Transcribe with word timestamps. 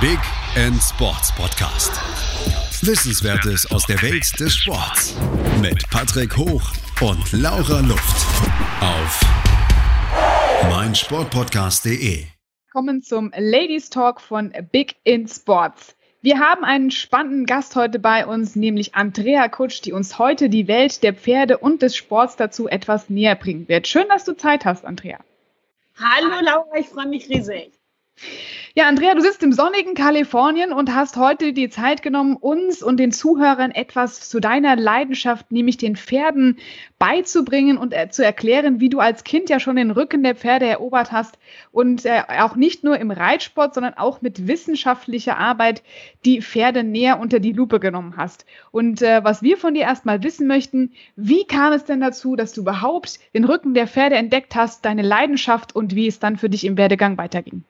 Big 0.00 0.20
End 0.54 0.80
Sports 0.80 1.34
Podcast. 1.34 1.90
Wissenswertes 2.86 3.68
aus 3.72 3.84
der 3.84 4.00
Welt 4.00 4.38
des 4.38 4.54
Sports 4.54 5.16
mit 5.60 5.90
Patrick 5.90 6.36
Hoch 6.36 6.62
und 7.00 7.32
Laura 7.32 7.80
Luft 7.80 8.26
auf 8.80 9.20
meinsportpodcast.de. 10.70 12.26
Kommen 12.72 13.02
zum 13.02 13.32
Ladies 13.36 13.90
Talk 13.90 14.20
von 14.20 14.52
Big 14.70 14.94
in 15.02 15.26
Sports. 15.26 15.96
Wir 16.22 16.38
haben 16.38 16.62
einen 16.62 16.92
spannenden 16.92 17.44
Gast 17.44 17.74
heute 17.74 17.98
bei 17.98 18.24
uns, 18.24 18.54
nämlich 18.54 18.94
Andrea 18.94 19.48
Kutsch, 19.48 19.80
die 19.84 19.92
uns 19.92 20.16
heute 20.16 20.48
die 20.48 20.68
Welt 20.68 21.02
der 21.02 21.12
Pferde 21.12 21.58
und 21.58 21.82
des 21.82 21.96
Sports 21.96 22.36
dazu 22.36 22.68
etwas 22.68 23.10
näher 23.10 23.34
bringen 23.34 23.66
wird. 23.66 23.88
Schön, 23.88 24.06
dass 24.08 24.24
du 24.24 24.36
Zeit 24.36 24.64
hast, 24.64 24.84
Andrea. 24.84 25.18
Hallo 25.96 26.40
Laura, 26.40 26.76
ich 26.78 26.86
freue 26.86 27.08
mich 27.08 27.28
riesig. 27.28 27.77
Ja, 28.74 28.86
Andrea, 28.86 29.14
du 29.14 29.22
sitzt 29.22 29.42
im 29.42 29.52
sonnigen 29.52 29.94
Kalifornien 29.94 30.72
und 30.72 30.94
hast 30.94 31.16
heute 31.16 31.52
die 31.52 31.68
Zeit 31.68 32.02
genommen, 32.02 32.36
uns 32.36 32.82
und 32.82 32.98
den 32.98 33.10
Zuhörern 33.10 33.72
etwas 33.72 34.28
zu 34.28 34.40
deiner 34.40 34.76
Leidenschaft, 34.76 35.50
nämlich 35.50 35.78
den 35.78 35.96
Pferden, 35.96 36.58
beizubringen 36.98 37.78
und 37.78 37.92
äh, 37.92 38.08
zu 38.08 38.24
erklären, 38.24 38.80
wie 38.80 38.88
du 38.88 39.00
als 39.00 39.24
Kind 39.24 39.50
ja 39.50 39.58
schon 39.58 39.76
den 39.76 39.90
Rücken 39.90 40.22
der 40.22 40.34
Pferde 40.34 40.66
erobert 40.66 41.12
hast 41.12 41.38
und 41.72 42.04
äh, 42.04 42.22
auch 42.40 42.56
nicht 42.56 42.84
nur 42.84 42.98
im 42.98 43.10
Reitsport, 43.10 43.74
sondern 43.74 43.94
auch 43.94 44.20
mit 44.20 44.46
wissenschaftlicher 44.46 45.38
Arbeit 45.38 45.82
die 46.24 46.42
Pferde 46.42 46.84
näher 46.84 47.18
unter 47.20 47.40
die 47.40 47.52
Lupe 47.52 47.80
genommen 47.80 48.14
hast. 48.16 48.46
Und 48.70 49.02
äh, 49.02 49.24
was 49.24 49.42
wir 49.42 49.56
von 49.56 49.74
dir 49.74 49.82
erstmal 49.82 50.22
wissen 50.22 50.46
möchten, 50.46 50.92
wie 51.16 51.44
kam 51.46 51.72
es 51.72 51.84
denn 51.84 52.00
dazu, 52.00 52.36
dass 52.36 52.52
du 52.52 52.60
überhaupt 52.60 53.18
den 53.34 53.44
Rücken 53.44 53.74
der 53.74 53.86
Pferde 53.86 54.16
entdeckt 54.16 54.54
hast, 54.54 54.84
deine 54.84 55.02
Leidenschaft 55.02 55.74
und 55.74 55.94
wie 55.94 56.06
es 56.06 56.18
dann 56.18 56.36
für 56.36 56.50
dich 56.50 56.64
im 56.64 56.76
Werdegang 56.76 57.16
weiterging? 57.16 57.64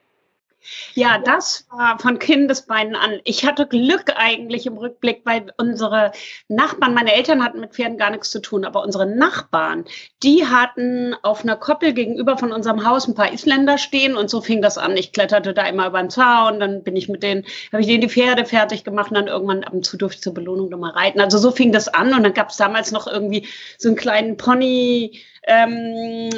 Ja, 0.94 1.18
das 1.18 1.66
war 1.70 1.98
von 1.98 2.18
Kindesbeinen 2.18 2.96
an. 2.96 3.20
Ich 3.24 3.46
hatte 3.46 3.66
Glück 3.66 4.12
eigentlich 4.16 4.66
im 4.66 4.76
Rückblick, 4.76 5.22
weil 5.24 5.52
unsere 5.56 6.12
Nachbarn, 6.48 6.94
meine 6.94 7.14
Eltern 7.14 7.44
hatten 7.44 7.60
mit 7.60 7.74
Pferden 7.74 7.96
gar 7.98 8.10
nichts 8.10 8.30
zu 8.30 8.40
tun, 8.40 8.64
aber 8.64 8.82
unsere 8.82 9.06
Nachbarn, 9.06 9.84
die 10.22 10.46
hatten 10.46 11.14
auf 11.22 11.42
einer 11.42 11.56
Koppel 11.56 11.92
gegenüber 11.92 12.36
von 12.36 12.52
unserem 12.52 12.84
Haus 12.84 13.06
ein 13.06 13.14
paar 13.14 13.32
Isländer 13.32 13.78
stehen 13.78 14.16
und 14.16 14.28
so 14.28 14.40
fing 14.40 14.60
das 14.60 14.78
an. 14.78 14.96
Ich 14.96 15.12
kletterte 15.12 15.54
da 15.54 15.66
immer 15.66 15.86
über 15.86 16.00
den 16.00 16.10
Zaun, 16.10 16.60
dann 16.60 16.82
bin 16.82 16.96
ich 16.96 17.08
mit 17.08 17.22
denen, 17.22 17.44
habe 17.72 17.80
ich 17.80 17.86
denen 17.86 18.00
die 18.00 18.08
Pferde 18.08 18.44
fertig 18.44 18.84
gemacht 18.84 19.10
und 19.10 19.16
dann 19.16 19.28
irgendwann 19.28 19.64
ab 19.64 19.72
und 19.72 19.86
zu 19.86 19.96
durfte 19.96 20.16
ich 20.16 20.22
zur 20.22 20.34
Belohnung 20.34 20.68
nochmal 20.68 20.92
reiten. 20.92 21.20
Also 21.20 21.38
so 21.38 21.50
fing 21.50 21.72
das 21.72 21.88
an 21.88 22.12
und 22.14 22.22
dann 22.24 22.34
gab 22.34 22.50
es 22.50 22.56
damals 22.56 22.92
noch 22.92 23.06
irgendwie 23.06 23.46
so 23.78 23.88
einen 23.88 23.96
kleinen 23.96 24.36
Pony, 24.36 25.20
ähm, 25.46 26.30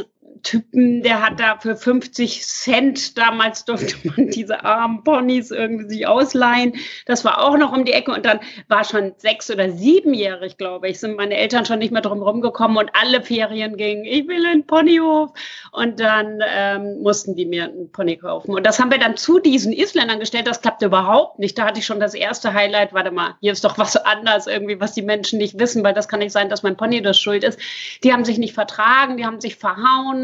Typen, 0.42 1.03
der 1.03 1.23
hat 1.23 1.39
da 1.41 1.59
für 1.59 1.77
50 1.77 2.42
Cent, 2.47 3.19
damals 3.19 3.64
durfte 3.64 3.97
man 4.09 4.28
diese 4.31 4.64
armen 4.64 5.05
Ponys 5.05 5.50
irgendwie 5.50 5.89
sich 5.89 6.06
ausleihen. 6.06 6.75
Das 7.06 7.25
war 7.25 7.42
auch 7.42 7.56
noch 7.56 7.73
um 7.73 7.84
die 7.84 7.92
Ecke 7.92 8.12
und 8.12 8.25
dann 8.25 8.41
war 8.69 8.84
schon 8.84 9.12
sechs- 9.19 9.51
oder 9.51 9.70
siebenjährig, 9.70 10.56
glaube 10.56 10.89
ich, 10.89 11.01
sind 11.01 11.17
meine 11.17 11.36
Eltern 11.36 11.67
schon 11.67 11.78
nicht 11.78 11.92
mehr 11.92 12.03
drum 12.03 12.23
rumgekommen 12.23 12.77
und 12.78 12.91
alle 12.95 13.23
Ferien 13.23 13.77
gingen, 13.77 14.05
ich 14.05 14.27
will 14.28 14.45
einen 14.47 14.67
Ponyhof. 14.67 15.31
Und 15.73 16.01
dann 16.01 16.41
ähm, 16.47 17.03
mussten 17.03 17.36
die 17.36 17.47
mir 17.47 17.64
einen 17.64 17.92
Pony 17.92 18.17
kaufen. 18.17 18.55
Und 18.55 18.67
das 18.67 18.81
haben 18.81 18.91
wir 18.91 18.98
dann 18.98 19.17
zu 19.17 19.39
diesen 19.39 19.73
Isländern 19.73 20.19
gestellt. 20.19 20.47
Das 20.47 20.61
klappte 20.61 20.86
überhaupt 20.86 21.39
nicht. 21.39 21.56
Da 21.58 21.67
hatte 21.67 21.78
ich 21.78 21.86
schon 21.86 22.01
das 22.01 22.14
erste 22.14 22.53
Highlight. 22.53 22.92
Warte 22.92 23.11
mal, 23.11 23.36
hier 23.41 23.53
ist 23.53 23.64
doch 23.64 23.78
was 23.78 23.97
anders 23.97 24.47
irgendwie, 24.47 24.81
was 24.81 24.92
die 24.92 25.03
Menschen 25.03 25.39
nicht 25.39 25.58
wissen, 25.58 25.84
weil 25.84 25.95
das 25.95 26.08
kann 26.08 26.19
nicht 26.19 26.33
sein, 26.33 26.48
dass 26.48 26.62
mein 26.62 26.77
Pony 26.77 27.03
das 27.03 27.19
schuld 27.19 27.45
ist. 27.45 27.58
Die 28.03 28.12
haben 28.12 28.25
sich 28.25 28.39
nicht 28.39 28.55
vertragen, 28.55 29.17
die 29.17 29.27
haben 29.27 29.41
sich 29.41 29.56
verhauen 29.56 30.19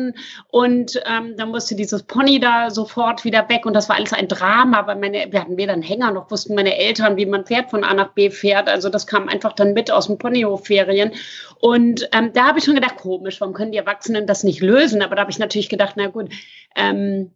und 0.48 1.00
ähm, 1.06 1.36
dann 1.36 1.50
musste 1.50 1.74
dieses 1.74 2.02
Pony 2.02 2.40
da 2.40 2.70
sofort 2.70 3.24
wieder 3.24 3.48
weg 3.48 3.66
und 3.66 3.74
das 3.74 3.88
war 3.88 3.96
alles 3.96 4.12
ein 4.12 4.28
Drama, 4.28 4.86
weil 4.86 4.96
meine, 4.96 5.26
wir 5.30 5.40
hatten 5.40 5.56
weder 5.56 5.72
einen 5.72 5.82
Hänger 5.82 6.10
noch 6.10 6.30
wussten 6.30 6.54
meine 6.54 6.76
Eltern, 6.76 7.16
wie 7.16 7.26
man 7.26 7.44
Pferd 7.44 7.70
von 7.70 7.84
A 7.84 7.94
nach 7.94 8.12
B 8.12 8.30
fährt. 8.30 8.68
Also 8.68 8.88
das 8.88 9.06
kam 9.06 9.28
einfach 9.28 9.52
dann 9.52 9.72
mit 9.72 9.90
aus 9.90 10.06
dem 10.06 10.18
Ponyhofferien 10.18 11.12
und 11.60 12.08
ähm, 12.12 12.32
da 12.32 12.46
habe 12.46 12.58
ich 12.58 12.64
schon 12.64 12.74
gedacht, 12.74 12.96
komisch, 12.96 13.40
warum 13.40 13.54
können 13.54 13.72
die 13.72 13.78
Erwachsenen 13.78 14.26
das 14.26 14.44
nicht 14.44 14.60
lösen? 14.60 15.02
Aber 15.02 15.14
da 15.16 15.22
habe 15.22 15.30
ich 15.30 15.38
natürlich 15.38 15.68
gedacht, 15.68 15.94
na 15.96 16.08
gut, 16.08 16.30
ähm, 16.74 17.32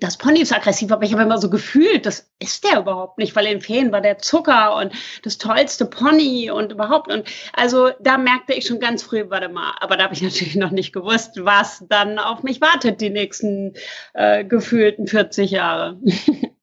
das 0.00 0.16
Pony 0.16 0.40
ist 0.40 0.52
aggressiv, 0.52 0.92
aber 0.92 1.04
ich 1.04 1.12
habe 1.12 1.22
immer 1.22 1.38
so 1.38 1.50
gefühlt, 1.50 2.06
das 2.06 2.30
ist 2.38 2.64
der 2.64 2.80
überhaupt 2.80 3.18
nicht, 3.18 3.34
weil 3.34 3.46
in 3.46 3.60
Ferien 3.60 3.92
war 3.92 4.00
der 4.00 4.18
Zucker 4.18 4.76
und 4.76 4.92
das 5.22 5.38
tollste 5.38 5.86
Pony 5.86 6.50
und 6.50 6.72
überhaupt. 6.72 7.10
Und 7.10 7.28
also 7.52 7.90
da 8.00 8.18
merkte 8.18 8.54
ich 8.54 8.66
schon 8.66 8.80
ganz 8.80 9.02
früh, 9.02 9.24
warte 9.28 9.48
mal, 9.48 9.74
aber 9.80 9.96
da 9.96 10.04
habe 10.04 10.14
ich 10.14 10.22
natürlich 10.28 10.56
noch 10.56 10.70
nicht 10.70 10.92
gewusst, 10.92 11.44
was 11.44 11.84
dann 11.88 12.18
auf 12.18 12.42
mich 12.42 12.60
wartet 12.60 13.00
die 13.00 13.10
nächsten 13.10 13.74
äh, 14.14 14.44
gefühlten 14.44 15.06
40 15.06 15.50
Jahre. 15.50 15.98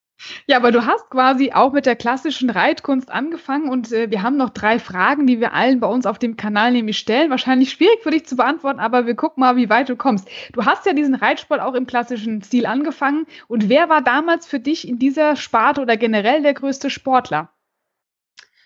Ja, 0.48 0.58
aber 0.58 0.72
du 0.72 0.86
hast 0.86 1.10
quasi 1.10 1.52
auch 1.52 1.74
mit 1.74 1.86
der 1.86 1.96
klassischen 1.96 2.50
Reitkunst 2.50 3.12
angefangen 3.12 3.70
und 3.70 3.92
äh, 3.92 4.10
wir 4.10 4.24
haben 4.24 4.38
noch 4.38 4.50
drei 4.50 4.80
Fragen, 4.80 5.28
die 5.28 5.40
wir 5.40 5.54
allen 5.54 5.80
bei 5.80 5.88
uns 5.88 6.06
auf 6.06 6.20
dem 6.20 6.38
Kanal 6.38 6.72
nämlich 6.72 6.98
stellen. 6.98 7.30
Wahrscheinlich 7.30 7.72
schwierig 7.72 8.02
für 8.02 8.12
dich 8.12 8.26
zu 8.26 8.36
beantworten, 8.36 8.80
aber 8.80 9.06
wir 9.06 9.16
gucken 9.16 9.42
mal, 9.42 9.56
wie 9.56 9.70
weit 9.70 9.90
du 9.90 9.96
kommst. 9.96 10.28
Du 10.54 10.66
hast 10.66 10.86
ja 10.86 10.94
diesen 10.94 11.16
Reitsport 11.16 11.60
auch 11.60 11.74
im 11.74 11.86
klassischen 11.86 12.42
Stil 12.42 12.66
angefangen 12.66 13.28
und 13.48 13.70
wer 13.70 13.90
war 13.90 14.02
damals 14.02 14.48
für 14.48 14.60
dich 14.60 14.88
in 14.88 15.00
dieser 15.00 15.36
Sparte 15.36 15.82
oder 15.82 15.98
generell 15.98 16.42
der 16.42 16.54
größte 16.54 16.90
Sportler? 16.90 17.50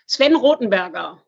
Sven 0.06 0.34
Rothenberger. 0.34 1.22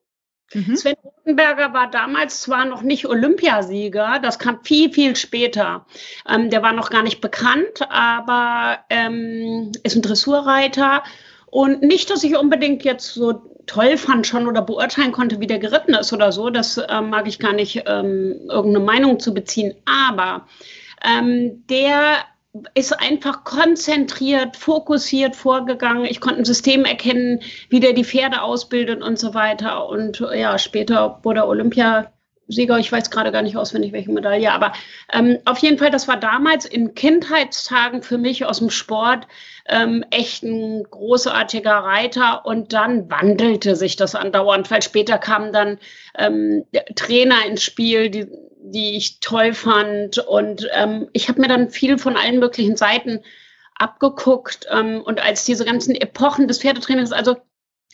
Mhm. 0.54 0.76
Sven 0.76 0.96
Rotenberger 1.02 1.72
war 1.72 1.90
damals 1.90 2.40
zwar 2.42 2.64
noch 2.64 2.82
nicht 2.82 3.06
Olympiasieger, 3.06 4.18
das 4.22 4.38
kam 4.38 4.62
viel, 4.62 4.92
viel 4.92 5.16
später. 5.16 5.86
Ähm, 6.28 6.50
der 6.50 6.62
war 6.62 6.72
noch 6.72 6.90
gar 6.90 7.02
nicht 7.02 7.20
bekannt, 7.20 7.88
aber 7.88 8.80
ähm, 8.90 9.72
ist 9.82 9.96
ein 9.96 10.02
Dressurreiter. 10.02 11.02
Und 11.46 11.82
nicht, 11.82 12.10
dass 12.10 12.24
ich 12.24 12.36
unbedingt 12.36 12.82
jetzt 12.84 13.12
so 13.12 13.42
toll 13.66 13.96
fand 13.96 14.26
schon 14.26 14.46
oder 14.46 14.62
beurteilen 14.62 15.12
konnte, 15.12 15.40
wie 15.40 15.46
der 15.46 15.58
geritten 15.58 15.94
ist 15.94 16.12
oder 16.12 16.32
so. 16.32 16.50
Das 16.50 16.78
äh, 16.78 17.00
mag 17.00 17.28
ich 17.28 17.38
gar 17.38 17.52
nicht 17.52 17.82
ähm, 17.86 18.40
irgendeine 18.48 18.84
Meinung 18.84 19.20
zu 19.20 19.34
beziehen. 19.34 19.74
Aber 19.84 20.46
ähm, 21.04 21.64
der 21.68 22.24
ist 22.74 22.92
einfach 22.92 23.44
konzentriert, 23.44 24.56
fokussiert 24.56 25.36
vorgegangen. 25.36 26.04
Ich 26.04 26.20
konnte 26.20 26.42
ein 26.42 26.44
System 26.44 26.84
erkennen, 26.84 27.40
wie 27.70 27.80
der 27.80 27.94
die 27.94 28.04
Pferde 28.04 28.42
ausbildet 28.42 29.02
und 29.02 29.18
so 29.18 29.32
weiter. 29.32 29.88
Und 29.88 30.22
ja, 30.34 30.58
später 30.58 31.20
wurde 31.22 31.46
Olympiasieger. 31.46 32.78
Ich 32.78 32.92
weiß 32.92 33.10
gerade 33.10 33.32
gar 33.32 33.40
nicht 33.40 33.56
auswendig, 33.56 33.92
welche 33.92 34.12
Medaille, 34.12 34.52
aber 34.52 34.74
ähm, 35.10 35.38
auf 35.46 35.58
jeden 35.58 35.78
Fall, 35.78 35.90
das 35.90 36.08
war 36.08 36.18
damals 36.18 36.66
in 36.66 36.94
Kindheitstagen 36.94 38.02
für 38.02 38.18
mich 38.18 38.44
aus 38.44 38.58
dem 38.58 38.68
Sport 38.68 39.26
ähm, 39.66 40.04
echt 40.10 40.42
ein 40.42 40.82
großartiger 40.82 41.72
Reiter. 41.72 42.44
Und 42.44 42.74
dann 42.74 43.10
wandelte 43.10 43.76
sich 43.76 43.96
das 43.96 44.14
andauernd, 44.14 44.70
weil 44.70 44.82
später 44.82 45.16
kamen 45.16 45.54
dann 45.54 45.78
ähm, 46.18 46.66
Trainer 46.96 47.46
ins 47.46 47.62
Spiel, 47.62 48.10
die 48.10 48.28
die 48.62 48.96
ich 48.96 49.20
toll 49.20 49.54
fand. 49.54 50.18
Und 50.18 50.68
ähm, 50.72 51.08
ich 51.12 51.28
habe 51.28 51.40
mir 51.40 51.48
dann 51.48 51.70
viel 51.70 51.98
von 51.98 52.16
allen 52.16 52.38
möglichen 52.38 52.76
Seiten 52.76 53.20
abgeguckt. 53.74 54.66
Ähm, 54.70 55.02
und 55.02 55.22
als 55.22 55.44
diese 55.44 55.64
ganzen 55.64 55.94
Epochen 55.94 56.48
des 56.48 56.60
Pferdetrainings, 56.60 57.12
also 57.12 57.36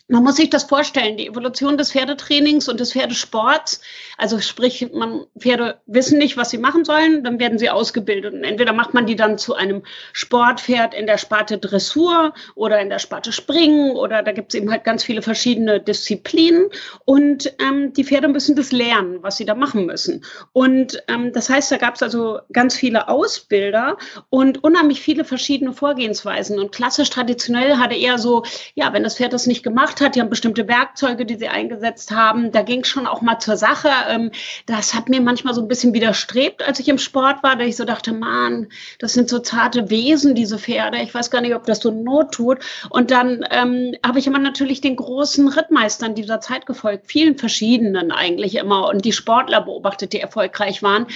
man 0.09 0.23
muss 0.23 0.37
sich 0.37 0.49
das 0.49 0.63
vorstellen, 0.63 1.17
die 1.17 1.27
Evolution 1.27 1.77
des 1.77 1.91
Pferdetrainings 1.91 2.67
und 2.67 2.79
des 2.79 2.93
Pferdesports. 2.93 3.79
Also 4.17 4.39
sprich, 4.39 4.89
man, 4.91 5.25
Pferde 5.37 5.79
wissen 5.85 6.17
nicht, 6.17 6.35
was 6.35 6.49
sie 6.49 6.57
machen 6.57 6.83
sollen, 6.83 7.23
dann 7.23 7.39
werden 7.39 7.59
sie 7.59 7.69
ausgebildet. 7.69 8.33
Und 8.33 8.43
entweder 8.43 8.73
macht 8.73 8.95
man 8.95 9.05
die 9.05 9.15
dann 9.15 9.37
zu 9.37 9.53
einem 9.53 9.83
Sportpferd 10.13 10.95
in 10.95 11.05
der 11.05 11.19
Sparte 11.19 11.59
Dressur 11.59 12.33
oder 12.55 12.79
in 12.81 12.89
der 12.89 12.97
Sparte 12.97 13.31
Springen 13.31 13.95
oder 13.95 14.23
da 14.23 14.31
gibt 14.31 14.53
es 14.53 14.59
eben 14.59 14.71
halt 14.71 14.83
ganz 14.83 15.03
viele 15.03 15.21
verschiedene 15.21 15.79
Disziplinen. 15.79 16.69
Und 17.05 17.53
ähm, 17.59 17.93
die 17.93 18.03
Pferde 18.03 18.29
müssen 18.29 18.55
das 18.55 18.71
lernen, 18.71 19.19
was 19.21 19.37
sie 19.37 19.45
da 19.45 19.53
machen 19.53 19.85
müssen. 19.85 20.25
Und 20.53 21.03
ähm, 21.07 21.33
das 21.33 21.49
heißt, 21.49 21.71
da 21.71 21.77
gab 21.77 21.95
es 21.95 22.01
also 22.01 22.39
ganz 22.51 22.75
viele 22.75 23.09
Ausbilder 23.09 23.97
und 24.31 24.63
unheimlich 24.63 25.01
viele 25.01 25.23
verschiedene 25.23 25.71
Vorgehensweisen. 25.71 26.57
Und 26.57 26.71
klassisch 26.71 27.11
traditionell 27.11 27.77
hatte 27.77 27.95
eher 27.95 28.17
so, 28.17 28.43
ja, 28.73 28.91
wenn 28.91 29.03
das 29.03 29.17
Pferd 29.17 29.33
das 29.33 29.45
nicht 29.45 29.61
gemacht 29.61 29.98
hat. 30.01 30.15
Die 30.15 30.21
haben 30.21 30.29
bestimmte 30.29 30.67
Werkzeuge, 30.67 31.25
die 31.25 31.35
sie 31.35 31.47
eingesetzt 31.47 32.11
haben. 32.11 32.51
Da 32.51 32.61
ging 32.61 32.81
es 32.81 32.87
schon 32.87 33.07
auch 33.07 33.21
mal 33.21 33.39
zur 33.39 33.57
Sache. 33.57 33.89
Ähm, 34.07 34.31
das 34.65 34.93
hat 34.93 35.09
mir 35.09 35.21
manchmal 35.21 35.53
so 35.53 35.61
ein 35.61 35.67
bisschen 35.67 35.93
widerstrebt, 35.93 36.67
als 36.67 36.79
ich 36.79 36.87
im 36.87 36.97
Sport 36.97 37.43
war, 37.43 37.55
da 37.55 37.63
ich 37.63 37.75
so 37.75 37.85
dachte, 37.85 38.13
man, 38.13 38.67
das 38.99 39.13
sind 39.13 39.29
so 39.29 39.39
zarte 39.39 39.89
Wesen, 39.89 40.35
diese 40.35 40.59
Pferde. 40.59 40.99
Ich 40.99 41.13
weiß 41.13 41.31
gar 41.31 41.41
nicht, 41.41 41.55
ob 41.55 41.65
das 41.65 41.79
so 41.79 41.91
Not 41.91 42.33
tut. 42.33 42.59
Und 42.89 43.11
dann 43.11 43.45
ähm, 43.51 43.95
habe 44.05 44.19
ich 44.19 44.27
immer 44.27 44.39
natürlich 44.39 44.81
den 44.81 44.95
großen 44.95 45.47
Rittmeistern 45.47 46.15
dieser 46.15 46.41
Zeit 46.41 46.65
gefolgt, 46.65 47.07
vielen 47.07 47.37
verschiedenen 47.37 48.11
eigentlich 48.11 48.55
immer 48.55 48.89
und 48.89 49.05
die 49.05 49.13
Sportler 49.13 49.61
beobachtet, 49.61 50.13
die 50.13 50.19
erfolgreich 50.19 50.83
waren. 50.83 51.07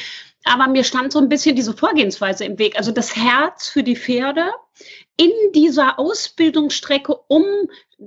Aber 0.45 0.67
mir 0.67 0.83
stand 0.83 1.13
so 1.13 1.19
ein 1.19 1.29
bisschen 1.29 1.55
diese 1.55 1.73
Vorgehensweise 1.73 2.45
im 2.45 2.59
Weg. 2.59 2.77
Also 2.77 2.91
das 2.91 3.15
Herz 3.15 3.67
für 3.67 3.83
die 3.83 3.95
Pferde 3.95 4.51
in 5.15 5.31
dieser 5.53 5.99
Ausbildungsstrecke, 5.99 7.15
um 7.27 7.43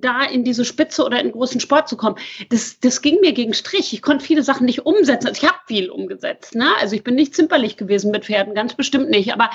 da 0.00 0.22
in 0.22 0.44
diese 0.44 0.64
Spitze 0.64 1.04
oder 1.04 1.20
in 1.20 1.32
großen 1.32 1.60
Sport 1.60 1.88
zu 1.88 1.96
kommen, 1.96 2.16
das, 2.50 2.80
das 2.80 3.02
ging 3.02 3.20
mir 3.20 3.32
gegen 3.32 3.54
Strich. 3.54 3.92
Ich 3.92 4.02
konnte 4.02 4.24
viele 4.24 4.42
Sachen 4.42 4.66
nicht 4.66 4.86
umsetzen. 4.86 5.28
Also 5.28 5.42
ich 5.42 5.48
habe 5.48 5.58
viel 5.66 5.90
umgesetzt. 5.90 6.54
Ne? 6.54 6.68
Also 6.80 6.96
ich 6.96 7.04
bin 7.04 7.14
nicht 7.14 7.34
zimperlich 7.34 7.76
gewesen 7.76 8.10
mit 8.10 8.24
Pferden, 8.24 8.54
ganz 8.54 8.74
bestimmt 8.74 9.10
nicht. 9.10 9.32
Aber 9.32 9.50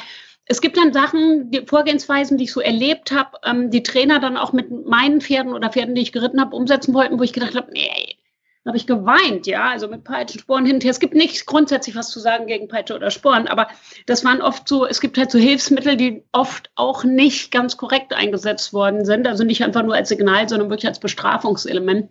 es 0.45 0.61
gibt 0.61 0.77
dann 0.77 0.93
Sachen, 0.93 1.51
die 1.51 1.65
Vorgehensweisen, 1.65 2.38
die 2.38 2.45
ich 2.45 2.51
so 2.51 2.61
erlebt 2.61 3.11
habe, 3.11 3.38
ähm, 3.45 3.69
die 3.69 3.83
Trainer 3.83 4.19
dann 4.19 4.38
auch 4.38 4.53
mit 4.53 4.69
meinen 4.85 5.21
Pferden 5.21 5.53
oder 5.53 5.69
Pferden, 5.69 5.95
die 5.95 6.01
ich 6.01 6.11
geritten 6.11 6.41
habe, 6.41 6.55
umsetzen 6.55 6.93
wollten, 6.93 7.19
wo 7.19 7.23
ich 7.23 7.33
gedacht 7.33 7.55
habe, 7.55 7.71
nee, 7.71 8.17
habe 8.65 8.77
ich 8.77 8.85
geweint, 8.85 9.47
ja, 9.47 9.69
also 9.71 9.87
mit 9.87 10.03
Peitschen, 10.03 10.39
Sporen 10.39 10.65
hinterher. 10.65 10.91
Es 10.91 10.99
gibt 10.99 11.15
nichts 11.15 11.45
grundsätzlich 11.45 11.95
was 11.95 12.09
zu 12.09 12.19
sagen 12.19 12.45
gegen 12.45 12.67
Peitsche 12.67 12.95
oder 12.95 13.09
Sporen, 13.09 13.47
aber 13.47 13.67
das 14.05 14.23
waren 14.23 14.41
oft 14.41 14.67
so, 14.67 14.85
es 14.85 15.01
gibt 15.01 15.17
halt 15.17 15.31
so 15.31 15.39
Hilfsmittel, 15.39 15.97
die 15.97 16.23
oft 16.31 16.69
auch 16.75 17.03
nicht 17.03 17.51
ganz 17.51 17.77
korrekt 17.77 18.13
eingesetzt 18.13 18.71
worden 18.73 19.03
sind, 19.05 19.27
also 19.27 19.43
nicht 19.43 19.63
einfach 19.63 19.83
nur 19.83 19.95
als 19.95 20.09
Signal, 20.09 20.47
sondern 20.47 20.69
wirklich 20.69 20.87
als 20.87 20.99
Bestrafungselement. 20.99 22.09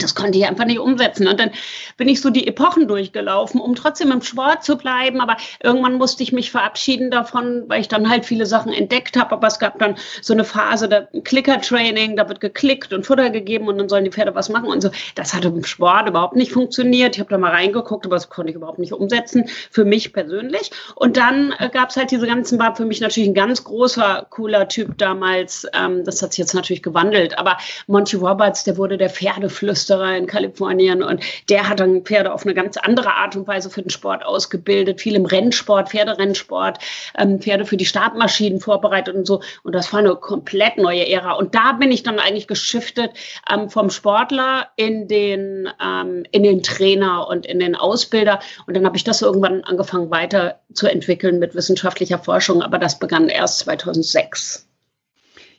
Das 0.00 0.14
konnte 0.14 0.38
ich 0.38 0.46
einfach 0.46 0.64
nicht 0.64 0.78
umsetzen. 0.78 1.28
Und 1.28 1.38
dann 1.38 1.50
bin 1.96 2.08
ich 2.08 2.20
so 2.20 2.30
die 2.30 2.46
Epochen 2.46 2.88
durchgelaufen, 2.88 3.60
um 3.60 3.74
trotzdem 3.74 4.10
im 4.10 4.22
Sport 4.22 4.64
zu 4.64 4.76
bleiben. 4.76 5.20
Aber 5.20 5.36
irgendwann 5.62 5.94
musste 5.94 6.22
ich 6.22 6.32
mich 6.32 6.50
verabschieden 6.50 7.10
davon, 7.10 7.64
weil 7.68 7.80
ich 7.80 7.88
dann 7.88 8.08
halt 8.08 8.24
viele 8.24 8.46
Sachen 8.46 8.72
entdeckt 8.72 9.16
habe. 9.16 9.32
Aber 9.32 9.46
es 9.46 9.58
gab 9.58 9.78
dann 9.78 9.96
so 10.20 10.32
eine 10.32 10.44
Phase 10.44 10.88
der 10.88 11.08
Clicker-Training, 11.22 12.16
da 12.16 12.28
wird 12.28 12.40
geklickt 12.40 12.92
und 12.92 13.06
Futter 13.06 13.30
gegeben 13.30 13.68
und 13.68 13.78
dann 13.78 13.88
sollen 13.88 14.04
die 14.04 14.10
Pferde 14.10 14.34
was 14.34 14.48
machen 14.48 14.68
und 14.68 14.80
so. 14.80 14.90
Das 15.14 15.32
hat 15.32 15.44
im 15.44 15.64
Sport 15.64 16.08
überhaupt 16.08 16.36
nicht 16.36 16.52
funktioniert. 16.52 17.14
Ich 17.14 17.20
habe 17.20 17.30
da 17.30 17.38
mal 17.38 17.52
reingeguckt, 17.52 18.06
aber 18.06 18.16
das 18.16 18.28
konnte 18.28 18.50
ich 18.50 18.56
überhaupt 18.56 18.78
nicht 18.78 18.92
umsetzen, 18.92 19.48
für 19.70 19.84
mich 19.84 20.12
persönlich. 20.12 20.70
Und 20.96 21.16
dann 21.16 21.54
äh, 21.58 21.68
gab 21.68 21.90
es 21.90 21.96
halt 21.96 22.10
diese 22.10 22.26
ganzen, 22.26 22.58
war 22.58 22.74
für 22.74 22.84
mich 22.84 23.00
natürlich 23.00 23.28
ein 23.28 23.34
ganz 23.34 23.62
großer, 23.62 24.26
cooler 24.30 24.68
Typ 24.68 24.98
damals. 24.98 25.66
Ähm, 25.72 26.04
das 26.04 26.20
hat 26.20 26.32
sich 26.32 26.38
jetzt 26.38 26.54
natürlich 26.54 26.82
gewandelt. 26.82 27.38
Aber 27.38 27.58
Monty 27.86 28.16
Roberts, 28.16 28.64
der 28.64 28.76
wurde 28.76 28.98
der 28.98 29.10
Pferdeflüster 29.10 29.83
Flüsterer 29.84 30.16
in 30.16 30.26
Kalifornien 30.26 31.02
und 31.02 31.22
der 31.50 31.68
hat 31.68 31.80
dann 31.80 32.02
Pferde 32.02 32.32
auf 32.32 32.44
eine 32.44 32.54
ganz 32.54 32.78
andere 32.78 33.12
Art 33.12 33.36
und 33.36 33.46
Weise 33.46 33.68
für 33.68 33.82
den 33.82 33.90
Sport 33.90 34.24
ausgebildet, 34.24 35.00
viel 35.00 35.14
im 35.14 35.26
Rennsport, 35.26 35.90
Pferderennsport, 35.90 36.78
ähm, 37.18 37.40
Pferde 37.40 37.66
für 37.66 37.76
die 37.76 37.84
Startmaschinen 37.84 38.60
vorbereitet 38.60 39.14
und 39.14 39.26
so. 39.26 39.42
Und 39.62 39.74
das 39.74 39.92
war 39.92 40.00
eine 40.00 40.16
komplett 40.16 40.78
neue 40.78 41.06
Ära. 41.06 41.32
Und 41.32 41.54
da 41.54 41.72
bin 41.72 41.92
ich 41.92 42.02
dann 42.02 42.18
eigentlich 42.18 42.46
geschiftet 42.46 43.10
ähm, 43.50 43.68
vom 43.68 43.90
Sportler 43.90 44.68
in 44.76 45.06
den, 45.06 45.68
ähm, 45.82 46.24
in 46.30 46.42
den 46.42 46.62
Trainer 46.62 47.28
und 47.28 47.44
in 47.44 47.58
den 47.58 47.76
Ausbilder. 47.76 48.40
Und 48.66 48.74
dann 48.74 48.86
habe 48.86 48.96
ich 48.96 49.04
das 49.04 49.20
irgendwann 49.20 49.64
angefangen 49.64 50.10
weiterzuentwickeln 50.10 51.38
mit 51.38 51.54
wissenschaftlicher 51.54 52.18
Forschung. 52.18 52.62
Aber 52.62 52.78
das 52.78 52.98
begann 52.98 53.28
erst 53.28 53.58
2006. 53.60 54.66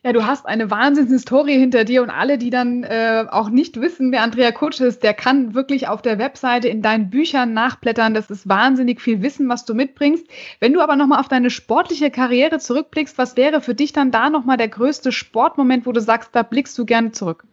Ja, 0.05 0.13
du 0.13 0.27
hast 0.27 0.45
eine 0.45 0.69
Wahnsinnshistorie 0.69 1.57
hinter 1.57 1.83
dir 1.83 2.03
und 2.03 2.11
alle, 2.11 2.37
die 2.37 2.51
dann 2.51 2.83
äh, 2.83 3.25
auch 3.27 3.49
nicht 3.49 3.81
wissen, 3.81 4.11
wer 4.11 4.21
Andrea 4.21 4.51
Kutsch 4.51 4.79
ist, 4.79 5.01
der 5.01 5.15
kann 5.15 5.55
wirklich 5.55 5.87
auf 5.87 6.03
der 6.03 6.19
Webseite 6.19 6.67
in 6.67 6.83
deinen 6.83 7.09
Büchern 7.09 7.53
nachblättern. 7.53 8.13
Das 8.13 8.29
ist 8.29 8.47
wahnsinnig 8.47 9.01
viel 9.01 9.23
Wissen, 9.23 9.49
was 9.49 9.65
du 9.65 9.73
mitbringst. 9.73 10.27
Wenn 10.59 10.73
du 10.73 10.81
aber 10.81 10.95
nochmal 10.95 11.19
auf 11.19 11.27
deine 11.27 11.49
sportliche 11.49 12.11
Karriere 12.11 12.59
zurückblickst, 12.59 13.17
was 13.17 13.35
wäre 13.35 13.61
für 13.61 13.73
dich 13.73 13.93
dann 13.93 14.11
da 14.11 14.29
nochmal 14.29 14.57
der 14.57 14.67
größte 14.67 15.11
Sportmoment, 15.11 15.87
wo 15.87 15.91
du 15.91 16.01
sagst, 16.01 16.29
da 16.35 16.43
blickst 16.43 16.77
du 16.77 16.85
gerne 16.85 17.11
zurück? 17.11 17.43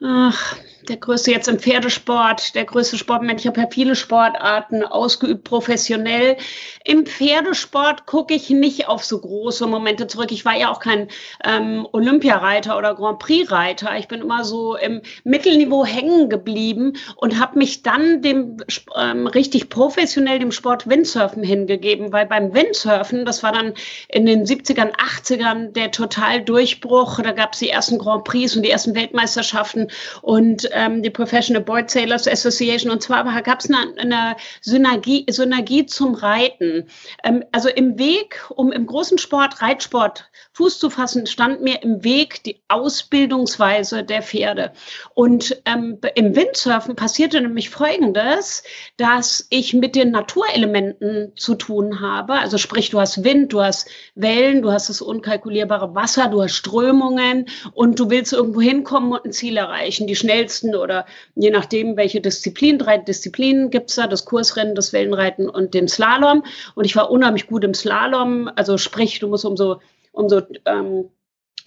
Ach, 0.00 0.56
der 0.88 0.96
größte 0.96 1.32
jetzt 1.32 1.48
im 1.48 1.58
Pferdesport, 1.58 2.54
der 2.54 2.64
größte 2.64 2.96
Sportmensch. 2.96 3.42
Ich 3.42 3.48
habe 3.48 3.60
ja 3.60 3.66
viele 3.68 3.96
Sportarten 3.96 4.84
ausgeübt, 4.84 5.42
professionell. 5.42 6.36
Im 6.84 7.04
Pferdesport 7.04 8.06
gucke 8.06 8.32
ich 8.32 8.48
nicht 8.48 8.86
auf 8.86 9.04
so 9.04 9.20
große 9.20 9.66
Momente 9.66 10.06
zurück. 10.06 10.30
Ich 10.30 10.44
war 10.44 10.56
ja 10.56 10.70
auch 10.70 10.78
kein 10.78 11.08
ähm, 11.44 11.86
Olympiareiter 11.90 12.78
oder 12.78 12.94
Grand 12.94 13.18
Prix-Reiter. 13.18 13.98
Ich 13.98 14.06
bin 14.06 14.20
immer 14.20 14.44
so 14.44 14.76
im 14.76 15.02
Mittelniveau 15.24 15.84
hängen 15.84 16.30
geblieben 16.30 16.94
und 17.16 17.40
habe 17.40 17.58
mich 17.58 17.82
dann 17.82 18.22
dem 18.22 18.58
ähm, 18.96 19.26
richtig 19.26 19.68
professionell 19.68 20.38
dem 20.38 20.52
Sport 20.52 20.88
Windsurfen 20.88 21.42
hingegeben, 21.42 22.12
weil 22.12 22.26
beim 22.26 22.54
Windsurfen, 22.54 23.24
das 23.24 23.42
war 23.42 23.50
dann 23.50 23.74
in 24.08 24.26
den 24.26 24.46
70ern, 24.46 24.92
80ern 24.94 25.72
der 25.72 25.90
Totaldurchbruch. 25.90 27.20
Da 27.20 27.32
gab 27.32 27.54
es 27.54 27.58
die 27.58 27.68
ersten 27.68 27.98
Grand 27.98 28.22
Prix 28.22 28.54
und 28.54 28.62
die 28.62 28.70
ersten 28.70 28.94
Weltmeisterschaften 28.94 29.87
und 30.22 30.68
ähm, 30.72 31.02
die 31.02 31.10
Professional 31.10 31.62
Board 31.62 31.90
Sailors 31.90 32.26
Association. 32.26 32.90
Und 32.90 33.02
zwar 33.02 33.24
gab 33.42 33.60
es 33.60 33.70
eine, 33.70 33.94
eine 33.98 34.36
Synergie, 34.60 35.26
Synergie 35.28 35.86
zum 35.86 36.14
Reiten. 36.14 36.88
Ähm, 37.24 37.44
also 37.52 37.68
im 37.68 37.98
Weg, 37.98 38.44
um 38.50 38.72
im 38.72 38.86
großen 38.86 39.18
Sport, 39.18 39.60
Reitsport, 39.62 40.28
Fuß 40.58 40.80
zu 40.80 40.90
fassen, 40.90 41.24
stand 41.28 41.62
mir 41.62 41.84
im 41.84 42.02
Weg 42.02 42.42
die 42.42 42.58
Ausbildungsweise 42.66 44.02
der 44.02 44.22
Pferde. 44.22 44.72
Und 45.14 45.62
ähm, 45.66 45.98
im 46.16 46.34
Windsurfen 46.34 46.96
passierte 46.96 47.40
nämlich 47.40 47.70
Folgendes, 47.70 48.64
dass 48.96 49.46
ich 49.50 49.72
mit 49.72 49.94
den 49.94 50.10
Naturelementen 50.10 51.32
zu 51.36 51.54
tun 51.54 52.00
habe. 52.00 52.32
Also 52.32 52.58
sprich, 52.58 52.90
du 52.90 52.98
hast 52.98 53.22
Wind, 53.22 53.52
du 53.52 53.62
hast 53.62 53.88
Wellen, 54.16 54.62
du 54.62 54.72
hast 54.72 54.88
das 54.88 55.00
unkalkulierbare 55.00 55.94
Wasser, 55.94 56.26
du 56.26 56.42
hast 56.42 56.56
Strömungen 56.56 57.46
und 57.72 58.00
du 58.00 58.10
willst 58.10 58.32
irgendwo 58.32 58.60
hinkommen 58.60 59.12
und 59.12 59.26
ein 59.26 59.32
Ziel 59.32 59.58
erreichen. 59.58 60.08
Die 60.08 60.16
schnellsten 60.16 60.74
oder 60.74 61.06
je 61.36 61.50
nachdem, 61.50 61.96
welche 61.96 62.20
Disziplin, 62.20 62.80
drei 62.80 62.98
Disziplinen 62.98 63.70
gibt's 63.70 63.94
da, 63.94 64.08
das 64.08 64.24
Kursrennen, 64.24 64.74
das 64.74 64.92
Wellenreiten 64.92 65.48
und 65.48 65.72
den 65.72 65.86
Slalom. 65.86 66.42
Und 66.74 66.84
ich 66.84 66.96
war 66.96 67.12
unheimlich 67.12 67.46
gut 67.46 67.62
im 67.62 67.74
Slalom. 67.74 68.50
Also 68.56 68.76
sprich, 68.76 69.20
du 69.20 69.28
musst 69.28 69.44
umso, 69.44 69.78
umso 70.18 70.42
ähm, 70.66 71.10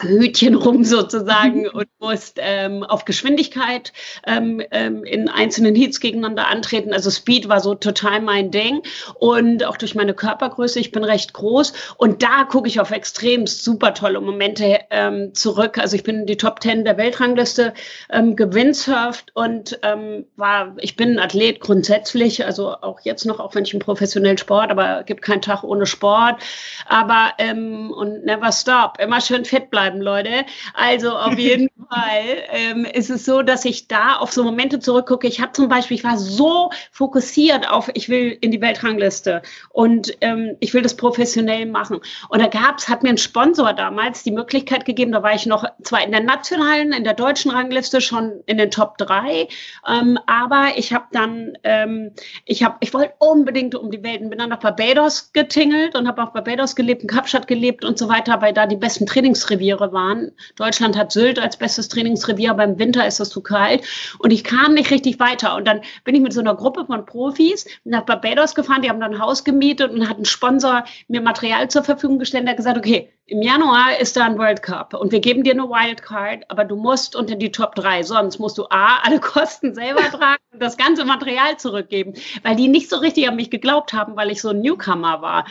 Hütchen 0.01 0.55
rum 0.55 0.83
sozusagen 0.83 1.67
und 1.67 1.87
musst 1.99 2.37
ähm, 2.41 2.83
auf 2.83 3.05
Geschwindigkeit 3.05 3.93
ähm, 4.25 4.61
ähm, 4.71 5.03
in 5.03 5.29
einzelnen 5.29 5.75
Heats 5.75 5.99
gegeneinander 5.99 6.47
antreten. 6.47 6.93
Also 6.93 7.09
Speed 7.09 7.49
war 7.49 7.59
so 7.59 7.75
total 7.75 8.21
mein 8.21 8.51
Ding 8.51 8.81
und 9.19 9.63
auch 9.63 9.77
durch 9.77 9.95
meine 9.95 10.13
Körpergröße, 10.13 10.79
ich 10.79 10.91
bin 10.91 11.03
recht 11.03 11.33
groß 11.33 11.73
und 11.97 12.23
da 12.23 12.43
gucke 12.43 12.67
ich 12.67 12.79
auf 12.79 12.91
extrem 12.91 13.47
super 13.47 13.93
tolle 13.93 14.21
Momente 14.21 14.79
ähm, 14.89 15.33
zurück. 15.33 15.77
Also 15.77 15.95
ich 15.95 16.03
bin 16.03 16.21
in 16.21 16.25
die 16.25 16.37
Top 16.37 16.61
10 16.61 16.85
der 16.85 16.97
Weltrangliste 16.97 17.73
ähm, 18.09 18.35
gewindsurft 18.35 19.31
und 19.33 19.79
ähm, 19.83 20.25
war, 20.35 20.75
ich 20.79 20.95
bin 20.95 21.11
ein 21.11 21.19
Athlet 21.19 21.59
grundsätzlich, 21.59 22.45
also 22.45 22.75
auch 22.81 23.01
jetzt 23.01 23.25
noch, 23.25 23.39
auch 23.39 23.55
wenn 23.55 23.63
ich 23.63 23.73
im 23.73 23.79
professionellen 23.79 24.37
Sport, 24.37 24.71
aber 24.71 25.03
gibt 25.03 25.21
keinen 25.21 25.41
Tag 25.41 25.63
ohne 25.63 25.85
Sport, 25.85 26.41
aber 26.87 27.33
ähm, 27.37 27.91
und 27.91 28.25
never 28.25 28.51
stop, 28.51 28.99
immer 28.99 29.21
schön 29.21 29.45
fit 29.45 29.69
bleiben 29.69 29.90
bleiben, 29.91 30.01
Leute. 30.01 30.45
Also 30.73 31.11
auf 31.11 31.37
jeden 31.37 31.69
Fall 31.89 32.43
ähm, 32.51 32.85
ist 32.85 33.09
es 33.09 33.25
so, 33.25 33.41
dass 33.41 33.65
ich 33.65 33.87
da 33.87 34.15
auf 34.17 34.31
so 34.31 34.43
Momente 34.43 34.79
zurückgucke. 34.79 35.27
Ich 35.27 35.41
habe 35.41 35.51
zum 35.51 35.67
Beispiel, 35.67 35.97
ich 35.97 36.03
war 36.03 36.17
so 36.17 36.71
fokussiert 36.91 37.69
auf, 37.69 37.89
ich 37.93 38.09
will 38.09 38.37
in 38.41 38.51
die 38.51 38.61
Weltrangliste 38.61 39.41
und 39.69 40.13
ähm, 40.21 40.55
ich 40.59 40.73
will 40.73 40.81
das 40.81 40.95
professionell 40.95 41.65
machen. 41.65 41.99
Und 42.29 42.41
da 42.41 42.47
gab's, 42.47 42.87
hat 42.87 43.03
mir 43.03 43.09
ein 43.09 43.17
Sponsor 43.17 43.73
damals 43.73 44.23
die 44.23 44.31
Möglichkeit 44.31 44.85
gegeben, 44.85 45.11
da 45.11 45.23
war 45.23 45.35
ich 45.35 45.45
noch 45.45 45.65
zwar 45.83 46.03
in 46.03 46.11
der 46.11 46.21
nationalen, 46.21 46.93
in 46.93 47.03
der 47.03 47.13
deutschen 47.13 47.51
Rangliste 47.51 48.01
schon 48.01 48.41
in 48.45 48.57
den 48.57 48.71
Top 48.71 48.97
3, 48.97 49.47
ähm, 49.89 50.19
aber 50.27 50.69
ich 50.75 50.93
habe 50.93 51.05
dann, 51.11 51.53
ähm, 51.63 52.11
ich 52.45 52.63
habe, 52.63 52.77
ich 52.79 52.93
wollte 52.93 53.13
unbedingt 53.19 53.75
um 53.75 53.91
die 53.91 54.03
Welt 54.03 54.21
und 54.21 54.29
bin 54.29 54.39
dann 54.39 54.49
nach 54.49 54.59
Barbados 54.59 55.33
getingelt 55.33 55.95
und 55.95 56.07
habe 56.07 56.23
auf 56.23 56.33
Barbados 56.33 56.75
gelebt, 56.75 57.01
in 57.01 57.09
Kapstadt 57.09 57.47
gelebt 57.47 57.83
und 57.83 57.97
so 57.97 58.07
weiter, 58.07 58.41
weil 58.41 58.53
da 58.53 58.65
die 58.65 58.75
besten 58.75 59.05
Trainingsreviere 59.05 59.80
Reviere 59.81 59.93
waren. 59.93 60.31
Deutschland 60.55 60.97
hat 60.97 61.11
Sylt 61.11 61.39
als 61.39 61.57
bestes 61.57 61.89
Trainingsrevier, 61.89 62.51
aber 62.51 62.63
im 62.63 62.79
Winter 62.79 63.05
ist 63.05 63.19
es 63.19 63.29
zu 63.29 63.41
kalt. 63.41 63.83
Und 64.19 64.31
ich 64.31 64.43
kam 64.43 64.73
nicht 64.73 64.91
richtig 64.91 65.19
weiter. 65.19 65.55
Und 65.55 65.67
dann 65.67 65.81
bin 66.03 66.15
ich 66.15 66.21
mit 66.21 66.33
so 66.33 66.39
einer 66.39 66.55
Gruppe 66.55 66.85
von 66.85 67.05
Profis 67.05 67.65
nach 67.83 68.05
Barbados 68.05 68.55
gefahren. 68.55 68.81
Die 68.81 68.89
haben 68.89 68.99
dann 68.99 69.15
ein 69.15 69.21
Haus 69.21 69.43
gemietet 69.43 69.91
und 69.91 70.07
hat 70.07 70.17
ein 70.17 70.25
Sponsor 70.25 70.83
mir 71.07 71.21
Material 71.21 71.69
zur 71.69 71.83
Verfügung 71.83 72.19
gestellt. 72.19 72.43
Der 72.43 72.51
hat 72.51 72.57
gesagt, 72.57 72.77
okay, 72.77 73.09
im 73.25 73.41
Januar 73.41 73.97
ist 73.99 74.17
da 74.17 74.25
ein 74.25 74.37
World 74.37 74.61
Cup 74.61 74.93
und 74.93 75.13
wir 75.13 75.21
geben 75.21 75.43
dir 75.43 75.53
eine 75.53 75.69
Wildcard, 75.69 76.43
aber 76.49 76.65
du 76.65 76.75
musst 76.75 77.15
unter 77.15 77.35
die 77.35 77.51
Top 77.51 77.75
3. 77.75 78.03
Sonst 78.03 78.39
musst 78.39 78.57
du 78.57 78.65
A, 78.69 78.97
alle 79.03 79.19
Kosten 79.21 79.73
selber 79.73 80.01
tragen 80.01 80.43
und 80.51 80.61
das 80.61 80.75
ganze 80.75 81.05
Material 81.05 81.55
zurückgeben, 81.57 82.13
weil 82.43 82.57
die 82.57 82.67
nicht 82.67 82.89
so 82.89 82.97
richtig 82.97 83.29
an 83.29 83.37
mich 83.37 83.49
geglaubt 83.49 83.93
haben, 83.93 84.17
weil 84.17 84.31
ich 84.31 84.41
so 84.41 84.49
ein 84.49 84.59
Newcomer 84.59 85.21
war. 85.21 85.45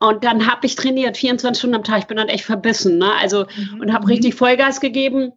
Und 0.00 0.24
dann 0.24 0.50
habe 0.50 0.66
ich 0.66 0.76
trainiert, 0.76 1.16
24 1.16 1.58
Stunden 1.58 1.76
am 1.76 1.84
Tag. 1.84 2.00
Ich 2.00 2.06
bin 2.06 2.16
dann 2.16 2.28
echt 2.28 2.44
verbissen, 2.44 2.98
ne? 2.98 3.12
Also 3.20 3.46
mhm. 3.54 3.80
und 3.80 3.92
habe 3.92 4.06
mhm. 4.06 4.12
richtig 4.12 4.34
Vollgas 4.34 4.80
gegeben 4.80 5.32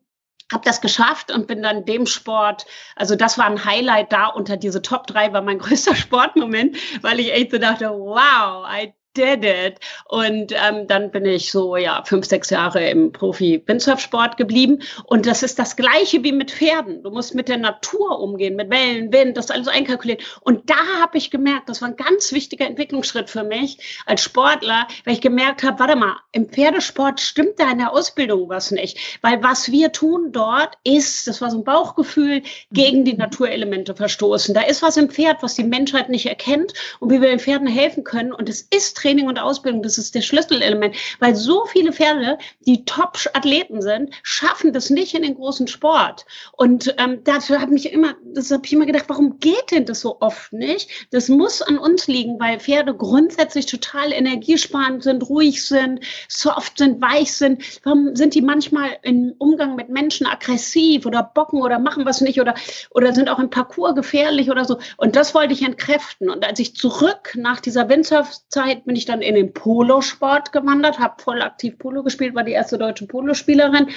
habe 0.52 0.64
das 0.66 0.82
geschafft 0.82 1.32
und 1.32 1.48
bin 1.48 1.64
dann 1.64 1.86
dem 1.86 2.06
Sport, 2.06 2.66
also 2.96 3.16
das 3.16 3.38
war 3.38 3.46
ein 3.46 3.66
Highlight 3.66 4.12
da 4.12 4.28
unter 4.28 4.58
diese 4.58 4.82
Top 4.82 5.08
3 5.08 5.34
war 5.34 5.42
mein 5.42 5.60
größter 5.60 5.96
Sportmoment, 5.96 6.78
weil 7.02 7.20
ich 7.20 7.34
echt 7.34 7.52
so 7.52 7.58
dachte, 7.58 7.90
wow, 7.90 8.66
I 8.70 8.94
did 9.16 9.44
it. 9.44 9.80
Und 10.06 10.52
ähm, 10.52 10.88
dann 10.88 11.12
bin 11.12 11.26
ich 11.26 11.52
so, 11.52 11.78
ja, 11.78 12.04
fünf, 12.06 12.26
sechs 12.26 12.50
Jahre 12.50 12.90
im 12.90 13.12
Profi-Windsurfsport 13.12 14.38
geblieben. 14.38 14.82
Und 15.06 15.26
das 15.26 15.44
ist 15.44 15.60
das 15.60 15.76
Gleiche 15.76 16.24
wie 16.24 16.32
mit 16.32 16.52
Pferden. 16.52 17.04
Du 17.04 17.12
musst 17.12 17.36
mit 17.36 17.48
der 17.48 17.58
Natur 17.58 18.20
umgehen, 18.20 18.56
mit 18.56 18.70
Wellen, 18.70 19.12
Wind, 19.12 19.38
das 19.38 19.52
alles 19.52 19.68
einkalkulieren. 19.68 20.24
Und 20.42 20.70
da 20.70 20.76
habe 21.00 21.18
ich 21.18 21.32
gemerkt, 21.32 21.70
das 21.70 21.82
war 21.82 21.90
ein 21.90 21.96
ganz 21.96 22.32
wichtiger 22.32 22.66
Entwicklungsschritt 22.66 23.30
für 23.30 23.44
mich 23.44 23.78
als 24.06 24.22
Sportler, 24.24 24.88
weil 25.06 25.14
ich 25.14 25.22
gemerkt 25.22 25.64
habe, 25.64 25.80
warte 25.80 25.96
mal, 25.96 26.18
im 26.32 26.50
Pferdesport 26.50 27.20
stimmt 27.20 27.60
da 27.60 27.72
in 27.72 27.78
der 27.78 27.94
Ausbildung 27.94 28.50
was 28.50 28.72
nicht. 28.72 28.98
Weil 29.22 29.44
was 29.44 29.72
wir 29.72 29.92
tun 29.92 30.32
dort 30.32 30.78
ist, 30.84 31.28
das 31.28 31.42
war 31.42 31.52
so 31.52 31.58
ein 31.58 31.64
Bauchgefühl, 31.64 32.42
gegen 32.72 33.06
die 33.06 33.14
Naturelemente 33.14 33.96
verstoßen. 33.96 34.54
Da 34.54 34.62
ist 34.62 34.82
was 34.82 34.98
im 34.98 35.10
Pferd, 35.10 35.44
was 35.44 35.56
die 35.56 35.64
Menschheit 35.64 36.10
nicht 36.10 36.26
erkennt 36.26 36.74
und 37.00 37.12
wie 37.12 37.22
wir 37.22 37.30
den 37.30 37.40
Pferden 37.40 37.68
helfen 37.68 38.04
können. 38.04 38.34
Und 38.34 38.50
es 38.50 38.62
ist 38.62 39.03
Pferdetraining 39.04 39.28
und 39.28 39.40
Ausbildung, 39.40 39.84
das 39.84 39.98
ist 39.98 40.16
der 40.16 40.22
Schlüsselelement, 40.22 40.96
weil 41.20 41.36
so 41.36 41.66
viele 41.66 41.92
Pferde, 41.92 42.38
die 42.66 42.86
Top-Athleten 42.86 43.82
sind, 43.82 44.14
schaffen 44.24 44.74
das 44.74 44.90
nicht 44.90 45.14
in 45.14 45.24
den 45.24 45.36
großen 45.36 45.68
Sport. 45.68 46.26
Und 46.54 46.96
ähm, 46.98 47.24
dafür 47.24 47.60
habe 47.60 47.76
ich 47.76 47.92
immer, 47.92 48.16
das 48.34 48.52
habe 48.52 48.66
ich 48.66 48.74
immer 48.74 48.86
gedacht, 48.86 49.06
warum 49.08 49.40
geht 49.40 49.72
denn 49.72 49.86
das 49.86 50.02
so 50.02 50.22
oft 50.22 50.54
nicht? 50.54 50.90
Das 51.12 51.28
muss 51.28 51.62
an 51.62 51.78
uns 51.78 52.08
liegen, 52.08 52.40
weil 52.40 52.60
Pferde 52.60 52.96
grundsätzlich 52.96 53.66
total 53.66 54.12
energiesparend 54.14 55.04
sind, 55.04 55.30
ruhig 55.30 55.66
sind, 55.66 56.00
soft 56.30 56.78
sind, 56.78 57.02
weich 57.02 57.34
sind. 57.34 57.64
Warum 57.84 58.16
sind 58.16 58.36
die 58.36 58.42
manchmal 58.42 58.98
im 59.02 59.34
Umgang 59.38 59.76
mit 59.76 59.90
Menschen 59.90 60.28
aggressiv 60.28 61.06
oder 61.06 61.24
bocken 61.24 61.62
oder 61.62 61.80
machen 61.80 62.06
was 62.06 62.22
nicht 62.22 62.40
oder, 62.40 62.56
oder 62.92 63.14
sind 63.14 63.30
auch 63.30 63.40
im 63.40 63.50
Parcours 63.50 63.96
gefährlich 63.96 64.50
oder 64.50 64.66
so? 64.66 64.78
Und 64.98 65.16
das 65.16 65.36
wollte 65.36 65.54
ich 65.54 65.64
entkräften. 65.64 66.30
Und 66.30 66.46
als 66.46 66.60
ich 66.60 66.76
zurück 66.76 67.34
nach 67.36 67.60
dieser 67.60 67.90
Windsurf-Zeit 67.90 68.86
bin 68.86 68.93
ich 68.96 69.06
dann 69.06 69.22
in 69.22 69.36
den 69.36 69.54
Polosport 69.54 70.52
gewandert, 70.52 71.00
habe 71.00 71.22
voll 71.22 71.42
aktiv 71.42 71.78
Polo 71.78 72.04
gespielt, 72.04 72.36
war 72.36 72.44
die 72.44 72.52
erste 72.52 72.78
deutsche 72.78 73.08
Polospielerin 73.08 73.88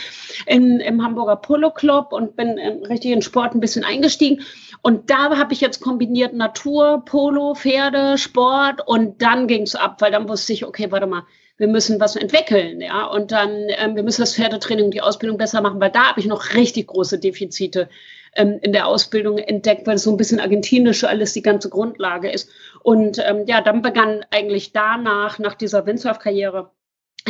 in, 0.46 0.80
im 0.80 1.02
Hamburger 1.02 1.36
Polo 1.36 1.70
Club 1.70 2.12
und 2.12 2.36
bin 2.36 2.58
in, 2.58 2.84
richtig 2.86 3.12
in 3.12 3.22
Sport 3.22 3.54
ein 3.54 3.60
bisschen 3.60 3.84
eingestiegen. 3.84 4.42
Und 4.82 5.10
da 5.10 5.36
habe 5.36 5.52
ich 5.52 5.60
jetzt 5.60 5.80
kombiniert 5.80 6.32
Natur, 6.32 7.02
Polo, 7.04 7.54
Pferde, 7.54 8.18
Sport 8.18 8.86
und 8.86 9.22
dann 9.22 9.46
ging 9.46 9.62
es 9.62 9.74
ab, 9.74 10.00
weil 10.00 10.12
dann 10.12 10.28
wusste 10.28 10.52
ich, 10.52 10.64
okay, 10.64 10.90
warte 10.90 11.06
mal, 11.06 11.24
wir 11.58 11.68
müssen 11.68 12.00
was 12.00 12.16
entwickeln, 12.16 12.82
ja, 12.82 13.06
und 13.06 13.32
dann, 13.32 13.50
ähm, 13.78 13.96
wir 13.96 14.02
müssen 14.02 14.20
das 14.20 14.34
Pferdetraining 14.34 14.86
und 14.86 14.90
die 14.94 15.00
Ausbildung 15.00 15.38
besser 15.38 15.62
machen, 15.62 15.80
weil 15.80 15.90
da 15.90 16.10
habe 16.10 16.20
ich 16.20 16.26
noch 16.26 16.54
richtig 16.54 16.88
große 16.88 17.18
Defizite 17.18 17.88
ähm, 18.36 18.58
in 18.62 18.72
der 18.72 18.86
Ausbildung 18.86 19.38
entdeckt, 19.38 19.86
weil 19.86 19.96
es 19.96 20.04
so 20.04 20.10
ein 20.10 20.16
bisschen 20.16 20.40
argentinisch 20.40 21.04
alles 21.04 21.32
die 21.32 21.42
ganze 21.42 21.68
Grundlage 21.68 22.30
ist. 22.30 22.48
Und 22.82 23.18
ähm, 23.18 23.44
ja, 23.46 23.60
dann 23.60 23.82
begann 23.82 24.24
eigentlich 24.30 24.72
danach, 24.72 25.38
nach 25.38 25.54
dieser 25.54 25.86
Windsurf-Karriere, 25.86 26.70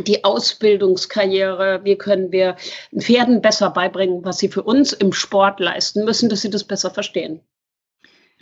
die 0.07 0.25
Ausbildungskarriere, 0.25 1.81
wie 1.85 1.97
können 1.97 2.31
wir 2.33 2.57
Pferden 2.97 3.41
besser 3.41 3.71
beibringen, 3.71 4.25
was 4.25 4.39
sie 4.39 4.49
für 4.49 4.63
uns 4.63 4.93
im 4.93 5.13
Sport 5.13 5.61
leisten 5.61 6.05
müssen, 6.05 6.29
dass 6.29 6.43
sie 6.43 6.51
das 6.51 6.65
besser 6.65 6.91
verstehen. 6.91 7.41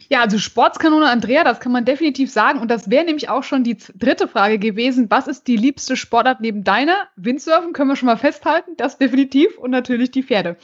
Ja, 0.08 0.20
also 0.20 0.38
Sportskanone 0.38 1.08
Andrea, 1.08 1.44
das 1.44 1.60
kann 1.60 1.72
man 1.72 1.84
definitiv 1.84 2.30
sagen. 2.30 2.60
Und 2.60 2.70
das 2.70 2.90
wäre 2.90 3.04
nämlich 3.04 3.28
auch 3.28 3.42
schon 3.42 3.64
die 3.64 3.78
dritte 3.94 4.28
Frage 4.28 4.58
gewesen. 4.58 5.10
Was 5.10 5.28
ist 5.28 5.46
die 5.46 5.56
liebste 5.56 5.96
Sportart 5.96 6.40
neben 6.40 6.64
deiner? 6.64 7.08
Windsurfen 7.16 7.72
können 7.72 7.90
wir 7.90 7.96
schon 7.96 8.06
mal 8.06 8.16
festhalten, 8.16 8.72
das 8.76 8.98
definitiv. 8.98 9.56
Und 9.56 9.70
natürlich 9.70 10.10
die 10.10 10.22
Pferde. 10.22 10.56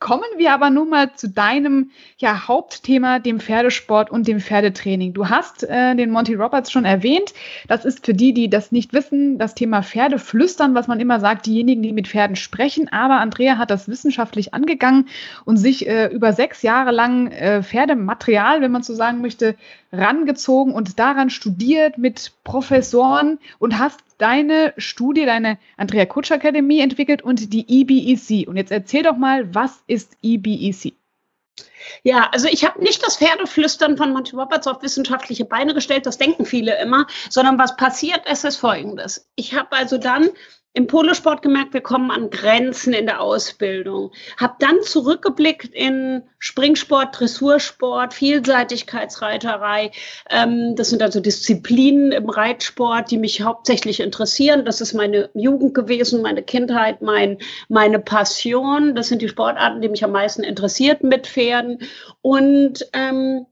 Kommen 0.00 0.28
wir 0.36 0.52
aber 0.52 0.70
nun 0.70 0.90
mal 0.90 1.12
zu 1.14 1.28
deinem 1.28 1.90
ja, 2.18 2.46
Hauptthema, 2.46 3.18
dem 3.18 3.40
Pferdesport 3.40 4.10
und 4.12 4.28
dem 4.28 4.38
Pferdetraining. 4.38 5.12
Du 5.12 5.28
hast 5.28 5.64
äh, 5.64 5.96
den 5.96 6.12
Monty 6.12 6.34
Roberts 6.34 6.70
schon 6.70 6.84
erwähnt. 6.84 7.34
Das 7.66 7.84
ist 7.84 8.06
für 8.06 8.14
die, 8.14 8.32
die 8.32 8.48
das 8.48 8.70
nicht 8.70 8.92
wissen, 8.92 9.38
das 9.38 9.56
Thema 9.56 9.82
Pferdeflüstern, 9.82 10.76
was 10.76 10.86
man 10.86 11.00
immer 11.00 11.18
sagt, 11.18 11.46
diejenigen, 11.46 11.82
die 11.82 11.92
mit 11.92 12.06
Pferden 12.06 12.36
sprechen. 12.36 12.88
Aber 12.92 13.18
Andrea 13.18 13.58
hat 13.58 13.72
das 13.72 13.88
wissenschaftlich 13.88 14.54
angegangen 14.54 15.08
und 15.44 15.56
sich 15.56 15.88
äh, 15.88 16.06
über 16.06 16.32
sechs 16.32 16.62
Jahre 16.62 16.92
lang 16.92 17.32
äh, 17.32 17.64
Pferdematerial, 17.64 18.60
wenn 18.60 18.70
man 18.70 18.84
so 18.84 18.94
sagen 18.94 19.20
möchte, 19.20 19.56
rangezogen 19.92 20.74
und 20.74 21.00
daran 21.00 21.28
studiert 21.28 21.98
mit 21.98 22.32
Professoren 22.44 23.40
und 23.58 23.80
hast 23.80 23.98
deine 24.18 24.74
Studie, 24.76 25.24
deine 25.24 25.58
Andrea 25.76 26.06
Kutsch 26.06 26.30
Akademie 26.30 26.80
entwickelt 26.80 27.22
und 27.22 27.52
die 27.52 27.64
EBEC. 27.68 28.46
Und 28.48 28.56
jetzt 28.56 28.72
erzähl 28.72 29.02
doch 29.02 29.16
mal, 29.16 29.54
was 29.54 29.82
ist 29.86 30.16
EBEC? 30.22 30.94
Ja, 32.02 32.28
also 32.32 32.48
ich 32.48 32.64
habe 32.64 32.82
nicht 32.82 33.02
das 33.04 33.16
Pferdeflüstern 33.16 33.96
von 33.96 34.12
Monty 34.12 34.36
Roberts 34.36 34.66
auf 34.66 34.82
wissenschaftliche 34.82 35.44
Beine 35.44 35.74
gestellt, 35.74 36.06
das 36.06 36.18
denken 36.18 36.44
viele 36.44 36.80
immer, 36.80 37.06
sondern 37.30 37.58
was 37.58 37.76
passiert 37.76 38.28
ist, 38.30 38.44
ist 38.44 38.58
folgendes. 38.58 39.28
Ich 39.36 39.54
habe 39.54 39.72
also 39.72 39.98
dann 39.98 40.28
im 40.78 40.86
Polosport 40.86 41.42
gemerkt, 41.42 41.74
wir 41.74 41.80
kommen 41.80 42.12
an 42.12 42.30
Grenzen 42.30 42.92
in 42.92 43.06
der 43.06 43.20
Ausbildung. 43.20 44.12
Hab 44.36 44.60
dann 44.60 44.80
zurückgeblickt 44.80 45.74
in 45.74 46.22
Springsport, 46.38 47.18
Dressursport, 47.18 48.14
Vielseitigkeitsreiterei. 48.14 49.90
Ähm, 50.30 50.76
das 50.76 50.90
sind 50.90 51.02
also 51.02 51.18
Disziplinen 51.18 52.12
im 52.12 52.30
Reitsport, 52.30 53.10
die 53.10 53.18
mich 53.18 53.42
hauptsächlich 53.42 53.98
interessieren. 53.98 54.64
Das 54.64 54.80
ist 54.80 54.94
meine 54.94 55.30
Jugend 55.34 55.74
gewesen, 55.74 56.22
meine 56.22 56.44
Kindheit, 56.44 57.02
mein, 57.02 57.38
meine 57.68 57.98
Passion. 57.98 58.94
Das 58.94 59.08
sind 59.08 59.20
die 59.20 59.28
Sportarten, 59.28 59.80
die 59.80 59.88
mich 59.88 60.04
am 60.04 60.12
meisten 60.12 60.44
interessiert 60.44 61.02
mit 61.02 61.26
Pferden. 61.26 61.80
Und 62.22 62.88
ähm, 62.92 63.46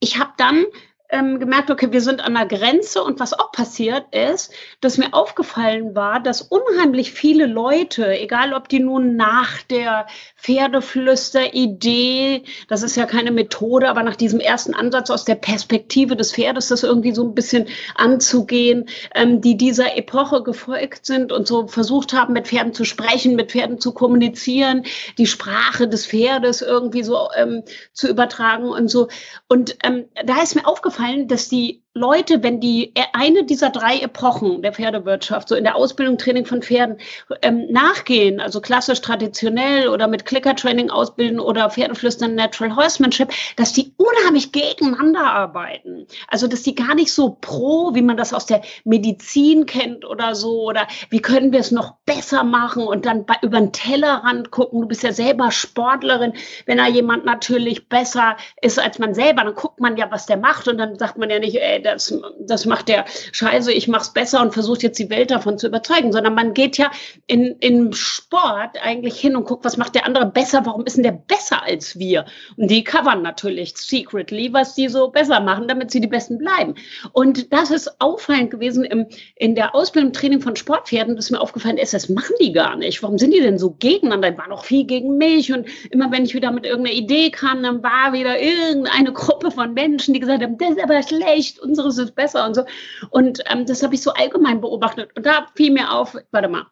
ich 0.00 0.18
habe 0.18 0.32
dann 0.38 0.64
ähm, 1.12 1.38
gemerkt, 1.38 1.70
okay, 1.70 1.92
wir 1.92 2.00
sind 2.00 2.24
an 2.24 2.34
der 2.34 2.46
Grenze 2.46 3.02
und 3.04 3.20
was 3.20 3.34
auch 3.34 3.52
passiert 3.52 4.06
ist, 4.14 4.52
dass 4.80 4.96
mir 4.98 5.12
aufgefallen 5.12 5.94
war, 5.94 6.20
dass 6.20 6.40
unheimlich 6.40 7.12
viele 7.12 7.46
Leute, 7.46 8.18
egal 8.18 8.54
ob 8.54 8.68
die 8.68 8.80
nun 8.80 9.14
nach 9.14 9.62
der 9.62 10.06
Pferdeflüster-Idee, 10.42 12.42
das 12.68 12.82
ist 12.82 12.96
ja 12.96 13.06
keine 13.06 13.30
Methode, 13.30 13.88
aber 13.88 14.02
nach 14.02 14.16
diesem 14.16 14.40
ersten 14.40 14.74
Ansatz 14.74 15.08
aus 15.10 15.24
der 15.24 15.36
Perspektive 15.36 16.16
des 16.16 16.32
Pferdes, 16.32 16.68
das 16.68 16.82
irgendwie 16.82 17.14
so 17.14 17.24
ein 17.24 17.34
bisschen 17.34 17.66
anzugehen, 17.94 18.88
ähm, 19.14 19.40
die 19.40 19.56
dieser 19.56 19.96
Epoche 19.96 20.42
gefolgt 20.42 21.06
sind 21.06 21.32
und 21.32 21.46
so 21.46 21.66
versucht 21.66 22.12
haben, 22.12 22.34
mit 22.34 22.48
Pferden 22.48 22.74
zu 22.74 22.84
sprechen, 22.84 23.36
mit 23.36 23.52
Pferden 23.52 23.80
zu 23.80 23.92
kommunizieren, 23.92 24.84
die 25.18 25.26
Sprache 25.26 25.88
des 25.88 26.06
Pferdes 26.06 26.62
irgendwie 26.62 27.02
so 27.02 27.28
ähm, 27.36 27.62
zu 27.92 28.08
übertragen 28.08 28.68
und 28.68 28.88
so. 28.88 29.08
Und 29.48 29.76
ähm, 29.84 30.06
da 30.24 30.42
ist 30.42 30.54
mir 30.54 30.66
aufgefallen, 30.66 30.82
aufgefallen, 30.82 31.28
dass 31.28 31.48
die 31.48 31.81
Leute, 31.94 32.42
wenn 32.42 32.58
die 32.58 32.94
äh, 32.94 33.02
eine 33.12 33.44
dieser 33.44 33.68
drei 33.68 33.98
Epochen 33.98 34.62
der 34.62 34.72
Pferdewirtschaft, 34.72 35.46
so 35.46 35.54
in 35.54 35.64
der 35.64 35.76
Ausbildung, 35.76 36.16
Training 36.16 36.46
von 36.46 36.62
Pferden, 36.62 36.96
ähm, 37.42 37.66
nachgehen, 37.70 38.40
also 38.40 38.62
klassisch 38.62 39.02
traditionell 39.02 39.88
oder 39.88 40.08
mit 40.08 40.24
Clicker-Training 40.24 40.88
ausbilden 40.88 41.38
oder 41.38 41.68
Pferdeflüstern 41.68 42.34
Natural 42.34 42.76
Horsemanship, 42.76 43.28
dass 43.56 43.74
die 43.74 43.92
unheimlich 43.98 44.52
gegeneinander 44.52 45.20
arbeiten. 45.20 46.06
Also, 46.28 46.46
dass 46.46 46.62
die 46.62 46.74
gar 46.74 46.94
nicht 46.94 47.12
so 47.12 47.36
pro, 47.42 47.94
wie 47.94 48.00
man 48.00 48.16
das 48.16 48.32
aus 48.32 48.46
der 48.46 48.62
Medizin 48.84 49.66
kennt 49.66 50.06
oder 50.06 50.34
so, 50.34 50.62
oder 50.62 50.88
wie 51.10 51.20
können 51.20 51.52
wir 51.52 51.60
es 51.60 51.72
noch 51.72 51.96
besser 52.06 52.42
machen 52.42 52.84
und 52.84 53.04
dann 53.04 53.26
bei, 53.26 53.34
über 53.42 53.58
den 53.58 53.72
Tellerrand 53.72 54.50
gucken. 54.50 54.80
Du 54.80 54.88
bist 54.88 55.02
ja 55.02 55.12
selber 55.12 55.50
Sportlerin. 55.50 56.32
Wenn 56.64 56.78
da 56.78 56.88
jemand 56.88 57.26
natürlich 57.26 57.90
besser 57.90 58.38
ist 58.62 58.78
als 58.78 58.98
man 58.98 59.12
selber, 59.12 59.44
dann 59.44 59.54
guckt 59.54 59.78
man 59.78 59.98
ja, 59.98 60.10
was 60.10 60.24
der 60.24 60.38
macht 60.38 60.68
und 60.68 60.78
dann 60.78 60.98
sagt 60.98 61.18
man 61.18 61.28
ja 61.28 61.38
nicht, 61.38 61.56
ey, 61.56 61.81
das, 61.82 62.14
das 62.40 62.66
macht 62.66 62.88
der 62.88 63.04
Scheiße, 63.32 63.72
ich 63.72 63.88
mach's 63.88 64.12
besser 64.12 64.40
und 64.40 64.54
versucht 64.54 64.82
jetzt 64.82 64.98
die 64.98 65.10
Welt 65.10 65.30
davon 65.30 65.58
zu 65.58 65.66
überzeugen, 65.66 66.12
sondern 66.12 66.34
man 66.34 66.54
geht 66.54 66.78
ja 66.78 66.90
in, 67.26 67.56
in 67.60 67.92
Sport 67.92 68.76
eigentlich 68.82 69.18
hin 69.20 69.36
und 69.36 69.44
guckt, 69.44 69.64
was 69.64 69.76
macht 69.76 69.94
der 69.94 70.06
andere 70.06 70.26
besser, 70.26 70.64
warum 70.64 70.84
ist 70.84 70.96
denn 70.96 71.02
der 71.02 71.12
besser 71.12 71.62
als 71.62 71.98
wir? 71.98 72.24
Und 72.56 72.70
die 72.70 72.84
covern 72.84 73.22
natürlich 73.22 73.76
secretly, 73.76 74.52
was 74.52 74.74
die 74.74 74.88
so 74.88 75.08
besser 75.08 75.40
machen, 75.40 75.68
damit 75.68 75.90
sie 75.90 76.00
die 76.00 76.06
Besten 76.06 76.38
bleiben. 76.38 76.74
Und 77.12 77.52
das 77.52 77.70
ist 77.70 78.00
auffallend 78.00 78.50
gewesen 78.50 78.84
im, 78.84 79.06
in 79.36 79.54
der 79.54 79.74
Ausbildung, 79.74 80.12
Training 80.12 80.40
von 80.40 80.56
Sportpferden, 80.56 81.16
das 81.16 81.30
mir 81.30 81.40
aufgefallen 81.40 81.78
ist, 81.78 81.94
das 81.94 82.08
machen 82.08 82.34
die 82.40 82.52
gar 82.52 82.76
nicht. 82.76 83.02
Warum 83.02 83.18
sind 83.18 83.32
die 83.32 83.40
denn 83.40 83.58
so 83.58 83.72
gegeneinander? 83.78 84.30
Die 84.30 84.38
waren 84.38 84.52
auch 84.52 84.64
viel 84.64 84.84
gegen 84.84 85.18
mich 85.18 85.52
und 85.52 85.66
immer 85.90 86.10
wenn 86.10 86.24
ich 86.24 86.34
wieder 86.34 86.50
mit 86.50 86.64
irgendeiner 86.64 86.96
Idee 86.96 87.30
kam, 87.30 87.62
dann 87.62 87.82
war 87.82 88.12
wieder 88.12 88.40
irgendeine 88.40 89.12
Gruppe 89.12 89.50
von 89.50 89.74
Menschen, 89.74 90.14
die 90.14 90.20
gesagt 90.20 90.42
haben, 90.42 90.58
das 90.58 90.70
ist 90.70 90.82
aber 90.82 91.02
schlecht, 91.02 91.58
unseres 91.78 91.98
ist 91.98 92.14
besser 92.14 92.46
und 92.46 92.54
so. 92.54 92.64
Und 93.10 93.42
ähm, 93.50 93.66
das 93.66 93.82
habe 93.82 93.94
ich 93.94 94.02
so 94.02 94.12
allgemein 94.12 94.60
beobachtet. 94.60 95.10
Und 95.16 95.26
da 95.26 95.46
fiel 95.54 95.72
mir 95.72 95.92
auf, 95.92 96.16
warte 96.30 96.48
mal, 96.48 96.66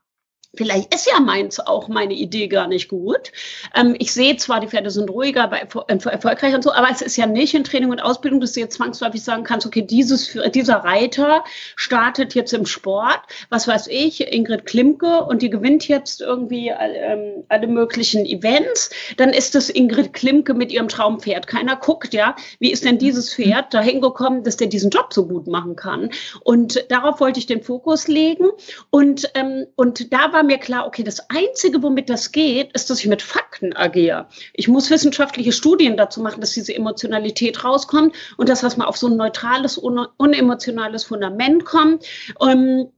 Vielleicht 0.55 0.93
ist 0.93 1.07
ja 1.07 1.21
meins 1.21 1.61
auch 1.61 1.87
meine 1.87 2.15
Idee 2.15 2.49
gar 2.49 2.67
nicht 2.67 2.89
gut. 2.89 3.31
Ähm, 3.77 3.95
ich 4.01 4.13
sehe 4.13 4.37
zwar, 4.37 4.59
die 4.59 4.67
Pferde 4.67 4.91
sind 4.91 5.09
ruhiger, 5.09 5.47
bei, 5.47 5.61
äh, 5.61 6.09
erfolgreich 6.09 6.55
und 6.55 6.65
so, 6.65 6.73
aber 6.73 6.89
es 6.91 7.03
ist 7.03 7.17
ja 7.17 7.27
nicht 7.27 7.55
in 7.55 7.63
Training 7.63 7.91
und 7.91 8.01
Ausbildung, 8.01 8.41
dass 8.41 8.53
du 8.53 8.61
jetzt 8.61 8.77
zwangsläufig 8.77 9.23
sagen 9.23 9.45
kannst, 9.45 9.65
okay, 9.65 9.83
dieses, 9.83 10.37
dieser 10.53 10.79
Reiter 10.79 11.45
startet 11.77 12.35
jetzt 12.35 12.53
im 12.53 12.67
Sport, 12.67 13.21
was 13.49 13.69
weiß 13.69 13.87
ich, 13.89 14.33
Ingrid 14.33 14.67
Klimke, 14.67 15.25
und 15.25 15.43
die 15.43 15.51
gewinnt 15.51 15.87
jetzt 15.87 16.21
irgendwie 16.21 16.69
ähm, 16.69 17.45
alle 17.49 17.69
möglichen 17.69 18.27
Events. 18.27 18.91
Dann 19.19 19.31
ist 19.31 19.55
es 19.55 19.71
Ingrid 19.71 20.13
Klimke 20.15 20.55
mit 20.55 20.73
ihrem 20.73 20.89
Traumpferd. 20.89 21.47
Keiner 21.47 21.77
guckt, 21.77 22.13
ja, 22.13 22.35
wie 22.59 22.73
ist 22.73 22.85
denn 22.85 22.99
dieses 22.99 23.33
Pferd 23.33 23.73
dahin 23.73 24.01
gekommen, 24.01 24.43
dass 24.43 24.57
der 24.57 24.67
diesen 24.67 24.91
Job 24.91 25.13
so 25.13 25.29
gut 25.29 25.47
machen 25.47 25.77
kann. 25.77 26.11
Und 26.43 26.85
darauf 26.89 27.21
wollte 27.21 27.39
ich 27.39 27.47
den 27.47 27.63
Fokus 27.63 28.09
legen. 28.09 28.49
Und, 28.91 29.31
ähm, 29.35 29.67
und 29.77 30.13
da 30.13 30.33
war 30.33 30.40
war 30.41 30.47
mir 30.47 30.57
klar, 30.57 30.87
okay, 30.87 31.03
das 31.03 31.29
Einzige, 31.29 31.83
womit 31.83 32.09
das 32.09 32.33
geht, 32.33 32.73
ist, 32.73 32.89
dass 32.89 33.01
ich 33.01 33.07
mit 33.07 33.21
Fakten 33.21 33.77
agiere. 33.77 34.27
Ich 34.55 34.69
muss 34.69 34.89
wissenschaftliche 34.89 35.53
Studien 35.53 35.99
dazu 35.99 36.23
machen, 36.23 36.41
dass 36.41 36.53
diese 36.53 36.75
Emotionalität 36.75 37.63
rauskommt 37.63 38.15
und 38.39 38.49
dass 38.49 38.63
das 38.63 38.79
mal 38.79 38.87
auf 38.87 38.97
so 38.97 39.09
ein 39.09 39.19
neutrales, 39.19 39.77
unemotionales 39.77 41.05
Fundament 41.05 41.67
kommt. 41.67 42.07
Ähm, 42.41 42.89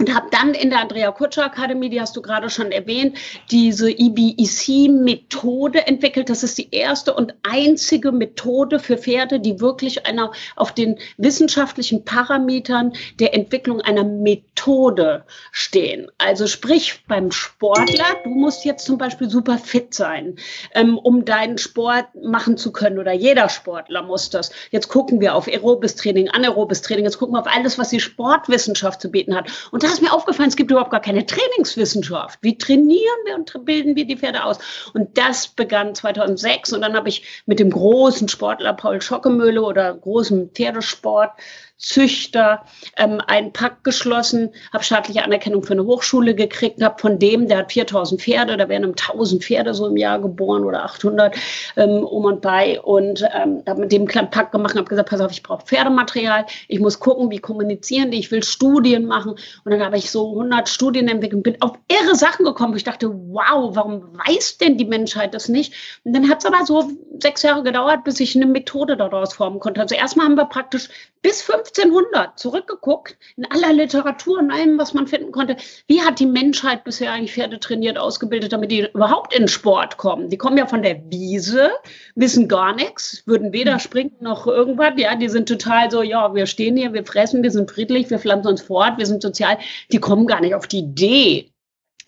und 0.00 0.14
habe 0.14 0.28
dann 0.30 0.54
in 0.54 0.70
der 0.70 0.80
Andrea 0.80 1.12
Kutscher 1.12 1.44
Akademie, 1.44 1.90
die 1.90 2.00
hast 2.00 2.16
du 2.16 2.22
gerade 2.22 2.48
schon 2.48 2.72
erwähnt, 2.72 3.18
diese 3.50 3.90
EBEC-Methode 3.90 5.86
entwickelt. 5.86 6.30
Das 6.30 6.42
ist 6.42 6.56
die 6.56 6.70
erste 6.70 7.12
und 7.12 7.34
einzige 7.42 8.10
Methode 8.10 8.78
für 8.78 8.96
Pferde, 8.96 9.40
die 9.40 9.60
wirklich 9.60 10.06
einer 10.06 10.32
auf 10.56 10.72
den 10.72 10.98
wissenschaftlichen 11.18 12.02
Parametern 12.06 12.94
der 13.18 13.34
Entwicklung 13.34 13.82
einer 13.82 14.04
Methode 14.04 15.24
stehen. 15.52 16.10
Also 16.16 16.46
sprich 16.46 17.04
beim 17.06 17.30
Sportler, 17.30 18.06
du 18.24 18.30
musst 18.30 18.64
jetzt 18.64 18.86
zum 18.86 18.96
Beispiel 18.96 19.28
super 19.28 19.58
fit 19.58 19.92
sein, 19.92 20.36
ähm, 20.74 20.96
um 20.96 21.26
deinen 21.26 21.58
Sport 21.58 22.06
machen 22.22 22.56
zu 22.56 22.72
können 22.72 22.98
oder 22.98 23.12
jeder 23.12 23.50
Sportler 23.50 24.02
muss 24.02 24.30
das. 24.30 24.50
Jetzt 24.70 24.88
gucken 24.88 25.20
wir 25.20 25.34
auf 25.34 25.46
aerobes 25.46 25.94
Training, 25.96 26.30
anaerobes 26.30 26.80
Training, 26.80 27.04
jetzt 27.04 27.18
gucken 27.18 27.34
wir 27.34 27.40
auf 27.40 27.54
alles, 27.54 27.78
was 27.78 27.90
die 27.90 28.00
Sportwissenschaft 28.00 29.02
zu 29.02 29.10
bieten 29.10 29.36
hat. 29.36 29.50
Und 29.70 29.82
ist 29.92 30.02
mir 30.02 30.12
aufgefallen, 30.12 30.48
es 30.48 30.56
gibt 30.56 30.70
überhaupt 30.70 30.90
gar 30.90 31.00
keine 31.00 31.26
Trainingswissenschaft. 31.26 32.38
Wie 32.42 32.58
trainieren 32.58 33.18
wir 33.24 33.34
und 33.36 33.64
bilden 33.64 33.96
wir 33.96 34.06
die 34.06 34.16
Pferde 34.16 34.44
aus? 34.44 34.58
Und 34.94 35.16
das 35.16 35.48
begann 35.48 35.94
2006 35.94 36.72
und 36.72 36.82
dann 36.82 36.94
habe 36.94 37.08
ich 37.08 37.42
mit 37.46 37.58
dem 37.58 37.70
großen 37.70 38.28
Sportler 38.28 38.72
Paul 38.72 39.00
Schockemöhle 39.00 39.62
oder 39.62 39.94
großen 39.94 40.50
Pferdesport 40.50 41.32
Züchter 41.80 42.64
ähm, 42.98 43.22
einen 43.26 43.52
Pakt 43.52 43.84
geschlossen, 43.84 44.50
habe 44.72 44.84
staatliche 44.84 45.24
Anerkennung 45.24 45.62
für 45.62 45.72
eine 45.72 45.84
Hochschule 45.84 46.34
gekriegt, 46.34 46.82
habe 46.82 47.00
von 47.00 47.18
dem, 47.18 47.48
der 47.48 47.58
hat 47.58 47.72
4000 47.72 48.20
Pferde, 48.20 48.58
da 48.58 48.68
werden 48.68 48.84
um 48.84 48.90
1000 48.90 49.42
Pferde 49.42 49.72
so 49.72 49.86
im 49.86 49.96
Jahr 49.96 50.20
geboren 50.20 50.64
oder 50.64 50.84
800 50.84 51.34
ähm, 51.76 52.04
um 52.04 52.26
und 52.26 52.42
bei 52.42 52.80
und 52.82 53.22
ähm, 53.34 53.62
habe 53.66 53.80
mit 53.80 53.92
dem 53.92 54.06
einen 54.08 54.30
Pakt 54.30 54.52
gemacht 54.52 54.76
habe 54.76 54.84
gesagt, 54.84 55.08
pass 55.08 55.20
auf, 55.20 55.32
ich 55.32 55.42
brauche 55.42 55.64
Pferdematerial, 55.64 56.44
ich 56.68 56.80
muss 56.80 57.00
gucken, 57.00 57.30
wie 57.30 57.38
kommunizieren 57.38 58.10
die, 58.10 58.18
ich 58.18 58.30
will 58.30 58.42
Studien 58.42 59.06
machen 59.06 59.32
und 59.64 59.70
dann 59.70 59.82
habe 59.82 59.96
ich 59.96 60.10
so 60.10 60.30
100 60.32 60.68
Studien 60.68 61.08
entwickelt 61.08 61.36
und 61.36 61.42
bin 61.42 61.62
auf 61.62 61.78
irre 61.88 62.14
Sachen 62.14 62.44
gekommen, 62.44 62.76
ich 62.76 62.84
dachte, 62.84 63.10
wow, 63.10 63.74
warum 63.74 64.02
weiß 64.26 64.58
denn 64.58 64.76
die 64.76 64.84
Menschheit 64.84 65.32
das 65.32 65.48
nicht? 65.48 65.72
Und 66.04 66.14
dann 66.14 66.28
hat 66.28 66.40
es 66.40 66.46
aber 66.46 66.66
so 66.66 66.90
sechs 67.20 67.42
Jahre 67.42 67.62
gedauert, 67.62 68.04
bis 68.04 68.20
ich 68.20 68.36
eine 68.36 68.46
Methode 68.46 68.96
daraus 68.96 69.34
formen 69.34 69.60
konnte. 69.60 69.80
Also 69.80 69.94
erstmal 69.94 70.26
haben 70.26 70.36
wir 70.36 70.46
praktisch 70.46 70.88
bis 71.22 71.48
1500 71.48 72.38
zurückgeguckt, 72.38 73.16
in 73.36 73.44
aller 73.50 73.72
Literatur 73.72 74.40
in 74.40 74.50
allem, 74.50 74.78
was 74.78 74.94
man 74.94 75.06
finden 75.06 75.32
konnte. 75.32 75.56
Wie 75.86 76.00
hat 76.00 76.18
die 76.18 76.26
Menschheit 76.26 76.84
bisher 76.84 77.12
eigentlich 77.12 77.34
Pferde 77.34 77.60
trainiert, 77.60 77.98
ausgebildet, 77.98 78.52
damit 78.52 78.70
die 78.70 78.88
überhaupt 78.92 79.34
in 79.34 79.48
Sport 79.48 79.96
kommen? 79.96 80.30
Die 80.30 80.38
kommen 80.38 80.56
ja 80.56 80.66
von 80.66 80.82
der 80.82 81.02
Wiese, 81.10 81.70
wissen 82.14 82.48
gar 82.48 82.74
nichts, 82.74 83.22
würden 83.26 83.52
weder 83.52 83.74
mhm. 83.74 83.80
springen 83.80 84.16
noch 84.20 84.46
irgendwas. 84.46 84.92
Ja, 84.96 85.14
die 85.14 85.28
sind 85.28 85.48
total 85.48 85.90
so, 85.90 86.02
ja, 86.02 86.34
wir 86.34 86.46
stehen 86.46 86.76
hier, 86.76 86.92
wir 86.92 87.04
fressen, 87.04 87.42
wir 87.42 87.50
sind 87.50 87.70
friedlich, 87.70 88.08
wir 88.10 88.18
pflanzen 88.18 88.48
uns 88.48 88.62
fort, 88.62 88.98
wir 88.98 89.06
sind 89.06 89.22
sozial. 89.22 89.58
Die 89.92 89.98
kommen 89.98 90.26
gar 90.26 90.40
nicht 90.40 90.54
auf 90.54 90.66
die 90.66 90.80
Idee, 90.80 91.49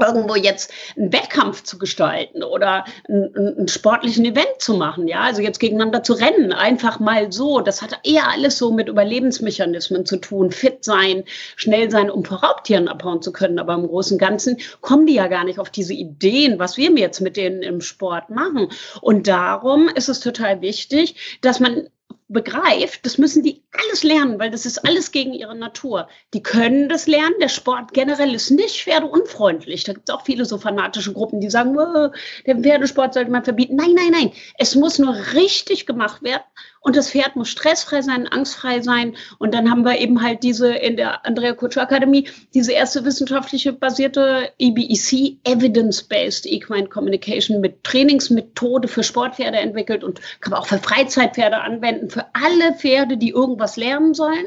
irgendwo 0.03 0.35
jetzt 0.35 0.73
einen 0.97 1.13
Wettkampf 1.13 1.63
zu 1.63 1.79
gestalten 1.79 2.43
oder 2.43 2.85
einen, 3.09 3.37
einen, 3.37 3.69
sportlichen 3.69 4.25
Event 4.25 4.55
zu 4.59 4.75
machen, 4.75 5.09
ja, 5.09 5.21
also 5.21 5.43
jetzt 5.43 5.59
gegeneinander 5.59 6.03
zu 6.03 6.13
rennen, 6.15 6.53
einfach 6.53 7.01
mal 7.01 7.33
so. 7.33 7.61
Das 7.61 7.83
hat 7.83 8.01
eher 8.05 8.29
alles 8.29 8.59
so 8.59 8.73
mit 8.73 8.89
Überlebensmechanismen 8.89 10.05
zu 10.07 10.17
tun, 10.17 10.51
fit 10.51 10.85
sein, 10.85 11.25
schnell 11.57 11.91
sein, 11.91 12.11
um 12.11 12.25
vor 12.25 12.43
Raubtieren 12.43 12.89
abhauen 12.89 13.23
zu 13.23 13.33
können. 13.33 13.59
Aber 13.59 13.75
im 13.75 13.87
Großen 13.87 14.17
und 14.17 14.19
Ganzen 14.19 14.59
kommen 14.81 15.07
die 15.07 15.15
ja 15.15 15.29
gar 15.29 15.45
nicht 15.45 15.59
auf 15.59 15.71
diese 15.71 15.95
Ideen, 15.95 16.59
was 16.59 16.77
wir 16.77 16.91
jetzt 16.93 17.21
mit 17.21 17.37
denen 17.37 17.63
im 17.63 17.81
Sport 17.81 18.31
machen. 18.31 18.69
Und 19.01 19.29
darum 19.29 19.89
ist 19.89 20.09
es 20.09 20.21
total 20.21 20.61
wichtig, 20.61 21.39
dass 21.41 21.61
man 21.61 21.89
begreift, 22.29 23.05
das 23.05 23.19
müssen 23.19 23.43
die 23.43 23.63
alles 23.73 24.03
lernen, 24.03 24.39
weil 24.39 24.51
das 24.51 24.67
ist 24.67 24.87
alles 24.87 25.13
gegen 25.13 25.33
ihre 25.33 25.55
Natur. 25.55 26.09
Die 26.35 26.43
können 26.43 26.89
das 26.89 27.07
lernen. 27.07 27.35
Der 27.41 27.49
Sport 27.49 27.93
generell 27.93 28.35
ist 28.35 28.51
nicht 28.51 28.83
pferdeunfreundlich. 28.83 29.85
Da 29.85 29.93
gibt 29.93 30.09
es 30.09 30.15
auch 30.15 30.25
viele 30.25 30.45
so 30.45 30.59
fanatische 30.59 31.13
Gruppen, 31.13 31.41
die 31.41 31.51
sagen, 31.51 31.75
der 31.75 32.57
Pferdesport 32.57 33.15
sollte 33.15 33.31
man 33.31 33.45
verbieten. 33.45 33.77
Nein, 33.77 33.95
nein, 33.95 34.11
nein. 34.13 34.33
Es 34.59 34.75
muss 34.75 34.99
nur 34.99 35.15
richtig 35.35 35.87
gemacht 35.87 36.23
werden 36.23 36.43
und 36.83 36.97
das 36.97 37.11
Pferd 37.11 37.37
muss 37.37 37.49
stressfrei 37.49 38.03
sein, 38.03 38.27
angstfrei 38.27 38.81
sein. 38.81 39.17
Und 39.39 39.55
dann 39.55 39.71
haben 39.71 39.85
wir 39.85 39.99
eben 39.99 40.21
halt 40.21 40.43
diese 40.43 40.73
in 40.73 40.97
der 40.97 41.25
Andrea 41.25 41.55
Kutscher 41.55 41.83
Akademie, 41.83 42.29
diese 42.55 42.73
erste 42.73 43.05
wissenschaftliche 43.05 43.73
basierte 43.73 44.51
EBEC, 44.59 45.39
Evidence-Based 45.45 46.45
Equine 46.47 46.89
Communication 46.89 47.61
mit 47.61 47.85
Trainingsmethode 47.85 48.89
für 48.89 49.05
Sportpferde 49.05 49.59
entwickelt 49.59 50.03
und 50.03 50.21
kann 50.41 50.51
man 50.51 50.61
auch 50.61 50.67
für 50.67 50.79
Freizeitpferde 50.79 51.61
anwenden, 51.61 52.11
für 52.11 52.27
alle 52.33 52.75
Pferde, 52.75 53.17
die 53.17 53.31
irgendwas 53.31 53.77
lernen 53.77 54.13
sollen. 54.15 54.47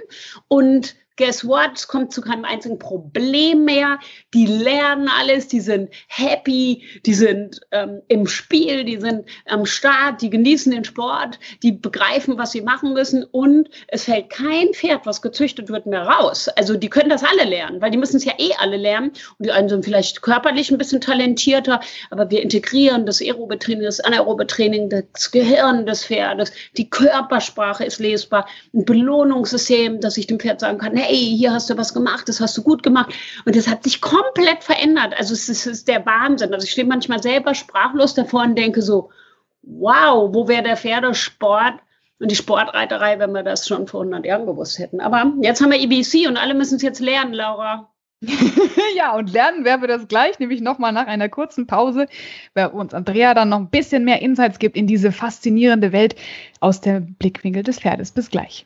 Und 0.50 0.96
guess 1.18 1.46
what? 1.46 1.72
Es 1.76 1.88
kommt 1.88 2.12
zu 2.12 2.22
keinem 2.22 2.46
einzigen 2.46 2.80
Problem 2.80 3.66
mehr. 3.66 4.00
Die 4.34 4.46
lernen 4.46 5.10
alles, 5.10 5.48
die 5.48 5.62
sind 5.62 5.90
happy, 6.08 6.84
die 7.06 7.14
sind 7.14 7.62
ähm, 7.72 8.02
im 8.08 8.28
Spiel, 8.28 8.84
die 8.84 9.00
sind 9.00 9.26
am 9.46 9.66
Start, 9.66 10.22
die 10.22 10.30
genießen 10.30 10.72
den 10.72 10.84
Sport, 10.84 11.40
die 11.64 11.72
begreifen, 11.72 12.38
was 12.38 12.52
sie 12.52 12.62
machen 12.62 12.94
müssen 12.94 13.24
und 13.24 13.70
es 13.88 14.06
fällt 14.06 14.30
kein 14.30 14.74
Pferd, 14.74 15.06
was 15.06 15.22
gezüchtet 15.22 15.70
wird, 15.70 15.86
mehr 15.86 16.04
raus. 16.04 16.48
Also 16.50 16.76
die 16.76 16.90
können 16.90 17.10
das 17.10 17.24
alle 17.24 17.50
lernen, 17.50 17.82
weil 17.82 17.92
die 17.92 17.98
müssen 17.98 18.18
es 18.18 18.26
ja 18.26 18.34
eh 18.38 18.52
alle 18.60 18.78
lernen 18.78 19.12
und 19.38 19.46
die 19.46 19.52
einen 19.52 19.70
sind 19.70 19.86
vielleicht 19.86 20.22
körperlich 20.22 20.72
ein 20.72 20.78
bisschen 20.78 21.02
talentierter, 21.02 21.80
aber 22.10 22.30
wir 22.30 22.42
integrieren 22.42 23.06
das 23.06 23.22
aerobe 23.22 23.58
Training, 23.60 23.84
das 23.84 24.00
anaerobe 24.00 24.48
Training, 24.48 24.90
das 24.90 25.32
Gehirn 25.32 25.86
des 25.86 26.06
Pferdes, 26.06 26.52
die 26.78 26.90
Körpersprache 26.90 27.86
ist 27.86 28.00
lesbar, 28.00 28.48
ein 28.74 28.86
Belohnungssystem, 28.86 30.02
dass 30.02 30.18
ich 30.18 30.28
dem 30.28 30.40
Pferd 30.40 30.60
sagen 30.60 30.78
kann, 30.78 30.96
hey, 30.96 31.05
hier 31.14 31.54
hast 31.54 31.70
du 31.70 31.78
was 31.78 31.94
gemacht, 31.94 32.28
das 32.28 32.42
hast 32.42 32.58
du 32.58 32.64
gut 32.64 32.84
gemacht. 32.84 33.14
Und 33.46 33.56
das 33.56 33.68
hat 33.68 33.84
sich 33.84 34.02
komplett 34.02 34.64
verändert. 34.64 35.14
Also 35.18 35.34
es 35.34 35.50
ist, 35.50 35.66
es 35.66 35.80
ist 35.80 35.88
der 35.88 36.06
Wahnsinn. 36.06 36.54
Also 36.54 36.66
ich 36.66 36.72
stehe 36.72 36.88
manchmal 36.88 37.22
selber 37.22 37.54
sprachlos 37.56 38.14
davor 38.14 38.44
und 38.44 38.58
denke 38.58 38.82
so, 38.82 39.10
wow, 39.62 40.34
wo 40.34 40.48
wäre 40.48 40.64
der 40.64 40.78
Pferdesport 40.78 41.76
und 42.20 42.32
die 42.32 42.36
Sportreiterei, 42.36 43.20
wenn 43.20 43.32
wir 43.32 43.44
das 43.44 43.68
schon 43.68 43.88
vor 43.88 44.02
100 44.02 44.26
Jahren 44.26 44.46
gewusst 44.46 44.80
hätten. 44.80 45.02
Aber 45.02 45.34
jetzt 45.42 45.62
haben 45.62 45.72
wir 45.72 45.80
EBC 45.80 46.28
und 46.28 46.38
alle 46.38 46.54
müssen 46.54 46.76
es 46.76 46.82
jetzt 46.82 47.00
lernen, 47.00 47.34
Laura. 47.34 47.92
ja, 48.96 49.16
und 49.16 49.32
lernen 49.32 49.66
werden 49.66 49.82
wir 49.82 49.88
das 49.88 50.08
gleich, 50.08 50.40
nämlich 50.40 50.62
nochmal 50.62 50.94
nach 50.94 51.08
einer 51.08 51.30
kurzen 51.30 51.68
Pause, 51.68 52.08
weil 52.54 52.68
uns 52.68 52.94
Andrea 52.94 53.34
dann 53.34 53.50
noch 53.50 53.60
ein 53.60 53.70
bisschen 53.70 54.06
mehr 54.06 54.22
Insights 54.22 54.60
gibt 54.60 54.78
in 54.78 54.88
diese 54.88 55.12
faszinierende 55.12 55.92
Welt 55.92 56.16
aus 56.60 56.82
dem 56.82 57.16
Blickwinkel 57.16 57.64
des 57.64 57.80
Pferdes. 57.80 58.12
Bis 58.12 58.30
gleich. 58.30 58.66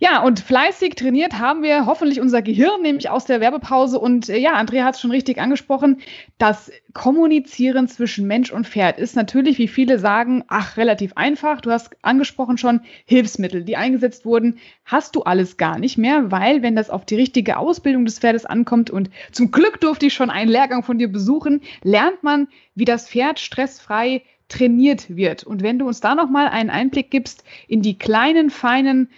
Ja, 0.00 0.22
und 0.22 0.38
fleißig 0.38 0.94
trainiert 0.94 1.40
haben 1.40 1.64
wir 1.64 1.86
hoffentlich 1.86 2.20
unser 2.20 2.40
Gehirn, 2.40 2.82
nämlich 2.82 3.10
aus 3.10 3.24
der 3.24 3.40
Werbepause. 3.40 3.98
Und 3.98 4.28
äh, 4.28 4.38
ja, 4.38 4.52
Andrea 4.52 4.84
hat 4.84 4.94
es 4.94 5.00
schon 5.00 5.10
richtig 5.10 5.38
angesprochen. 5.38 6.00
Das 6.38 6.70
Kommunizieren 6.92 7.88
zwischen 7.88 8.28
Mensch 8.28 8.52
und 8.52 8.68
Pferd 8.68 9.00
ist 9.00 9.16
natürlich, 9.16 9.58
wie 9.58 9.66
viele 9.66 9.98
sagen, 9.98 10.44
ach, 10.46 10.76
relativ 10.76 11.14
einfach. 11.16 11.60
Du 11.60 11.72
hast 11.72 11.96
angesprochen 12.02 12.58
schon 12.58 12.82
Hilfsmittel, 13.06 13.64
die 13.64 13.76
eingesetzt 13.76 14.24
wurden. 14.24 14.58
Hast 14.84 15.16
du 15.16 15.22
alles 15.24 15.56
gar 15.56 15.80
nicht 15.80 15.98
mehr, 15.98 16.30
weil, 16.30 16.62
wenn 16.62 16.76
das 16.76 16.90
auf 16.90 17.04
die 17.04 17.16
richtige 17.16 17.56
Ausbildung 17.56 18.04
des 18.04 18.20
Pferdes 18.20 18.46
ankommt 18.46 18.90
und 18.90 19.10
zum 19.32 19.50
Glück 19.50 19.80
durfte 19.80 20.06
ich 20.06 20.14
schon 20.14 20.30
einen 20.30 20.50
Lehrgang 20.50 20.84
von 20.84 20.98
dir 20.98 21.10
besuchen, 21.10 21.60
lernt 21.82 22.22
man, 22.22 22.46
wie 22.76 22.84
das 22.84 23.08
Pferd 23.08 23.40
stressfrei 23.40 24.22
trainiert 24.48 25.14
wird. 25.14 25.44
Und 25.44 25.62
wenn 25.62 25.78
du 25.78 25.86
uns 25.86 26.00
da 26.00 26.14
nochmal 26.14 26.48
einen 26.48 26.70
Einblick 26.70 27.10
gibst 27.10 27.44
in 27.66 27.82
die 27.82 27.98
kleinen, 27.98 28.50
feinen 28.50 29.10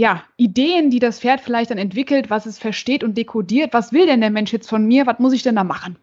ja, 0.00 0.24
Ideen, 0.38 0.88
die 0.88 0.98
das 0.98 1.20
Pferd 1.20 1.42
vielleicht 1.42 1.70
dann 1.70 1.76
entwickelt, 1.76 2.30
was 2.30 2.46
es 2.46 2.58
versteht 2.58 3.04
und 3.04 3.18
dekodiert. 3.18 3.74
Was 3.74 3.92
will 3.92 4.06
denn 4.06 4.22
der 4.22 4.30
Mensch 4.30 4.50
jetzt 4.50 4.66
von 4.66 4.86
mir? 4.86 5.06
Was 5.06 5.18
muss 5.18 5.34
ich 5.34 5.42
denn 5.42 5.56
da 5.56 5.62
machen? 5.62 5.98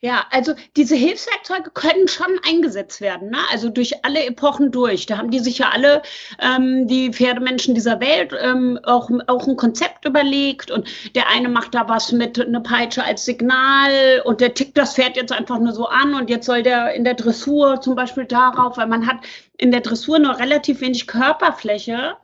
Ja, 0.00 0.26
also 0.30 0.54
diese 0.76 0.94
Hilfswerkzeuge 0.94 1.70
können 1.70 2.06
schon 2.06 2.38
eingesetzt 2.46 3.00
werden, 3.00 3.30
ne? 3.30 3.38
also 3.50 3.68
durch 3.68 4.04
alle 4.04 4.24
Epochen 4.24 4.70
durch. 4.70 5.06
Da 5.06 5.18
haben 5.18 5.32
die 5.32 5.40
sich 5.40 5.58
ja 5.58 5.70
alle, 5.70 6.02
ähm, 6.38 6.86
die 6.86 7.12
Pferdemenschen 7.12 7.74
dieser 7.74 7.98
Welt, 7.98 8.32
ähm, 8.40 8.78
auch, 8.84 9.10
auch 9.26 9.48
ein 9.48 9.56
Konzept 9.56 10.04
überlegt 10.04 10.70
und 10.70 10.86
der 11.16 11.30
eine 11.30 11.48
macht 11.48 11.74
da 11.74 11.88
was 11.88 12.12
mit 12.12 12.38
einer 12.38 12.60
Peitsche 12.60 13.02
als 13.02 13.24
Signal 13.24 14.22
und 14.24 14.40
der 14.40 14.54
tickt 14.54 14.78
das 14.78 14.94
Pferd 14.94 15.16
jetzt 15.16 15.32
einfach 15.32 15.58
nur 15.58 15.72
so 15.72 15.86
an 15.88 16.14
und 16.14 16.30
jetzt 16.30 16.46
soll 16.46 16.62
der 16.62 16.94
in 16.94 17.02
der 17.02 17.14
Dressur 17.14 17.80
zum 17.80 17.96
Beispiel 17.96 18.26
darauf, 18.26 18.76
weil 18.76 18.86
man 18.86 19.08
hat 19.08 19.16
in 19.56 19.72
der 19.72 19.80
Dressur 19.80 20.20
nur 20.20 20.38
relativ 20.38 20.80
wenig 20.80 21.08
Körperfläche 21.08 22.16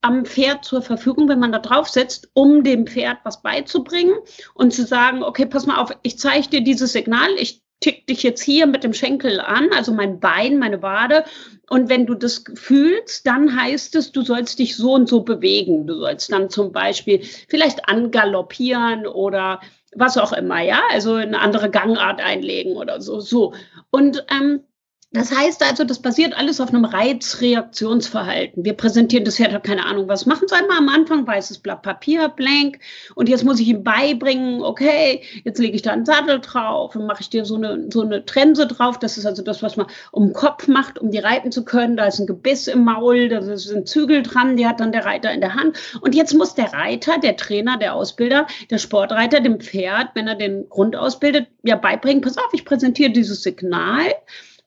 am 0.00 0.24
Pferd 0.24 0.64
zur 0.64 0.82
Verfügung, 0.82 1.28
wenn 1.28 1.40
man 1.40 1.52
da 1.52 1.58
drauf 1.58 1.88
sitzt, 1.88 2.30
um 2.34 2.62
dem 2.62 2.86
Pferd 2.86 3.18
was 3.24 3.42
beizubringen 3.42 4.14
und 4.54 4.72
zu 4.72 4.84
sagen, 4.84 5.22
okay, 5.22 5.46
pass 5.46 5.66
mal 5.66 5.78
auf, 5.78 5.90
ich 6.02 6.18
zeige 6.18 6.48
dir 6.48 6.60
dieses 6.62 6.92
Signal, 6.92 7.30
ich 7.36 7.62
tick 7.80 8.06
dich 8.06 8.22
jetzt 8.22 8.42
hier 8.42 8.66
mit 8.66 8.82
dem 8.82 8.92
Schenkel 8.92 9.40
an, 9.40 9.70
also 9.72 9.92
mein 9.92 10.18
Bein, 10.18 10.58
meine 10.58 10.82
Wade. 10.82 11.24
Und 11.68 11.88
wenn 11.88 12.06
du 12.06 12.14
das 12.14 12.44
fühlst, 12.54 13.26
dann 13.26 13.60
heißt 13.60 13.94
es, 13.94 14.10
du 14.10 14.22
sollst 14.22 14.58
dich 14.58 14.76
so 14.76 14.94
und 14.94 15.08
so 15.08 15.22
bewegen. 15.22 15.86
Du 15.86 15.94
sollst 15.94 16.32
dann 16.32 16.50
zum 16.50 16.72
Beispiel 16.72 17.22
vielleicht 17.48 17.88
angaloppieren 17.88 19.06
oder 19.06 19.60
was 19.94 20.18
auch 20.18 20.32
immer, 20.32 20.60
ja, 20.60 20.80
also 20.90 21.14
eine 21.14 21.40
andere 21.40 21.70
Gangart 21.70 22.20
einlegen 22.20 22.76
oder 22.76 23.00
so, 23.00 23.20
so. 23.20 23.54
Und 23.90 24.24
ähm, 24.30 24.60
das 25.10 25.34
heißt 25.34 25.62
also, 25.62 25.84
das 25.84 26.02
basiert 26.02 26.36
alles 26.36 26.60
auf 26.60 26.68
einem 26.68 26.84
Reizreaktionsverhalten. 26.84 28.66
Wir 28.66 28.74
präsentieren 28.74 29.24
das 29.24 29.36
Pferd, 29.36 29.54
hat 29.54 29.64
keine 29.64 29.86
Ahnung, 29.86 30.06
was 30.06 30.26
machen 30.26 30.48
soll. 30.48 30.66
Mal 30.68 30.76
am 30.76 30.90
Anfang 30.90 31.26
weißes 31.26 31.60
Blatt 31.60 31.80
Papier, 31.80 32.28
blank. 32.28 32.78
Und 33.14 33.30
jetzt 33.30 33.42
muss 33.42 33.58
ich 33.58 33.68
ihm 33.68 33.82
beibringen, 33.82 34.62
okay, 34.62 35.22
jetzt 35.44 35.58
lege 35.60 35.74
ich 35.74 35.80
da 35.80 35.92
einen 35.92 36.04
Sattel 36.04 36.40
drauf 36.40 36.94
und 36.94 37.06
mache 37.06 37.22
ich 37.22 37.30
dir 37.30 37.46
so 37.46 37.54
eine, 37.54 37.86
so 37.90 38.02
eine 38.02 38.26
Trense 38.26 38.66
drauf. 38.66 38.98
Das 38.98 39.16
ist 39.16 39.24
also 39.24 39.42
das, 39.42 39.62
was 39.62 39.78
man 39.78 39.86
um 40.12 40.26
den 40.26 40.32
Kopf 40.34 40.68
macht, 40.68 40.98
um 40.98 41.10
die 41.10 41.18
reiten 41.18 41.52
zu 41.52 41.64
können. 41.64 41.96
Da 41.96 42.04
ist 42.04 42.18
ein 42.18 42.26
Gebiss 42.26 42.68
im 42.68 42.84
Maul, 42.84 43.30
da 43.30 43.40
sind 43.40 43.88
Zügel 43.88 44.22
dran, 44.22 44.58
die 44.58 44.66
hat 44.66 44.78
dann 44.78 44.92
der 44.92 45.06
Reiter 45.06 45.32
in 45.32 45.40
der 45.40 45.54
Hand. 45.54 45.78
Und 46.02 46.14
jetzt 46.14 46.34
muss 46.34 46.54
der 46.54 46.74
Reiter, 46.74 47.16
der 47.18 47.38
Trainer, 47.38 47.78
der 47.78 47.94
Ausbilder, 47.94 48.46
der 48.68 48.76
Sportreiter 48.76 49.40
dem 49.40 49.58
Pferd, 49.58 50.10
wenn 50.12 50.28
er 50.28 50.34
den 50.34 50.68
Grund 50.68 50.96
ausbildet, 50.96 51.46
ja 51.62 51.76
beibringen, 51.76 52.20
pass 52.20 52.36
auf, 52.36 52.52
ich 52.52 52.66
präsentiere 52.66 53.10
dieses 53.10 53.42
Signal. 53.42 54.12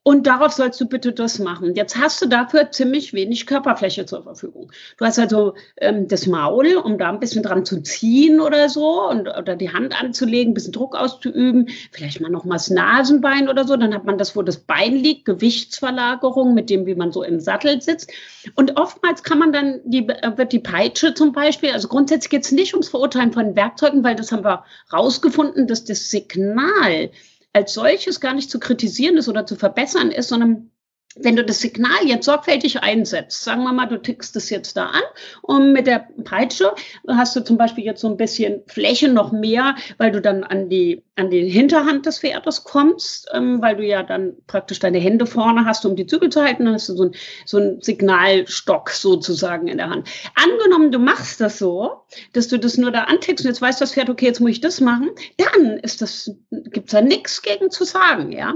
Und 0.04 0.26
darauf 0.26 0.52
sollst 0.52 0.82
du 0.82 0.88
bitte 0.88 1.14
das 1.14 1.38
machen. 1.38 1.76
Jetzt 1.76 1.96
hast 1.96 2.24
du 2.24 2.26
dafür 2.26 2.72
ziemlich 2.72 3.14
wenig 3.14 3.46
Körperfläche 3.46 4.08
zur 4.08 4.24
Verfügung. 4.24 4.72
Du 4.98 5.06
hast 5.06 5.20
also 5.20 5.54
ähm, 5.78 6.08
das 6.08 6.26
Maul, 6.26 6.76
um 6.78 6.98
da 6.98 7.10
ein 7.10 7.20
bisschen 7.20 7.44
dran 7.44 7.66
zu 7.66 7.84
ziehen 7.84 8.42
oder 8.42 8.68
so 8.68 9.08
und 9.08 9.28
oder 9.28 9.56
die 9.56 9.72
Hand 9.72 10.02
anzulegen, 10.02 10.52
ein 10.52 10.54
bisschen 10.56 10.74
Druck 10.74 10.96
auszuüben, 10.96 11.70
vielleicht 11.92 12.20
mal 12.20 12.32
noch 12.32 12.46
mal 12.46 12.56
das 12.56 12.72
Nasenbein 12.72 13.48
oder 13.48 13.68
so. 13.68 13.78
Dann 13.78 13.94
hat 13.94 14.06
man 14.06 14.18
das, 14.18 14.36
wo 14.36 14.42
das 14.42 14.58
Bein 14.58 14.96
liegt, 14.96 15.26
Gewichtsverlagerung 15.26 16.56
mit 16.56 16.72
dem, 16.72 16.88
wie 16.88 16.96
man 16.96 17.12
so 17.12 17.22
im 17.22 17.40
Sattel 17.40 17.80
sitzt. 17.80 18.12
Und 18.56 18.78
oftmals 18.78 19.22
kann 19.22 19.38
man 19.38 19.54
dann 19.54 19.82
die 19.84 20.10
äh, 20.10 20.36
wird 20.36 20.52
die 20.52 20.60
Peitsche 20.60 21.14
zum 21.14 21.32
Beispiel. 21.32 21.74
Also 21.74 21.88
grundsätzlich 21.88 22.32
geht 22.32 22.46
es 22.46 22.52
nicht 22.52 22.74
ums 22.74 22.90
Verurteilen 22.90 23.34
von 23.34 23.56
Werkzeugen, 23.56 24.04
weil 24.04 24.16
das 24.16 24.32
haben 24.32 24.44
wir 24.44 24.66
rausgefunden, 24.92 25.68
dass 25.68 25.84
das 25.84 26.10
Signal 26.10 27.12
als 27.54 27.74
solches 27.74 28.20
gar 28.20 28.34
nicht 28.34 28.50
zu 28.50 28.60
kritisieren 28.60 29.18
ist 29.18 29.28
oder 29.28 29.46
zu 29.46 29.56
verbessern 29.56 30.12
ist, 30.12 30.30
sondern 30.30 30.72
wenn 31.15 31.36
du 31.36 31.43
das 31.43 31.60
Signal 31.60 32.06
jetzt 32.06 32.26
sorgfältig 32.26 32.82
einsetzt, 32.82 33.43
sagen 33.43 33.63
wir 33.63 33.74
mal, 33.74 33.88
du 33.88 34.02
tickst 34.02 34.36
es 34.36 34.50
jetzt 34.50 34.78
da 34.78 34.88
an 34.88 35.02
und 35.41 35.74
mit 35.74 35.88
der 35.88 36.08
Peitsche 36.24 36.74
hast 37.08 37.36
du 37.36 37.41
zum 37.41 37.58
Beispiel 37.58 37.84
jetzt 37.84 38.02
so 38.02 38.08
ein 38.08 38.17
bisschen 38.17 38.62
Fläche 38.67 39.10
noch 39.10 39.32
mehr, 39.32 39.76
weil 39.97 40.12
du 40.12 40.21
dann 40.21 40.43
an 40.43 40.69
die, 40.69 41.04
an 41.15 41.30
die 41.30 41.50
Hinterhand 41.50 42.06
des 42.06 42.19
Pferdes 42.19 42.63
kommst, 42.63 43.30
ähm, 43.34 43.62
weil 43.62 43.76
du 43.76 43.86
ja 43.86 44.04
dann 44.04 44.34
praktisch 44.47 44.80
deine 44.80 45.00
Hände 45.00 45.26
vorne 45.26 45.65
hast, 45.65 45.86
um 45.86 45.95
die 45.95 46.06
Zügel 46.06 46.30
zu 46.30 46.41
halten, 46.41 46.65
dann 46.65 46.76
hast 46.76 46.89
du 46.89 46.95
so 46.95 47.04
ein, 47.06 47.15
so 47.45 47.58
ein 47.58 47.82
Signalstock 47.82 48.89
sozusagen 48.89 49.67
in 49.67 49.78
der 49.78 49.89
Hand. 49.89 50.08
Angenommen, 50.36 50.91
du 50.91 51.00
machst 51.00 51.41
das 51.41 51.60
so, 51.60 52.04
dass 52.34 52.47
du 52.47 52.58
das 52.58 52.78
nur 52.78 52.91
da 52.91 53.04
antickst 53.04 53.45
und 53.45 53.50
jetzt 53.50 53.62
weiß 53.62 53.80
das 53.80 53.93
Pferd, 53.93 54.10
okay, 54.10 54.28
jetzt 54.28 54.39
muss 54.39 54.52
ich 54.52 54.62
das 54.62 54.80
machen, 54.80 55.10
dann 55.38 55.78
ist 55.80 56.02
das, 56.02 56.32
gibt's 56.52 56.91
da 56.91 57.02
nichts 57.02 57.41
gegen 57.41 57.69
zu 57.69 57.84
sagen, 57.84 58.32
ja. 58.32 58.56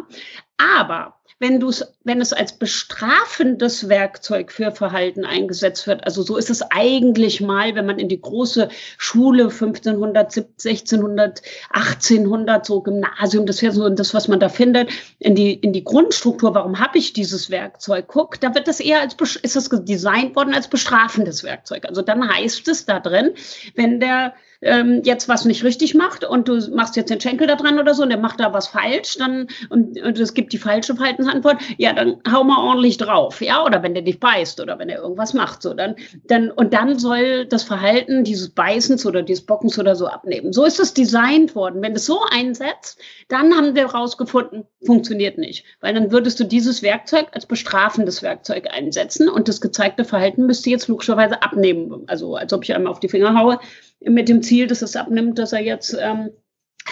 Aber 0.58 1.16
wenn, 1.40 1.60
du's, 1.60 1.84
wenn 2.06 2.22
es 2.22 2.32
als 2.32 2.54
bestrafendes 2.54 3.90
Werkzeug 3.90 4.54
für 4.54 4.72
Verhalten 4.72 5.26
eingesetzt 5.26 5.86
wird. 5.86 6.06
Also 6.06 6.22
so 6.22 6.38
ist 6.38 6.50
es 6.50 6.62
eigentlich 6.72 7.42
mal, 7.42 7.76
wenn 7.76 7.86
man 7.86 8.00
in 8.00 8.08
die 8.08 8.22
große 8.22 8.70
Schule 8.98 9.44
1500, 9.44 10.38
1600, 10.38 11.42
1800, 11.72 12.66
so 12.66 12.82
Gymnasium, 12.82 13.46
das 13.46 13.62
wäre 13.62 13.74
so 13.74 13.90
das, 13.90 14.14
was 14.14 14.30
man 14.30 14.40
da 14.40 14.48
findet, 14.48 14.90
in 15.20 15.36
die, 15.36 15.54
in 15.54 15.74
die 15.74 15.84
Grundstruktur, 15.84 16.56
warum 16.56 16.80
habe 16.80 16.98
ich 16.98 17.12
dieses 17.12 17.50
Werkzeug, 17.50 18.06
guck, 18.08 18.40
da 18.40 18.56
wird 18.56 18.70
das 18.70 18.80
eher 18.80 19.02
als, 19.02 19.16
ist 19.36 19.58
das 19.58 19.70
designt 19.70 20.38
worden 20.38 20.54
als 20.54 20.70
bestrafendes 20.70 21.44
Werkzeug. 21.44 21.86
Also 21.86 22.02
dann 22.02 22.30
heißt 22.30 22.68
es 22.70 22.86
da 22.86 23.02
drin, 23.02 23.34
wenn 23.76 24.00
der 24.00 24.34
ähm, 24.62 25.02
jetzt 25.04 25.28
was 25.30 25.46
nicht 25.46 25.64
richtig 25.64 25.96
macht 25.96 26.24
und 26.24 26.48
du 26.48 26.60
machst 26.72 26.96
jetzt 26.96 27.10
den 27.10 27.22
Schenkel 27.22 27.48
da 27.48 27.56
dran 27.56 27.80
oder 27.80 27.94
so 27.94 28.04
und 28.04 28.10
der 28.10 28.18
macht 28.18 28.40
da 28.40 28.54
was 28.54 28.68
falsch, 28.68 29.18
dann 29.18 29.48
und, 29.70 30.02
und 30.02 30.20
es 30.20 30.34
gibt 30.34 30.54
die 30.54 30.58
falsche 30.58 30.96
Verhaltensantwort, 30.96 31.58
ja, 31.78 31.94
dann 31.94 32.18
hau 32.32 32.44
mal 32.44 32.64
ordentlich 32.64 32.98
drauf, 32.98 33.42
ja, 33.42 33.64
oder 33.64 33.84
wenn 33.84 33.94
der 33.94 34.04
dich 34.04 34.20
beißt 34.20 34.60
oder 34.62 34.80
wenn 34.80 34.90
er 34.90 35.02
irgendwas 35.02 35.34
macht, 35.34 35.62
so 35.62 35.74
dann 35.74 35.96
dann 36.26 36.52
und 36.52 36.74
dann 36.74 37.00
soll 37.00 37.46
das 37.46 37.64
Verhalten 37.64 38.24
dieses 38.24 38.50
Beißens 38.50 39.06
oder 39.06 39.22
dieses 39.22 39.46
Bockens 39.46 39.78
oder 39.80 39.96
so 39.96 40.08
abnehmen. 40.08 40.54
So 40.54 40.66
ist 40.66 40.80
es 40.80 40.94
designt 40.94 41.56
worden. 41.56 41.82
Wenn 41.82 41.94
du 41.94 41.98
es 41.98 42.06
so 42.06 42.20
einsetzt, 42.32 43.00
dann 43.28 43.56
haben 43.56 43.76
wir 43.76 43.88
herausgefunden, 43.88 44.66
funktioniert 44.86 45.38
nicht, 45.38 45.66
weil 45.82 45.94
dann 45.94 46.12
würdest 46.12 46.40
du 46.40 46.44
dieses 46.44 46.82
Werkzeug 46.82 47.28
als 47.32 47.46
bestrafendes 47.46 48.22
Werkzeug 48.22 48.68
einsetzen 48.72 49.30
und 49.30 49.48
das 49.48 49.62
gezeigte 49.62 50.06
Verhalten 50.06 50.46
müsste 50.46 50.70
jetzt 50.70 50.88
logischerweise 50.88 51.42
abnehmen, 51.42 52.04
also 52.08 52.36
als 52.36 52.54
ob 52.54 52.64
ich 52.64 52.74
einmal 52.74 52.92
auf 52.92 53.00
die 53.00 53.10
Finger 53.10 53.40
haue 53.40 53.60
mit 54.06 54.30
dem 54.30 54.42
Ziel, 54.42 54.68
dass 54.68 54.82
es 54.82 54.96
abnimmt, 54.96 55.40
dass 55.40 55.54
er 55.54 55.62
jetzt 55.62 55.98
ähm, 56.00 56.32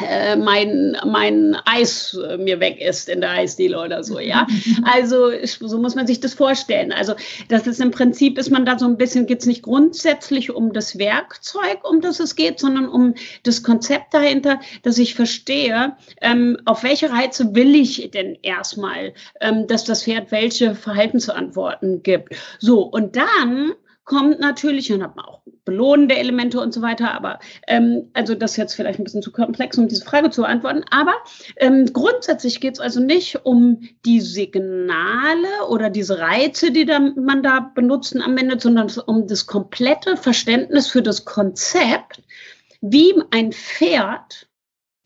äh, 0.01 0.35
mein, 0.35 0.97
mein 1.05 1.55
Eis 1.65 2.17
äh, 2.27 2.37
mir 2.37 2.59
weg 2.59 2.81
ist 2.81 3.09
in 3.09 3.21
der 3.21 3.29
Eisdiele 3.29 3.79
oder 3.79 4.03
so, 4.03 4.19
ja. 4.19 4.47
Also 4.83 5.31
so 5.45 5.77
muss 5.77 5.93
man 5.93 6.07
sich 6.07 6.19
das 6.19 6.33
vorstellen. 6.33 6.91
Also 6.91 7.13
das 7.49 7.67
ist 7.67 7.79
im 7.79 7.91
Prinzip, 7.91 8.39
ist 8.39 8.49
man 8.49 8.65
da 8.65 8.79
so 8.79 8.87
ein 8.87 8.97
bisschen, 8.97 9.27
geht 9.27 9.41
es 9.41 9.45
nicht 9.45 9.61
grundsätzlich 9.61 10.49
um 10.49 10.73
das 10.73 10.97
Werkzeug, 10.97 11.87
um 11.87 12.01
das 12.01 12.19
es 12.19 12.35
geht, 12.35 12.59
sondern 12.59 12.89
um 12.89 13.13
das 13.43 13.61
Konzept 13.61 14.15
dahinter, 14.15 14.59
dass 14.81 14.97
ich 14.97 15.13
verstehe, 15.13 15.95
ähm, 16.21 16.57
auf 16.65 16.81
welche 16.81 17.11
Reize 17.11 17.53
will 17.53 17.75
ich 17.75 18.09
denn 18.11 18.35
erstmal, 18.41 19.13
ähm, 19.41 19.67
dass 19.67 19.83
das 19.83 20.03
Pferd 20.03 20.31
welche 20.31 20.73
Verhaltensantworten 20.73 22.01
gibt. 22.01 22.35
So, 22.57 22.81
und 22.81 23.15
dann 23.15 23.73
kommt 24.05 24.39
natürlich, 24.39 24.91
und 24.91 25.03
hat 25.03 25.15
man 25.15 25.25
auch 25.25 25.41
belohnende 25.65 26.15
Elemente 26.15 26.59
und 26.59 26.73
so 26.73 26.81
weiter, 26.81 27.13
aber 27.13 27.39
ähm, 27.67 28.09
also 28.13 28.35
das 28.35 28.51
ist 28.51 28.57
jetzt 28.57 28.75
vielleicht 28.75 28.99
ein 28.99 29.03
bisschen 29.03 29.21
zu 29.21 29.31
komplex, 29.31 29.77
um 29.77 29.87
diese 29.87 30.03
Frage 30.03 30.29
zu 30.29 30.41
beantworten. 30.41 30.83
Aber 30.91 31.13
ähm, 31.57 31.85
grundsätzlich 31.91 32.59
geht 32.59 32.73
es 32.73 32.79
also 32.79 32.99
nicht 32.99 33.45
um 33.45 33.81
die 34.05 34.19
Signale 34.19 35.67
oder 35.69 35.89
diese 35.89 36.19
Reize, 36.19 36.71
die 36.71 36.85
da, 36.85 36.99
man 36.99 37.43
da 37.43 37.71
benutzen 37.73 38.21
anwendet, 38.21 38.61
sondern 38.61 38.91
um 39.05 39.27
das 39.27 39.45
komplette 39.45 40.17
Verständnis 40.17 40.87
für 40.87 41.01
das 41.01 41.23
Konzept, 41.25 42.21
wie 42.81 43.13
ein 43.31 43.53
Pferd 43.53 44.49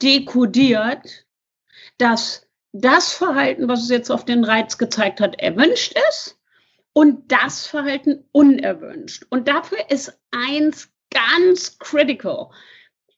dekodiert, 0.02 1.26
dass 2.00 2.48
das 2.72 3.14
Verhalten, 3.14 3.68
was 3.68 3.84
es 3.84 3.90
jetzt 3.90 4.12
auf 4.12 4.26
den 4.26 4.44
Reiz 4.44 4.78
gezeigt 4.78 5.20
hat, 5.20 5.40
erwünscht 5.40 5.96
ist 6.10 6.37
und 6.98 7.32
das 7.32 7.68
Verhalten 7.68 8.24
unerwünscht. 8.32 9.28
Und 9.30 9.48
dafür 9.48 9.78
ist 9.92 10.20
eins 10.32 10.92
ganz 11.12 11.78
critical. 11.78 12.50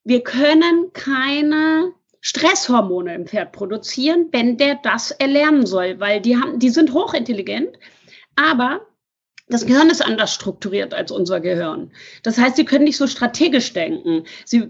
Wir 0.04 0.22
können 0.22 0.92
keine 0.92 1.94
Stresshormone 2.20 3.16
im 3.16 3.26
Pferd 3.26 3.54
produzieren, 3.54 4.28
wenn 4.34 4.58
der 4.58 4.76
das 4.84 5.12
erlernen 5.12 5.66
soll, 5.66 5.98
weil 6.02 6.20
die 6.20 6.36
haben, 6.36 6.60
die 6.60 6.72
sind 6.72 6.92
hochintelligent, 6.92 7.80
aber 8.36 8.86
das 9.50 9.66
Gehirn 9.66 9.90
ist 9.90 10.06
anders 10.06 10.34
strukturiert 10.34 10.94
als 10.94 11.12
unser 11.12 11.40
Gehirn. 11.40 11.92
Das 12.22 12.38
heißt, 12.38 12.56
sie 12.56 12.66
können 12.66 12.84
nicht 12.84 12.98
so 12.98 13.08
strategisch 13.08 13.74
denken. 13.74 14.24
Sie 14.46 14.70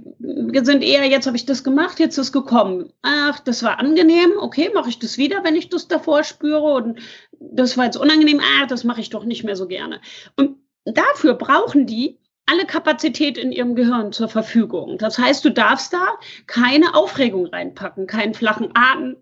sind 0.63 0.83
eher, 0.83 1.05
jetzt 1.05 1.27
habe 1.27 1.35
ich 1.35 1.45
das 1.45 1.65
gemacht, 1.65 1.99
jetzt 1.99 2.17
ist 2.17 2.31
gekommen. 2.31 2.91
Ach, 3.01 3.39
das 3.39 3.61
war 3.61 3.79
angenehm, 3.79 4.31
okay, 4.39 4.71
mache 4.73 4.89
ich 4.89 4.97
das 4.97 5.17
wieder, 5.17 5.43
wenn 5.43 5.55
ich 5.55 5.69
das 5.69 5.89
davor 5.89 6.23
spüre. 6.23 6.73
Und 6.73 6.99
das 7.39 7.77
war 7.77 7.85
jetzt 7.85 7.97
unangenehm, 7.97 8.39
ah, 8.39 8.65
das 8.67 8.85
mache 8.85 9.01
ich 9.01 9.09
doch 9.09 9.25
nicht 9.25 9.43
mehr 9.43 9.57
so 9.57 9.67
gerne. 9.67 9.99
Und 10.37 10.57
dafür 10.85 11.33
brauchen 11.33 11.85
die 11.85 12.17
alle 12.45 12.65
Kapazität 12.65 13.37
in 13.37 13.51
ihrem 13.51 13.75
Gehirn 13.75 14.13
zur 14.13 14.29
Verfügung. 14.29 14.97
Das 14.97 15.19
heißt, 15.19 15.43
du 15.43 15.51
darfst 15.51 15.93
da 15.93 16.17
keine 16.47 16.95
Aufregung 16.95 17.45
reinpacken, 17.45 18.07
keinen 18.07 18.33
flachen 18.33 18.71
Atem, 18.73 19.17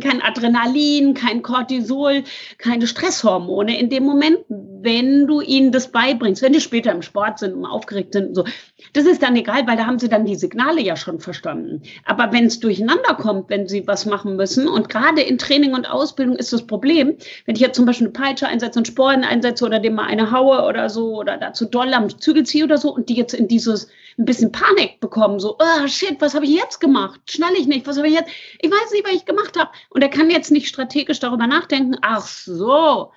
kein 0.00 0.20
Adrenalin, 0.20 1.14
kein 1.14 1.42
Cortisol, 1.42 2.24
keine 2.58 2.86
Stresshormone 2.86 3.78
in 3.78 3.88
dem 3.88 4.04
Moment, 4.04 4.38
wenn 4.48 5.26
du 5.26 5.40
ihnen 5.40 5.72
das 5.72 5.90
beibringst, 5.90 6.42
wenn 6.42 6.52
die 6.52 6.60
später 6.60 6.92
im 6.92 7.02
Sport 7.02 7.38
sind 7.38 7.54
und 7.54 7.64
aufgeregt 7.64 8.12
sind 8.12 8.28
und 8.28 8.34
so. 8.34 8.44
Das 8.92 9.04
ist 9.04 9.22
dann 9.22 9.36
egal, 9.36 9.66
weil 9.66 9.76
da 9.76 9.86
haben 9.86 9.98
sie 9.98 10.08
dann 10.08 10.24
die 10.24 10.34
Signale 10.34 10.80
ja 10.80 10.96
schon 10.96 11.20
verstanden. 11.20 11.82
Aber 12.04 12.32
wenn 12.32 12.46
es 12.46 12.60
durcheinander 12.60 13.14
kommt, 13.14 13.50
wenn 13.50 13.68
sie 13.68 13.86
was 13.86 14.06
machen 14.06 14.36
müssen 14.36 14.68
und 14.68 14.88
gerade 14.88 15.22
in 15.22 15.38
Training 15.38 15.74
und 15.74 15.88
Ausbildung 15.88 16.36
ist 16.36 16.52
das 16.52 16.66
Problem, 16.66 17.16
wenn 17.46 17.54
ich 17.54 17.60
jetzt 17.60 17.76
zum 17.76 17.86
Beispiel 17.86 18.06
eine 18.06 18.12
Peitsche 18.12 18.46
einsetze 18.46 18.78
und 18.78 18.86
Sporen 18.86 19.24
einsetze 19.24 19.64
oder 19.64 19.78
dem 19.78 19.94
mal 19.94 20.06
eine 20.06 20.30
haue 20.30 20.64
oder 20.64 20.88
so 20.88 21.16
oder 21.16 21.36
dazu 21.36 21.64
doll 21.64 21.92
am 21.94 22.08
Zügel 22.20 22.44
ziehe 22.44 22.64
oder 22.64 22.78
so 22.78 22.94
und 22.94 23.08
die 23.08 23.14
jetzt 23.14 23.34
in 23.34 23.48
dieses 23.48 23.88
ein 24.18 24.24
bisschen 24.24 24.50
Panik 24.50 25.00
bekommen, 25.00 25.38
so, 25.38 25.56
oh 25.58 25.86
shit, 25.86 26.20
was 26.20 26.34
habe 26.34 26.44
ich 26.44 26.52
jetzt 26.52 26.80
gemacht? 26.80 27.20
Schnall 27.30 27.52
ich 27.56 27.68
nicht, 27.68 27.86
was 27.86 27.96
habe 27.96 28.08
ich 28.08 28.14
jetzt? 28.14 28.30
Ich 28.60 28.70
weiß 28.70 28.90
nicht, 28.92 29.06
was 29.06 29.14
ich 29.14 29.24
gemacht 29.24 29.56
habe. 29.56 29.70
Und 29.90 30.02
er 30.02 30.08
kann 30.08 30.28
jetzt 30.28 30.50
nicht 30.50 30.66
strategisch 30.66 31.20
darüber 31.20 31.46
nachdenken, 31.46 31.96
ach 32.02 32.26
so, 32.26 33.12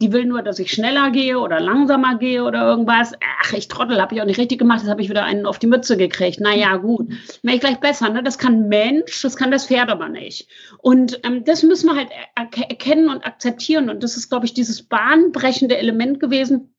die 0.00 0.12
will 0.12 0.24
nur, 0.24 0.42
dass 0.42 0.58
ich 0.58 0.72
schneller 0.72 1.10
gehe 1.10 1.38
oder 1.38 1.60
langsamer 1.60 2.18
gehe 2.18 2.44
oder 2.44 2.62
irgendwas. 2.68 3.12
Ach, 3.42 3.52
ich 3.52 3.68
Trottel, 3.68 4.00
habe 4.00 4.14
ich 4.14 4.20
auch 4.20 4.26
nicht 4.26 4.38
richtig 4.38 4.58
gemacht, 4.58 4.80
jetzt 4.80 4.90
habe 4.90 5.02
ich 5.02 5.08
wieder 5.08 5.24
einen 5.24 5.46
auf 5.46 5.58
die 5.58 5.66
Mütze 5.66 5.96
gekriegt. 5.96 6.40
Naja, 6.40 6.76
gut, 6.76 7.12
wäre 7.42 7.56
ich 7.56 7.60
gleich 7.60 7.80
besser. 7.80 8.08
Ne? 8.08 8.22
Das 8.22 8.38
kann 8.38 8.68
Mensch, 8.68 9.22
das 9.22 9.36
kann 9.36 9.50
das 9.50 9.66
Pferd 9.66 9.90
aber 9.90 10.08
nicht. 10.08 10.48
Und 10.78 11.20
ähm, 11.24 11.44
das 11.44 11.62
müssen 11.62 11.88
wir 11.88 11.96
halt 11.96 12.10
erkennen 12.34 13.08
und 13.08 13.24
akzeptieren. 13.26 13.90
Und 13.90 14.02
das 14.02 14.16
ist, 14.16 14.28
glaube 14.28 14.46
ich, 14.46 14.54
dieses 14.54 14.82
bahnbrechende 14.82 15.76
Element 15.76 16.20
gewesen, 16.20 16.72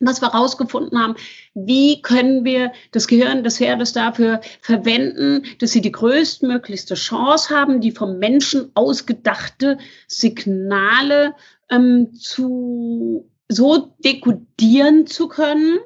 was 0.00 0.20
wir 0.20 0.32
herausgefunden 0.32 1.00
haben, 1.00 1.14
wie 1.54 2.02
können 2.02 2.44
wir 2.44 2.72
das 2.90 3.06
Gehirn 3.06 3.44
des 3.44 3.58
Pferdes 3.58 3.92
dafür 3.92 4.40
verwenden, 4.60 5.44
dass 5.60 5.72
sie 5.72 5.80
die 5.80 5.92
größtmöglichste 5.92 6.94
Chance 6.94 7.54
haben, 7.54 7.80
die 7.80 7.92
vom 7.92 8.18
Menschen 8.18 8.70
ausgedachte 8.74 9.78
Signale 10.08 11.34
ähm, 11.70 12.12
zu 12.14 13.30
so 13.48 13.94
dekodieren 14.02 15.06
zu 15.06 15.28
können, 15.28 15.78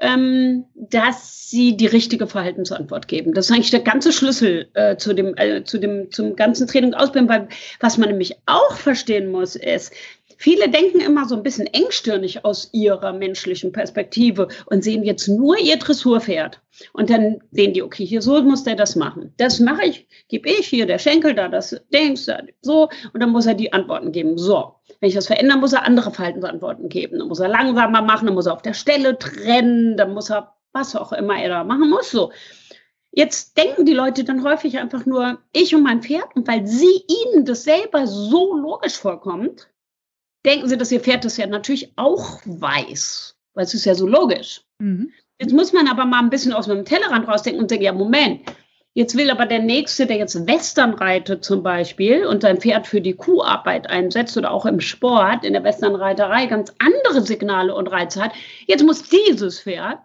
ähm, 0.00 0.64
dass 0.74 1.48
sie 1.50 1.76
die 1.76 1.86
richtige 1.86 2.26
Verhaltensantwort 2.26 3.06
geben. 3.06 3.34
Das 3.34 3.46
ist 3.46 3.52
eigentlich 3.52 3.70
der 3.70 3.80
ganze 3.80 4.12
Schlüssel 4.12 4.68
äh, 4.74 4.96
zu 4.96 5.12
dem, 5.12 5.36
äh, 5.36 5.62
zu 5.64 5.78
dem, 5.78 6.10
zum 6.10 6.34
ganzen 6.34 6.66
Training 6.66 6.94
und 6.94 6.96
Ausbildung, 6.96 7.28
weil 7.28 7.48
was 7.80 7.98
man 7.98 8.08
nämlich 8.08 8.34
auch 8.46 8.74
verstehen 8.76 9.30
muss, 9.30 9.54
ist, 9.54 9.92
Viele 10.42 10.68
denken 10.68 10.98
immer 10.98 11.28
so 11.28 11.36
ein 11.36 11.44
bisschen 11.44 11.68
engstirnig 11.68 12.44
aus 12.44 12.68
ihrer 12.72 13.12
menschlichen 13.12 13.70
Perspektive 13.70 14.48
und 14.66 14.82
sehen 14.82 15.04
jetzt 15.04 15.28
nur 15.28 15.56
ihr 15.56 15.76
Dressurpferd. 15.76 16.60
Und 16.92 17.10
dann 17.10 17.40
sehen 17.52 17.74
die, 17.74 17.82
okay, 17.82 18.04
hier 18.04 18.22
so 18.22 18.42
muss 18.42 18.64
der 18.64 18.74
das 18.74 18.96
machen. 18.96 19.32
Das 19.36 19.60
mache 19.60 19.86
ich, 19.86 20.08
gebe 20.26 20.48
ich 20.48 20.66
hier 20.66 20.84
der 20.84 20.98
Schenkel 20.98 21.36
da, 21.36 21.46
das 21.46 21.80
Dings, 21.94 22.24
da, 22.24 22.40
so. 22.60 22.88
Und 23.12 23.22
dann 23.22 23.30
muss 23.30 23.46
er 23.46 23.54
die 23.54 23.72
Antworten 23.72 24.10
geben. 24.10 24.36
So. 24.36 24.74
Wenn 25.02 25.08
ich 25.08 25.16
das 25.16 25.26
verändere, 25.26 25.58
muss 25.58 25.72
er 25.72 25.84
andere 25.84 26.12
Verhaltensantworten 26.12 26.88
geben. 26.88 27.18
Dann 27.18 27.26
muss 27.26 27.40
er 27.40 27.48
langsamer 27.48 28.02
machen, 28.02 28.26
dann 28.26 28.36
muss 28.36 28.46
er 28.46 28.52
auf 28.52 28.62
der 28.62 28.72
Stelle 28.72 29.18
trennen, 29.18 29.96
dann 29.96 30.14
muss 30.14 30.30
er 30.30 30.54
was 30.72 30.94
auch 30.94 31.12
immer 31.12 31.42
er 31.42 31.48
da 31.48 31.64
machen 31.64 31.90
muss. 31.90 32.12
So. 32.12 32.30
Jetzt 33.10 33.56
denken 33.58 33.84
die 33.84 33.94
Leute 33.94 34.22
dann 34.22 34.44
häufig 34.44 34.78
einfach 34.78 35.04
nur, 35.04 35.40
ich 35.52 35.74
und 35.74 35.82
mein 35.82 36.04
Pferd. 36.04 36.36
Und 36.36 36.46
weil 36.46 36.68
sie 36.68 37.02
ihnen 37.08 37.44
das 37.44 37.64
selber 37.64 38.06
so 38.06 38.56
logisch 38.56 38.96
vorkommt, 38.96 39.68
denken 40.46 40.68
sie, 40.68 40.78
dass 40.78 40.92
ihr 40.92 41.00
Pferd 41.00 41.24
das 41.24 41.36
ja 41.36 41.48
natürlich 41.48 41.92
auch 41.96 42.40
weiß, 42.44 43.36
weil 43.54 43.64
es 43.64 43.74
ist 43.74 43.84
ja 43.84 43.96
so 43.96 44.06
logisch. 44.06 44.62
Mhm. 44.78 45.10
Jetzt 45.40 45.52
muss 45.52 45.72
man 45.72 45.88
aber 45.88 46.04
mal 46.04 46.20
ein 46.20 46.30
bisschen 46.30 46.52
aus 46.52 46.66
dem 46.66 46.84
Tellerrand 46.84 47.26
rausdenken 47.26 47.60
und 47.60 47.68
sagen, 47.68 47.82
ja, 47.82 47.92
Moment, 47.92 48.42
jetzt 48.94 49.16
will 49.16 49.30
aber 49.30 49.46
der 49.46 49.60
Nächste, 49.60 50.06
der 50.06 50.16
jetzt 50.16 50.46
Western 50.46 50.94
reitet 50.94 51.44
zum 51.44 51.62
Beispiel 51.62 52.26
und 52.26 52.42
sein 52.42 52.60
Pferd 52.60 52.86
für 52.86 53.00
die 53.00 53.14
Kuharbeit 53.14 53.88
einsetzt 53.88 54.36
oder 54.36 54.50
auch 54.50 54.66
im 54.66 54.80
Sport, 54.80 55.44
in 55.44 55.52
der 55.52 55.64
Westernreiterei 55.64 56.46
ganz 56.46 56.72
andere 56.78 57.22
Signale 57.22 57.74
und 57.74 57.88
Reize 57.88 58.22
hat, 58.22 58.32
jetzt 58.66 58.84
muss 58.84 59.08
dieses 59.08 59.60
Pferd 59.60 59.98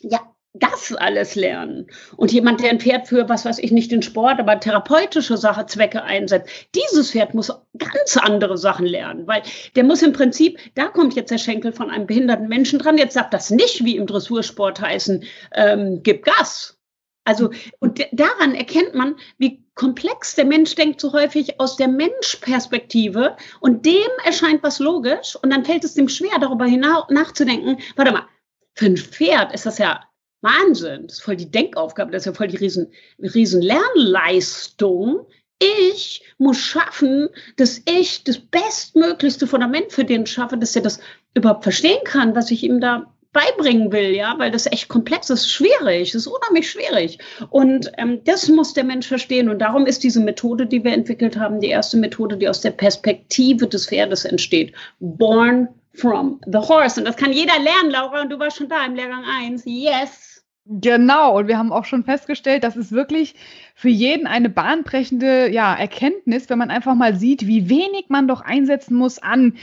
ja 0.00 0.20
das 0.54 0.92
alles 0.92 1.34
lernen. 1.34 1.86
Und 2.16 2.30
jemand, 2.30 2.60
der 2.60 2.70
ein 2.70 2.80
Pferd 2.80 3.08
für, 3.08 3.28
was 3.28 3.44
weiß 3.44 3.58
ich, 3.58 3.72
nicht 3.72 3.90
den 3.90 4.02
Sport, 4.02 4.38
aber 4.38 4.60
therapeutische 4.60 5.38
Sache, 5.38 5.66
Zwecke 5.66 6.02
einsetzt, 6.02 6.50
dieses 6.74 7.12
Pferd 7.12 7.32
muss 7.32 7.52
ganz 7.78 8.16
andere 8.18 8.58
Sachen 8.58 8.84
lernen, 8.84 9.26
weil 9.26 9.42
der 9.76 9.84
muss 9.84 10.02
im 10.02 10.12
Prinzip, 10.12 10.58
da 10.74 10.88
kommt 10.88 11.14
jetzt 11.14 11.30
der 11.30 11.38
Schenkel 11.38 11.72
von 11.72 11.90
einem 11.90 12.06
behinderten 12.06 12.48
Menschen 12.48 12.78
dran, 12.78 12.98
jetzt 12.98 13.14
sagt 13.14 13.32
das 13.32 13.50
nicht 13.50 13.84
wie 13.84 13.96
im 13.96 14.06
Dressursport 14.06 14.80
heißen, 14.80 15.24
ähm, 15.54 16.00
gib 16.02 16.24
Gas. 16.24 16.78
Also, 17.24 17.50
und 17.78 18.04
daran 18.12 18.54
erkennt 18.54 18.94
man, 18.94 19.16
wie 19.38 19.64
komplex 19.74 20.34
der 20.34 20.44
Mensch 20.44 20.74
denkt 20.74 21.00
so 21.00 21.12
häufig 21.12 21.60
aus 21.60 21.76
der 21.76 21.88
Menschperspektive 21.88 23.36
und 23.60 23.86
dem 23.86 24.10
erscheint 24.24 24.62
was 24.62 24.80
logisch 24.80 25.36
und 25.36 25.50
dann 25.50 25.64
fällt 25.64 25.84
es 25.84 25.94
dem 25.94 26.08
schwer, 26.08 26.38
darüber 26.40 26.66
hinaus 26.66 27.04
nachzudenken, 27.10 27.78
warte 27.96 28.12
mal, 28.12 28.26
für 28.74 28.86
ein 28.86 28.96
Pferd 28.96 29.54
ist 29.54 29.66
das 29.66 29.78
ja 29.78 30.00
Wahnsinn. 30.40 31.06
Das 31.06 31.18
ist 31.18 31.22
voll 31.22 31.36
die 31.36 31.50
Denkaufgabe, 31.50 32.10
das 32.10 32.22
ist 32.22 32.26
ja 32.26 32.32
voll 32.32 32.48
die 32.48 32.56
riesen, 32.56 32.92
riesen 33.18 33.62
Lernleistung. 33.62 35.26
Ich 35.58 36.24
muss 36.38 36.58
schaffen, 36.58 37.28
dass 37.56 37.80
ich 37.88 38.24
das 38.24 38.38
bestmöglichste 38.38 39.46
Fundament 39.46 39.92
für 39.92 40.04
den 40.04 40.26
schaffe, 40.26 40.58
dass 40.58 40.74
er 40.74 40.82
das 40.82 40.98
überhaupt 41.34 41.62
verstehen 41.62 42.02
kann, 42.04 42.34
was 42.34 42.50
ich 42.50 42.64
ihm 42.64 42.80
da 42.80 43.11
beibringen 43.32 43.92
will, 43.92 44.14
ja, 44.14 44.34
weil 44.38 44.50
das 44.50 44.66
echt 44.66 44.88
komplex 44.88 45.30
ist, 45.30 45.50
schwierig, 45.50 46.12
das 46.12 46.26
ist 46.26 46.26
unheimlich 46.26 46.70
schwierig. 46.70 47.18
Und 47.50 47.90
ähm, 47.98 48.22
das 48.24 48.48
muss 48.48 48.74
der 48.74 48.84
Mensch 48.84 49.06
verstehen. 49.06 49.48
Und 49.48 49.60
darum 49.60 49.86
ist 49.86 50.02
diese 50.02 50.20
Methode, 50.20 50.66
die 50.66 50.84
wir 50.84 50.92
entwickelt 50.92 51.38
haben, 51.38 51.60
die 51.60 51.68
erste 51.68 51.96
Methode, 51.96 52.36
die 52.36 52.48
aus 52.48 52.60
der 52.60 52.72
Perspektive 52.72 53.66
des 53.66 53.88
Pferdes 53.88 54.24
entsteht. 54.24 54.74
Born 55.00 55.68
from 55.94 56.40
the 56.46 56.58
horse. 56.58 57.00
Und 57.00 57.06
das 57.06 57.16
kann 57.16 57.32
jeder 57.32 57.58
lernen, 57.58 57.90
Laura, 57.90 58.22
und 58.22 58.30
du 58.30 58.38
warst 58.38 58.58
schon 58.58 58.68
da 58.68 58.84
im 58.84 58.94
Lehrgang 58.94 59.24
1. 59.24 59.62
Yes. 59.64 60.32
Genau, 60.64 61.38
und 61.38 61.48
wir 61.48 61.58
haben 61.58 61.72
auch 61.72 61.84
schon 61.84 62.04
festgestellt, 62.04 62.62
das 62.62 62.76
ist 62.76 62.92
wirklich 62.92 63.34
für 63.74 63.88
jeden 63.88 64.26
eine 64.26 64.48
bahnbrechende 64.48 65.50
ja, 65.50 65.74
Erkenntnis, 65.74 66.48
wenn 66.50 66.58
man 66.58 66.70
einfach 66.70 66.94
mal 66.94 67.16
sieht, 67.16 67.46
wie 67.46 67.68
wenig 67.68 68.06
man 68.08 68.28
doch 68.28 68.40
einsetzen 68.40 68.94
muss 68.94 69.18
an 69.18 69.54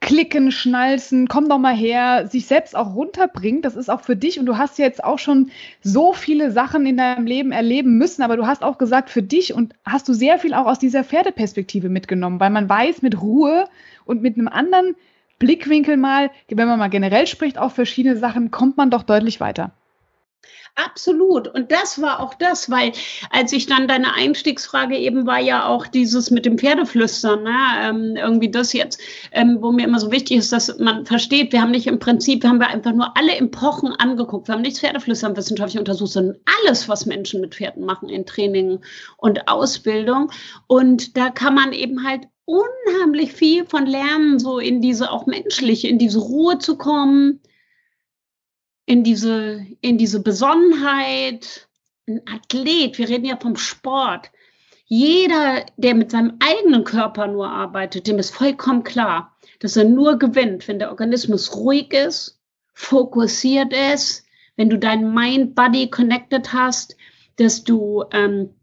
Klicken, 0.00 0.52
Schnalzen, 0.52 1.28
komm 1.28 1.48
doch 1.48 1.58
mal 1.58 1.74
her, 1.74 2.28
sich 2.28 2.46
selbst 2.46 2.76
auch 2.76 2.94
runterbringt. 2.94 3.64
Das 3.64 3.76
ist 3.76 3.90
auch 3.90 4.00
für 4.00 4.16
dich 4.16 4.38
und 4.38 4.46
du 4.46 4.56
hast 4.56 4.78
jetzt 4.78 5.02
auch 5.02 5.18
schon 5.18 5.50
so 5.82 6.12
viele 6.12 6.50
Sachen 6.50 6.86
in 6.86 6.96
deinem 6.96 7.26
Leben 7.26 7.52
erleben 7.52 7.98
müssen, 7.98 8.22
aber 8.22 8.36
du 8.36 8.46
hast 8.46 8.62
auch 8.62 8.78
gesagt, 8.78 9.10
für 9.10 9.22
dich 9.22 9.54
und 9.54 9.74
hast 9.84 10.08
du 10.08 10.12
sehr 10.12 10.38
viel 10.38 10.54
auch 10.54 10.66
aus 10.66 10.78
dieser 10.78 11.04
Pferdeperspektive 11.04 11.88
mitgenommen, 11.88 12.40
weil 12.40 12.50
man 12.50 12.68
weiß, 12.68 13.02
mit 13.02 13.20
Ruhe 13.20 13.66
und 14.04 14.22
mit 14.22 14.36
einem 14.36 14.48
anderen 14.48 14.94
Blickwinkel 15.38 15.96
mal, 15.96 16.30
wenn 16.48 16.68
man 16.68 16.78
mal 16.78 16.88
generell 16.88 17.26
spricht 17.26 17.58
auf 17.58 17.74
verschiedene 17.74 18.16
Sachen, 18.16 18.50
kommt 18.50 18.76
man 18.76 18.90
doch 18.90 19.02
deutlich 19.02 19.40
weiter. 19.40 19.72
Absolut. 20.78 21.48
Und 21.48 21.72
das 21.72 22.00
war 22.00 22.20
auch 22.20 22.34
das, 22.34 22.70
weil 22.70 22.92
als 23.30 23.52
ich 23.52 23.66
dann 23.66 23.88
deine 23.88 24.14
Einstiegsfrage 24.14 24.96
eben 24.96 25.26
war 25.26 25.40
ja 25.40 25.66
auch 25.66 25.88
dieses 25.88 26.30
mit 26.30 26.46
dem 26.46 26.56
Pferdeflüstern, 26.56 27.42
ne? 27.42 27.56
ähm, 27.80 28.16
irgendwie 28.16 28.50
das 28.50 28.72
jetzt, 28.72 29.00
ähm, 29.32 29.58
wo 29.60 29.72
mir 29.72 29.84
immer 29.84 29.98
so 29.98 30.12
wichtig 30.12 30.38
ist, 30.38 30.52
dass 30.52 30.78
man 30.78 31.04
versteht, 31.04 31.52
wir 31.52 31.62
haben 31.62 31.72
nicht 31.72 31.88
im 31.88 31.98
Prinzip, 31.98 32.44
wir 32.44 32.50
haben 32.50 32.62
einfach 32.62 32.92
nur 32.92 33.16
alle 33.16 33.36
Epochen 33.36 33.92
angeguckt. 33.92 34.46
Wir 34.46 34.54
haben 34.54 34.62
nicht 34.62 34.78
Pferdeflüstern 34.78 35.36
wissenschaftlich 35.36 35.80
untersucht, 35.80 36.12
sondern 36.12 36.36
alles, 36.62 36.88
was 36.88 37.06
Menschen 37.06 37.40
mit 37.40 37.56
Pferden 37.56 37.84
machen 37.84 38.08
in 38.08 38.24
Training 38.24 38.78
und 39.16 39.48
Ausbildung. 39.48 40.30
Und 40.68 41.16
da 41.16 41.30
kann 41.30 41.56
man 41.56 41.72
eben 41.72 42.06
halt 42.06 42.28
unheimlich 42.44 43.32
viel 43.32 43.66
von 43.66 43.84
lernen, 43.84 44.38
so 44.38 44.60
in 44.60 44.80
diese 44.80 45.10
auch 45.10 45.26
menschliche, 45.26 45.88
in 45.88 45.98
diese 45.98 46.20
Ruhe 46.20 46.58
zu 46.58 46.78
kommen 46.78 47.40
in 48.88 49.04
diese, 49.04 49.66
in 49.82 49.98
diese 49.98 50.20
Besonnenheit. 50.20 51.68
Ein 52.06 52.22
Athlet, 52.26 52.96
wir 52.96 53.08
reden 53.08 53.26
ja 53.26 53.36
vom 53.36 53.54
Sport. 53.56 54.30
Jeder, 54.86 55.66
der 55.76 55.94
mit 55.94 56.10
seinem 56.10 56.38
eigenen 56.40 56.84
Körper 56.84 57.26
nur 57.26 57.50
arbeitet, 57.50 58.06
dem 58.06 58.18
ist 58.18 58.34
vollkommen 58.34 58.84
klar, 58.84 59.36
dass 59.60 59.76
er 59.76 59.84
nur 59.84 60.18
gewinnt, 60.18 60.66
wenn 60.66 60.78
der 60.78 60.88
Organismus 60.88 61.54
ruhig 61.54 61.92
ist, 61.92 62.40
fokussiert 62.72 63.74
ist, 63.94 64.24
wenn 64.56 64.70
du 64.70 64.78
dein 64.78 65.12
Mind-Body 65.12 65.90
connected 65.90 66.54
hast, 66.54 66.96
dass 67.36 67.64
du 67.64 68.04
ähm, 68.12 68.54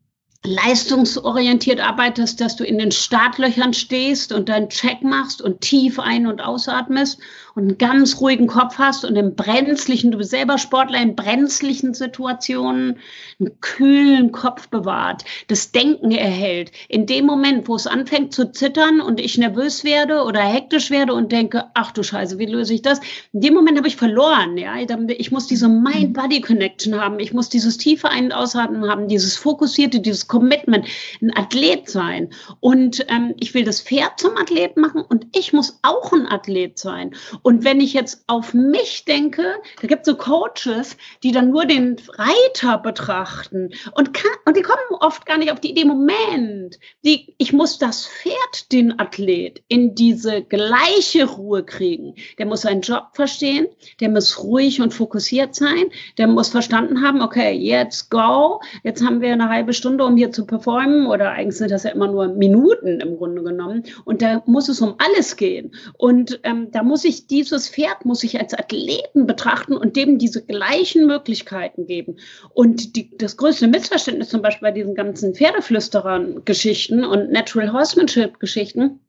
leistungsorientiert 0.45 1.79
arbeitest, 1.79 2.39
dass 2.39 2.55
du 2.55 2.63
in 2.63 2.77
den 2.77 2.91
Startlöchern 2.91 3.73
stehst 3.73 4.31
und 4.31 4.49
deinen 4.49 4.69
Check 4.69 5.03
machst 5.03 5.41
und 5.41 5.61
tief 5.61 5.99
ein- 5.99 6.27
und 6.27 6.41
ausatmest 6.41 7.19
und 7.55 7.63
einen 7.63 7.77
ganz 7.77 8.19
ruhigen 8.19 8.47
Kopf 8.47 8.77
hast 8.77 9.05
und 9.05 9.15
im 9.15 9.35
brenzlichen, 9.35 10.11
du 10.11 10.17
bist 10.17 10.31
selber 10.31 10.57
Sportler, 10.57 11.01
in 11.01 11.15
brenzlichen 11.15 11.93
Situationen 11.93 12.97
einen 13.39 13.59
kühlen 13.61 14.31
Kopf 14.31 14.67
bewahrt, 14.67 15.23
das 15.47 15.71
Denken 15.71 16.11
erhält. 16.11 16.71
In 16.89 17.05
dem 17.05 17.25
Moment, 17.25 17.67
wo 17.67 17.75
es 17.75 17.87
anfängt 17.87 18.33
zu 18.33 18.51
zittern 18.51 19.01
und 19.01 19.19
ich 19.19 19.37
nervös 19.37 19.83
werde 19.83 20.23
oder 20.23 20.41
hektisch 20.41 20.91
werde 20.91 21.13
und 21.13 21.31
denke, 21.31 21.65
ach 21.73 21.91
du 21.91 22.03
Scheiße, 22.03 22.37
wie 22.39 22.45
löse 22.45 22.73
ich 22.73 22.81
das? 22.81 22.99
In 23.31 23.41
dem 23.41 23.53
Moment 23.53 23.77
habe 23.77 23.87
ich 23.87 23.95
verloren, 23.95 24.57
ja. 24.57 24.75
Ich 25.07 25.31
muss 25.31 25.47
diese 25.47 25.69
Mind-Body-Connection 25.69 26.99
haben. 26.99 27.19
Ich 27.19 27.33
muss 27.33 27.49
dieses 27.49 27.77
tiefe 27.77 28.09
Ein- 28.09 28.25
und 28.25 28.33
Ausatmen 28.33 28.89
haben, 28.89 29.07
dieses 29.07 29.37
fokussierte, 29.37 29.99
dieses 30.01 30.27
Commitment, 30.35 30.85
ein 31.21 31.31
Athlet 31.33 31.89
sein. 31.89 32.29
Und 32.59 33.05
ähm, 33.07 33.33
ich 33.39 33.53
will 33.53 33.63
das 33.63 33.79
Pferd 33.79 34.19
zum 34.19 34.35
Athlet 34.35 34.75
machen 34.75 35.01
und 35.01 35.27
ich 35.33 35.53
muss 35.53 35.79
auch 35.81 36.11
ein 36.11 36.27
Athlet 36.27 36.77
sein. 36.77 37.15
Und 37.41 37.63
wenn 37.63 37.79
ich 37.79 37.93
jetzt 37.93 38.25
auf 38.27 38.53
mich 38.53 39.05
denke, 39.05 39.55
da 39.81 39.87
gibt 39.87 40.01
es 40.01 40.11
so 40.11 40.17
Coaches, 40.17 40.97
die 41.23 41.31
dann 41.31 41.51
nur 41.51 41.65
den 41.65 41.95
Reiter 42.17 42.77
betrachten 42.79 43.69
und, 43.93 44.13
kann, 44.13 44.31
und 44.43 44.57
die 44.57 44.61
kommen 44.61 44.99
oft 44.99 45.25
gar 45.25 45.37
nicht 45.37 45.53
auf 45.53 45.61
die 45.61 45.71
Idee, 45.71 45.85
Moment, 45.85 46.79
die, 47.05 47.33
ich 47.37 47.53
muss 47.53 47.77
das 47.77 48.05
Pferd, 48.05 48.73
den 48.73 48.99
Athlet, 48.99 49.63
in 49.69 49.95
diese 49.95 50.41
gleiche 50.41 51.25
Ruhe 51.25 51.63
kriegen. 51.63 52.15
Der 52.37 52.45
muss 52.45 52.61
seinen 52.61 52.81
Job 52.81 53.07
verstehen, 53.13 53.67
der 54.01 54.09
muss 54.09 54.43
ruhig 54.43 54.81
und 54.81 54.93
fokussiert 54.93 55.55
sein, 55.55 55.85
der 56.17 56.27
muss 56.27 56.49
verstanden 56.49 57.01
haben, 57.01 57.21
okay, 57.21 57.53
jetzt 57.53 58.11
go, 58.11 58.59
jetzt 58.83 59.01
haben 59.01 59.21
wir 59.21 59.31
eine 59.31 59.47
halbe 59.47 59.73
Stunde, 59.73 60.03
um 60.03 60.17
hier 60.17 60.24
zu 60.31 60.45
performen 60.45 61.07
oder 61.07 61.31
eigentlich 61.31 61.57
sind 61.57 61.71
das 61.71 61.83
ja 61.83 61.91
immer 61.91 62.07
nur 62.07 62.27
Minuten 62.27 62.99
im 62.99 63.17
Grunde 63.17 63.43
genommen. 63.43 63.83
Und 64.05 64.21
da 64.21 64.43
muss 64.45 64.69
es 64.69 64.81
um 64.81 64.95
alles 64.97 65.35
gehen. 65.35 65.75
Und 65.97 66.39
ähm, 66.43 66.69
da 66.71 66.83
muss 66.83 67.05
ich 67.05 67.27
dieses 67.27 67.69
Pferd, 67.69 68.05
muss 68.05 68.23
ich 68.23 68.39
als 68.39 68.53
Athleten 68.53 69.25
betrachten 69.25 69.75
und 69.75 69.95
dem 69.95 70.17
diese 70.17 70.43
gleichen 70.45 71.07
Möglichkeiten 71.07 71.85
geben. 71.85 72.17
Und 72.53 72.95
die, 72.95 73.15
das 73.17 73.37
größte 73.37 73.67
Missverständnis 73.67 74.29
zum 74.29 74.41
Beispiel 74.41 74.67
bei 74.67 74.71
diesen 74.71 74.95
ganzen 74.95 75.33
Pferdeflüsterern-Geschichten 75.33 77.03
und 77.03 77.31
Natural 77.31 77.73
Horsemanship-Geschichten 77.73 78.99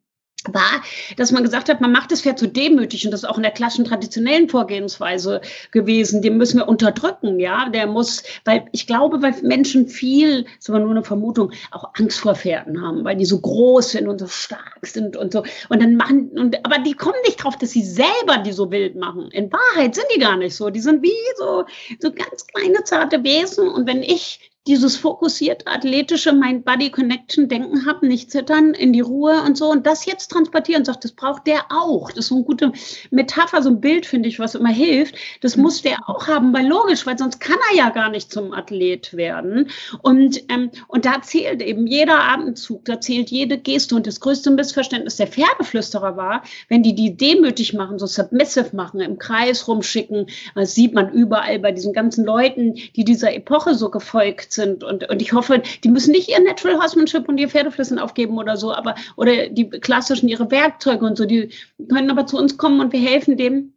war, 0.52 0.82
dass 1.16 1.32
man 1.32 1.42
gesagt 1.42 1.68
hat, 1.68 1.80
man 1.80 1.92
macht 1.92 2.12
das 2.12 2.22
Pferd 2.22 2.38
zu 2.38 2.46
demütig 2.48 3.04
und 3.04 3.10
das 3.10 3.22
ist 3.22 3.28
auch 3.28 3.36
in 3.36 3.42
der 3.42 3.52
klassischen 3.52 3.84
traditionellen 3.84 4.48
Vorgehensweise 4.48 5.40
gewesen. 5.70 6.22
Den 6.22 6.36
müssen 6.36 6.58
wir 6.58 6.68
unterdrücken, 6.68 7.38
ja. 7.40 7.68
Der 7.68 7.86
muss, 7.86 8.22
weil 8.44 8.66
ich 8.72 8.86
glaube, 8.86 9.22
weil 9.22 9.34
Menschen 9.42 9.88
viel, 9.88 10.46
ist 10.58 10.68
aber 10.68 10.78
nur 10.78 10.90
eine 10.90 11.04
Vermutung, 11.04 11.52
auch 11.70 11.90
Angst 11.94 12.20
vor 12.20 12.34
Pferden 12.34 12.82
haben, 12.82 13.04
weil 13.04 13.16
die 13.16 13.24
so 13.24 13.40
groß 13.40 13.90
sind 13.90 14.08
und 14.08 14.18
so 14.18 14.26
stark 14.26 14.86
sind 14.86 15.16
und 15.16 15.32
so. 15.32 15.42
Und 15.68 15.82
dann 15.82 15.96
machen, 15.96 16.30
und, 16.30 16.64
aber 16.64 16.78
die 16.78 16.94
kommen 16.94 17.18
nicht 17.24 17.42
drauf, 17.42 17.56
dass 17.56 17.70
sie 17.70 17.84
selber 17.84 18.38
die 18.44 18.52
so 18.52 18.70
wild 18.70 18.96
machen. 18.96 19.28
In 19.32 19.50
Wahrheit 19.52 19.94
sind 19.94 20.06
die 20.14 20.20
gar 20.20 20.36
nicht 20.36 20.54
so. 20.54 20.70
Die 20.70 20.80
sind 20.80 21.02
wie 21.02 21.12
so, 21.36 21.64
so 22.00 22.12
ganz 22.12 22.46
kleine, 22.46 22.84
zarte 22.84 23.22
Wesen. 23.24 23.68
Und 23.68 23.86
wenn 23.86 24.02
ich 24.02 24.50
dieses 24.66 24.96
fokussierte, 24.96 25.66
athletische 25.66 26.32
Mind-Body-Connection-Denken 26.32 27.86
habe, 27.86 28.06
nicht 28.06 28.30
zittern, 28.30 28.74
in 28.74 28.92
die 28.92 29.00
Ruhe 29.00 29.42
und 29.42 29.56
so. 29.56 29.70
Und 29.70 29.86
das 29.86 30.06
jetzt 30.06 30.30
transportieren 30.30 30.80
und 30.80 30.86
sagt, 30.86 31.04
das 31.04 31.12
braucht 31.12 31.46
der 31.46 31.66
auch. 31.70 32.10
Das 32.10 32.20
ist 32.20 32.28
so 32.28 32.36
eine 32.36 32.44
gute 32.44 32.72
Metapher, 33.10 33.62
so 33.62 33.70
ein 33.70 33.80
Bild, 33.80 34.06
finde 34.06 34.28
ich, 34.28 34.38
was 34.38 34.54
immer 34.54 34.70
hilft. 34.70 35.14
Das 35.40 35.56
mhm. 35.56 35.62
muss 35.62 35.82
der 35.82 36.08
auch 36.08 36.26
haben, 36.26 36.52
weil 36.52 36.66
logisch, 36.66 37.06
weil 37.06 37.16
sonst 37.16 37.40
kann 37.40 37.56
er 37.70 37.76
ja 37.76 37.90
gar 37.90 38.10
nicht 38.10 38.32
zum 38.32 38.52
Athlet 38.52 39.16
werden. 39.16 39.70
Und, 40.02 40.42
ähm, 40.48 40.70
und 40.88 41.04
da 41.04 41.22
zählt 41.22 41.62
eben 41.62 41.86
jeder 41.86 42.18
Atemzug, 42.18 42.84
da 42.86 43.00
zählt 43.00 43.30
jede 43.30 43.58
Geste. 43.58 43.94
Und 43.94 44.06
das 44.06 44.20
größte 44.20 44.50
Missverständnis 44.50 45.16
der 45.16 45.28
Pferdeflüsterer 45.28 46.16
war, 46.16 46.42
wenn 46.68 46.82
die 46.82 46.94
die 46.94 47.16
demütig 47.16 47.72
machen, 47.72 47.98
so 47.98 48.06
submissive 48.06 48.74
machen, 48.74 49.00
im 49.00 49.18
Kreis 49.18 49.68
rumschicken, 49.68 50.26
das 50.54 50.74
sieht 50.74 50.92
man 50.92 51.12
überall 51.12 51.60
bei 51.60 51.70
diesen 51.70 51.92
ganzen 51.92 52.24
Leuten, 52.24 52.74
die 52.96 53.04
dieser 53.04 53.32
Epoche 53.32 53.74
so 53.74 53.90
gefolgt 53.90 54.55
sind. 54.56 54.82
Und, 54.82 55.08
und 55.08 55.22
ich 55.22 55.32
hoffe, 55.32 55.62
die 55.84 55.88
müssen 55.88 56.10
nicht 56.10 56.28
ihr 56.28 56.40
Natural 56.42 56.80
Horsemanship 56.80 57.28
und 57.28 57.38
ihr 57.38 57.48
Pferdeflüssen 57.48 57.98
aufgeben 57.98 58.36
oder 58.38 58.56
so, 58.56 58.74
aber 58.74 58.96
oder 59.14 59.48
die 59.48 59.70
klassischen 59.70 60.28
ihre 60.28 60.50
Werkzeuge 60.50 61.04
und 61.04 61.16
so, 61.16 61.24
die 61.24 61.50
können 61.88 62.10
aber 62.10 62.26
zu 62.26 62.36
uns 62.36 62.56
kommen 62.56 62.80
und 62.80 62.92
wir 62.92 63.00
helfen 63.00 63.36
dem 63.36 63.75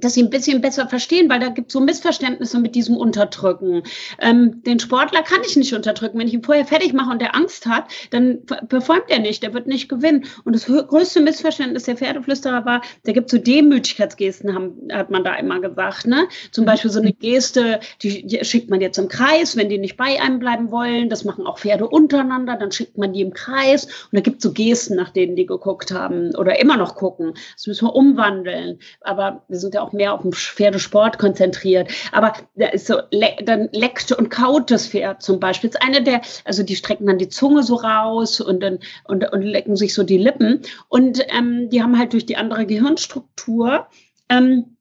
dass 0.00 0.14
sie 0.14 0.22
ein 0.22 0.30
bisschen 0.30 0.60
besser 0.60 0.88
verstehen, 0.88 1.28
weil 1.28 1.40
da 1.40 1.48
gibt 1.48 1.68
es 1.68 1.72
so 1.72 1.80
Missverständnisse 1.80 2.60
mit 2.60 2.74
diesem 2.74 2.96
Unterdrücken. 2.96 3.82
Ähm, 4.20 4.62
den 4.62 4.78
Sportler 4.78 5.22
kann 5.22 5.40
ich 5.46 5.56
nicht 5.56 5.74
unterdrücken. 5.74 6.18
Wenn 6.18 6.28
ich 6.28 6.34
ihn 6.34 6.44
vorher 6.44 6.64
fertig 6.64 6.92
mache 6.92 7.10
und 7.10 7.20
der 7.20 7.34
Angst 7.34 7.66
hat, 7.66 7.86
dann 8.10 8.46
performt 8.68 9.04
er 9.08 9.18
nicht, 9.18 9.42
der 9.42 9.54
wird 9.54 9.66
nicht 9.66 9.88
gewinnen. 9.88 10.26
Und 10.44 10.54
das 10.54 10.66
größte 10.66 11.20
Missverständnis 11.20 11.84
der 11.84 11.96
Pferdeflüsterer 11.96 12.64
war, 12.64 12.82
da 13.04 13.12
gibt 13.12 13.26
es 13.26 13.32
so 13.32 13.38
Demütigkeitsgesten, 13.38 14.54
haben, 14.54 14.88
hat 14.92 15.10
man 15.10 15.24
da 15.24 15.34
immer 15.34 15.60
gesagt. 15.60 16.06
Ne? 16.06 16.28
Zum 16.52 16.64
Beispiel 16.64 16.90
so 16.90 17.00
eine 17.00 17.12
Geste, 17.12 17.80
die, 18.02 18.24
die 18.24 18.44
schickt 18.44 18.70
man 18.70 18.80
jetzt 18.80 18.98
im 18.98 19.08
Kreis, 19.08 19.56
wenn 19.56 19.68
die 19.68 19.78
nicht 19.78 19.96
bei 19.96 20.20
einem 20.20 20.38
bleiben 20.38 20.70
wollen. 20.70 21.08
Das 21.08 21.24
machen 21.24 21.44
auch 21.46 21.58
Pferde 21.58 21.88
untereinander, 21.88 22.56
dann 22.56 22.70
schickt 22.70 22.98
man 22.98 23.12
die 23.12 23.22
im 23.22 23.34
Kreis. 23.34 23.86
Und 23.86 24.12
da 24.12 24.20
gibt 24.20 24.38
es 24.38 24.42
so 24.44 24.52
Gesten, 24.52 24.94
nach 24.94 25.10
denen 25.10 25.34
die 25.34 25.46
geguckt 25.46 25.90
haben 25.90 26.36
oder 26.36 26.60
immer 26.60 26.76
noch 26.76 26.94
gucken. 26.94 27.34
Das 27.54 27.66
müssen 27.66 27.88
wir 27.88 27.96
umwandeln. 27.96 28.78
Aber 29.00 29.42
wir 29.48 29.58
sind 29.58 29.74
ja 29.74 29.82
auch 29.82 29.87
auch 29.88 29.92
mehr 29.92 30.14
auf 30.14 30.22
den 30.22 30.32
Pferdesport 30.32 31.18
konzentriert. 31.18 31.90
Aber 32.12 32.32
da 32.54 32.68
ist 32.68 32.86
so, 32.86 33.00
dann 33.44 33.68
leckt 33.72 34.12
und 34.12 34.30
kaut 34.30 34.70
das 34.70 34.88
Pferd 34.88 35.22
zum 35.22 35.40
Beispiel. 35.40 35.70
Das 35.70 35.80
ist 35.80 35.86
eine 35.86 36.02
der, 36.02 36.20
also 36.44 36.62
die 36.62 36.76
strecken 36.76 37.06
dann 37.06 37.18
die 37.18 37.28
Zunge 37.28 37.62
so 37.62 37.76
raus 37.76 38.40
und 38.40 38.60
dann 38.60 38.78
und, 39.04 39.30
und 39.32 39.42
lecken 39.42 39.76
sich 39.76 39.94
so 39.94 40.02
die 40.02 40.18
Lippen. 40.18 40.62
Und 40.88 41.24
ähm, 41.28 41.70
die 41.70 41.82
haben 41.82 41.98
halt 41.98 42.12
durch 42.12 42.26
die 42.26 42.36
andere 42.36 42.66
Gehirnstruktur 42.66 43.86
ähm, 44.28 44.76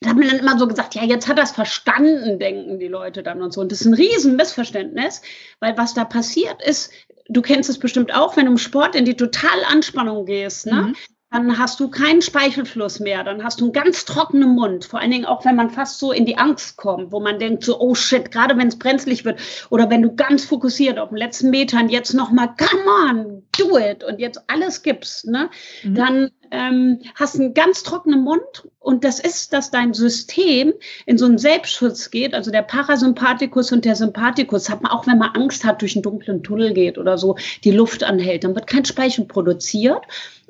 da 0.00 0.10
hat 0.10 0.16
man 0.16 0.26
dann 0.26 0.40
immer 0.40 0.58
so 0.58 0.66
gesagt, 0.66 0.96
ja, 0.96 1.04
jetzt 1.04 1.28
hat 1.28 1.38
es 1.38 1.52
verstanden, 1.52 2.40
denken 2.40 2.80
die 2.80 2.88
Leute 2.88 3.22
dann 3.22 3.40
und 3.40 3.52
so. 3.52 3.60
Und 3.60 3.70
das 3.70 3.82
ist 3.82 3.86
ein 3.86 3.94
Riesenmissverständnis, 3.94 5.22
weil 5.60 5.78
was 5.78 5.94
da 5.94 6.04
passiert 6.04 6.60
ist, 6.60 6.90
du 7.28 7.40
kennst 7.40 7.70
es 7.70 7.78
bestimmt 7.78 8.12
auch, 8.12 8.36
wenn 8.36 8.46
du 8.46 8.52
im 8.52 8.58
Sport 8.58 8.96
in 8.96 9.04
die 9.04 9.16
Totalanspannung 9.16 10.26
gehst, 10.26 10.66
ne? 10.66 10.88
Mhm 10.88 10.96
dann 11.32 11.58
hast 11.58 11.80
du 11.80 11.88
keinen 11.88 12.20
Speichelfluss 12.20 13.00
mehr, 13.00 13.24
dann 13.24 13.42
hast 13.42 13.60
du 13.60 13.64
einen 13.64 13.72
ganz 13.72 14.04
trockenen 14.04 14.50
Mund. 14.50 14.84
Vor 14.84 15.00
allen 15.00 15.10
Dingen 15.10 15.24
auch, 15.24 15.46
wenn 15.46 15.56
man 15.56 15.70
fast 15.70 15.98
so 15.98 16.12
in 16.12 16.26
die 16.26 16.36
Angst 16.36 16.76
kommt, 16.76 17.10
wo 17.10 17.20
man 17.20 17.38
denkt 17.38 17.64
so, 17.64 17.80
oh 17.80 17.94
shit, 17.94 18.30
gerade 18.30 18.56
wenn 18.58 18.68
es 18.68 18.78
brenzlig 18.78 19.24
wird 19.24 19.40
oder 19.70 19.88
wenn 19.88 20.02
du 20.02 20.14
ganz 20.14 20.44
fokussiert 20.44 20.98
auf 20.98 21.08
den 21.08 21.16
letzten 21.16 21.48
Metern 21.48 21.88
jetzt 21.88 22.12
nochmal, 22.12 22.50
come 22.58 22.84
on, 23.08 23.42
do 23.58 23.78
it 23.78 24.04
und 24.04 24.20
jetzt 24.20 24.42
alles 24.48 24.82
gibst, 24.82 25.26
ne? 25.26 25.48
Mhm. 25.82 25.94
Dann 25.94 26.30
ähm, 26.50 27.00
hast 27.14 27.40
einen 27.40 27.54
ganz 27.54 27.82
trockenen 27.82 28.22
Mund 28.22 28.68
und 28.78 29.02
das 29.02 29.18
ist, 29.18 29.54
dass 29.54 29.70
dein 29.70 29.94
System 29.94 30.74
in 31.06 31.16
so 31.16 31.24
einen 31.24 31.38
Selbstschutz 31.38 32.10
geht, 32.10 32.34
also 32.34 32.50
der 32.50 32.60
Parasympathikus 32.60 33.72
und 33.72 33.86
der 33.86 33.96
Sympathikus, 33.96 34.68
hat 34.68 34.82
man 34.82 34.92
auch, 34.92 35.06
wenn 35.06 35.16
man 35.16 35.30
Angst 35.30 35.64
hat, 35.64 35.80
durch 35.80 35.96
einen 35.96 36.02
dunklen 36.02 36.42
Tunnel 36.42 36.74
geht 36.74 36.98
oder 36.98 37.16
so, 37.16 37.36
die 37.64 37.70
Luft 37.70 38.04
anhält, 38.04 38.44
dann 38.44 38.54
wird 38.54 38.66
kein 38.66 38.84
Speichel 38.84 39.24
produziert 39.24 40.02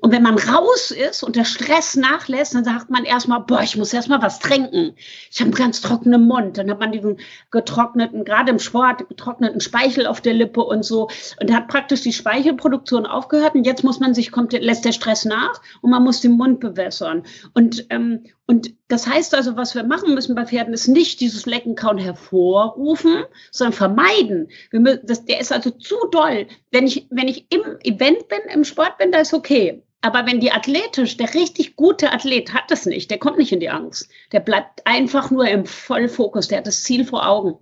und 0.03 0.11
wenn 0.11 0.25
man 0.25 0.37
raus 0.37 0.91
ist 0.91 1.23
und 1.23 1.37
der 1.37 1.45
Stress 1.45 1.95
nachlässt, 1.95 2.57
dann 2.57 2.65
sagt 2.65 2.91
man 2.91 3.05
erstmal, 3.05 3.39
boah, 3.39 3.63
ich 3.63 3.77
muss 3.77 3.95
erstmal 3.95 4.21
was 4.21 4.41
trinken. 4.41 4.97
Ich 5.31 5.39
habe 5.39 5.51
einen 5.51 5.55
ganz 5.55 5.81
trockenen 5.81 6.27
Mund. 6.27 6.59
Dann 6.59 6.69
hat 6.69 6.81
man 6.81 6.91
diesen 6.91 7.21
getrockneten, 7.53 8.25
gerade 8.25 8.51
im 8.51 8.59
Sport, 8.59 9.09
getrockneten 9.09 9.61
Speichel 9.61 10.09
auf 10.09 10.21
der 10.21 10.35
Lippe 10.35 10.61
und 10.61 10.85
so. 10.85 11.09
Und 11.41 11.49
da 11.49 11.55
hat 11.55 11.69
praktisch 11.69 12.01
die 12.01 12.13
Speichelproduktion 12.13 13.07
aufgehört. 13.07 13.55
Und 13.55 13.65
jetzt 13.65 13.85
muss 13.85 14.01
man 14.01 14.13
sich, 14.13 14.33
kommt, 14.33 14.53
lässt 14.53 14.85
der 14.85 14.91
Stress 14.91 15.25
nach 15.25 15.63
und 15.83 15.93
man 15.93 16.03
muss 16.03 16.21
den 16.21 16.33
Mund 16.33 16.59
bewässern. 16.59 17.23
Und, 17.55 17.87
ähm, 17.91 18.25
und 18.49 18.75
das 18.89 19.07
heißt 19.07 19.37
also, 19.37 19.57
was 19.57 19.77
wir 19.77 19.85
machen 19.85 20.15
müssen 20.15 20.35
bei 20.35 20.47
Pferden, 20.47 20.75
ist 20.75 20.89
nicht 20.89 21.21
dieses 21.21 21.47
Leckenkauen 21.47 21.99
hervorrufen, 21.99 23.23
sondern 23.53 23.73
vermeiden. 23.73 24.49
Wir, 24.73 24.97
das, 24.97 25.27
der 25.27 25.39
ist 25.39 25.53
also 25.53 25.71
zu 25.71 25.95
doll. 26.11 26.49
Wenn 26.73 26.89
ich, 26.89 27.07
wenn 27.11 27.29
ich 27.29 27.47
im 27.51 27.61
Event 27.85 28.27
bin, 28.27 28.41
im 28.53 28.65
Sport 28.65 28.99
bin, 28.99 29.13
da 29.13 29.21
ist 29.21 29.33
okay. 29.33 29.85
Aber 30.03 30.27
wenn 30.27 30.41
die 30.41 30.51
athletisch, 30.53 31.17
der 31.17 31.33
richtig 31.33 31.77
gute 31.77 32.13
Athlet 32.13 32.53
hat 32.53 32.71
das 32.71 32.87
nicht, 32.87 33.11
der 33.11 33.19
kommt 33.19 33.39
nicht 33.39 33.53
in 33.53 33.61
die 33.61 33.71
Angst. 33.71 34.11
Der 34.33 34.41
bleibt 34.41 34.85
einfach 34.85 35.31
nur 35.31 35.47
im 35.49 35.65
Vollfokus, 35.65 36.49
der 36.49 36.59
hat 36.59 36.67
das 36.67 36.83
Ziel 36.83 37.05
vor 37.05 37.27
Augen. 37.27 37.59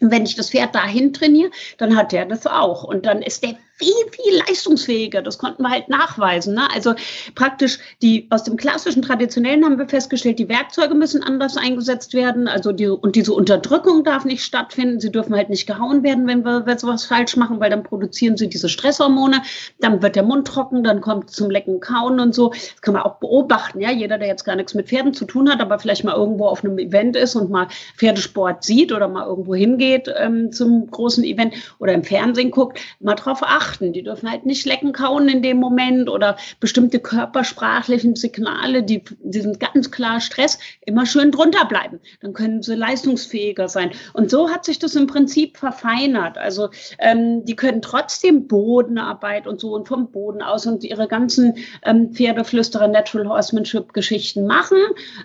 Und 0.00 0.10
wenn 0.10 0.24
ich 0.24 0.34
das 0.34 0.50
Pferd 0.50 0.74
dahin 0.74 1.12
trainiere, 1.12 1.50
dann 1.78 1.94
hat 1.96 2.12
der 2.12 2.24
das 2.24 2.46
auch. 2.46 2.82
Und 2.82 3.06
dann 3.06 3.22
ist 3.22 3.44
der 3.44 3.56
viel, 3.74 4.10
viel 4.10 4.38
leistungsfähiger. 4.46 5.22
Das 5.22 5.38
konnten 5.38 5.62
wir 5.62 5.70
halt 5.70 5.88
nachweisen. 5.88 6.54
Ne? 6.54 6.68
Also 6.72 6.94
praktisch 7.34 7.78
die 8.02 8.26
aus 8.30 8.44
dem 8.44 8.56
klassischen, 8.56 9.02
traditionellen 9.02 9.64
haben 9.64 9.78
wir 9.78 9.88
festgestellt, 9.88 10.38
die 10.38 10.48
Werkzeuge 10.48 10.94
müssen 10.94 11.22
anders 11.22 11.56
eingesetzt 11.56 12.14
werden. 12.14 12.48
Also 12.48 12.72
die, 12.72 12.86
und 12.88 13.16
diese 13.16 13.32
Unterdrückung 13.32 14.04
darf 14.04 14.24
nicht 14.24 14.44
stattfinden. 14.44 15.00
Sie 15.00 15.10
dürfen 15.10 15.34
halt 15.34 15.48
nicht 15.48 15.66
gehauen 15.66 16.02
werden, 16.02 16.26
wenn 16.26 16.44
wir, 16.44 16.66
wenn 16.66 16.82
wir 16.82 16.88
was 16.88 17.06
falsch 17.06 17.36
machen, 17.36 17.60
weil 17.60 17.70
dann 17.70 17.82
produzieren 17.82 18.36
sie 18.36 18.48
diese 18.48 18.68
Stresshormone. 18.68 19.42
Dann 19.80 20.02
wird 20.02 20.16
der 20.16 20.22
Mund 20.22 20.46
trocken, 20.46 20.84
dann 20.84 21.00
kommt 21.00 21.30
zum 21.30 21.50
Lecken, 21.50 21.80
Kauen 21.80 22.20
und 22.20 22.34
so. 22.34 22.50
Das 22.50 22.82
kann 22.82 22.94
man 22.94 23.02
auch 23.02 23.16
beobachten. 23.16 23.80
Ja, 23.80 23.90
jeder, 23.90 24.18
der 24.18 24.28
jetzt 24.28 24.44
gar 24.44 24.56
nichts 24.56 24.74
mit 24.74 24.88
Pferden 24.88 25.14
zu 25.14 25.24
tun 25.24 25.50
hat, 25.50 25.60
aber 25.60 25.78
vielleicht 25.78 26.04
mal 26.04 26.14
irgendwo 26.14 26.46
auf 26.46 26.64
einem 26.64 26.78
Event 26.78 27.16
ist 27.16 27.34
und 27.34 27.50
mal 27.50 27.68
Pferdesport 27.96 28.64
sieht 28.64 28.92
oder 28.92 29.08
mal 29.08 29.26
irgendwo 29.26 29.54
hingeht 29.54 30.12
ähm, 30.18 30.52
zum 30.52 30.90
großen 30.90 31.24
Event 31.24 31.54
oder 31.78 31.92
im 31.94 32.04
Fernsehen 32.04 32.50
guckt, 32.50 32.78
mal 33.00 33.14
drauf 33.14 33.40
achten 33.42 33.61
beachten. 33.62 33.92
Die 33.92 34.02
dürfen 34.02 34.30
halt 34.30 34.46
nicht 34.46 34.66
lecken, 34.66 34.92
kauen 34.92 35.28
in 35.28 35.42
dem 35.42 35.58
Moment 35.58 36.08
oder 36.08 36.36
bestimmte 36.60 36.98
körpersprachlichen 36.98 38.16
Signale, 38.16 38.82
die, 38.82 39.02
die 39.20 39.40
sind 39.40 39.60
ganz 39.60 39.90
klar 39.90 40.20
Stress, 40.20 40.58
immer 40.84 41.06
schön 41.06 41.30
drunter 41.30 41.64
bleiben. 41.66 42.00
Dann 42.20 42.32
können 42.32 42.62
sie 42.62 42.74
leistungsfähiger 42.74 43.68
sein. 43.68 43.92
Und 44.12 44.30
so 44.30 44.50
hat 44.50 44.64
sich 44.64 44.78
das 44.78 44.94
im 44.94 45.06
Prinzip 45.06 45.56
verfeinert. 45.56 46.38
Also 46.38 46.70
ähm, 46.98 47.44
die 47.44 47.56
können 47.56 47.82
trotzdem 47.82 48.48
Bodenarbeit 48.48 49.46
und 49.46 49.60
so 49.60 49.74
und 49.74 49.88
vom 49.88 50.10
Boden 50.10 50.42
aus 50.42 50.66
und 50.66 50.84
ihre 50.84 51.08
ganzen 51.08 51.54
ähm, 51.84 52.12
Pferdeflüsterer 52.12 52.88
Natural 52.88 53.28
Horsemanship 53.28 53.92
Geschichten 53.92 54.46
machen. 54.46 54.78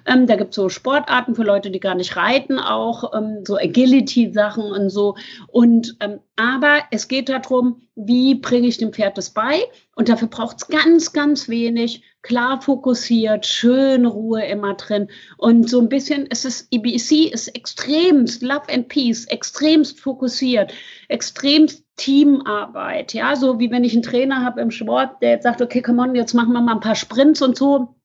Ähm, 0.05 0.27
da 0.27 0.35
gibt 0.35 0.51
es 0.51 0.55
so 0.55 0.69
Sportarten 0.69 1.35
für 1.35 1.43
Leute, 1.43 1.71
die 1.71 1.79
gar 1.79 1.95
nicht 1.95 2.15
reiten, 2.15 2.59
auch 2.59 3.13
ähm, 3.13 3.43
so 3.45 3.57
Agility-Sachen 3.57 4.63
und 4.63 4.89
so. 4.89 5.15
Und 5.47 5.95
ähm, 5.99 6.19
aber 6.35 6.83
es 6.91 7.07
geht 7.07 7.29
darum, 7.29 7.86
wie 7.97 8.35
bringe 8.35 8.67
ich 8.67 8.77
dem 8.77 8.93
Pferd 8.93 9.17
das 9.17 9.31
bei? 9.31 9.63
Und 9.95 10.07
dafür 10.07 10.27
braucht 10.27 10.57
es 10.57 10.67
ganz, 10.67 11.13
ganz 11.13 11.49
wenig, 11.49 12.03
klar 12.21 12.61
fokussiert, 12.61 13.45
schön 13.45 14.05
Ruhe 14.05 14.45
immer 14.45 14.75
drin. 14.75 15.09
Und 15.37 15.67
so 15.67 15.81
ein 15.81 15.89
bisschen, 15.89 16.27
es 16.29 16.45
ist, 16.45 16.67
EBC 16.71 17.33
ist 17.33 17.47
extremst 17.55 18.43
Love 18.43 18.69
and 18.71 18.87
Peace, 18.87 19.25
extremst 19.25 19.99
fokussiert, 19.99 20.73
extremst 21.07 21.83
Teamarbeit. 21.95 23.13
Ja, 23.13 23.35
so 23.35 23.59
wie 23.59 23.71
wenn 23.71 23.83
ich 23.83 23.93
einen 23.93 24.03
Trainer 24.03 24.45
habe 24.45 24.61
im 24.61 24.69
Sport, 24.69 25.21
der 25.23 25.31
jetzt 25.31 25.43
sagt, 25.43 25.63
okay, 25.63 25.81
come 25.81 26.01
on, 26.01 26.13
jetzt 26.13 26.33
machen 26.33 26.53
wir 26.53 26.61
mal 26.61 26.75
ein 26.75 26.79
paar 26.79 26.95
Sprints 26.95 27.41
und 27.41 27.57
so 27.57 27.96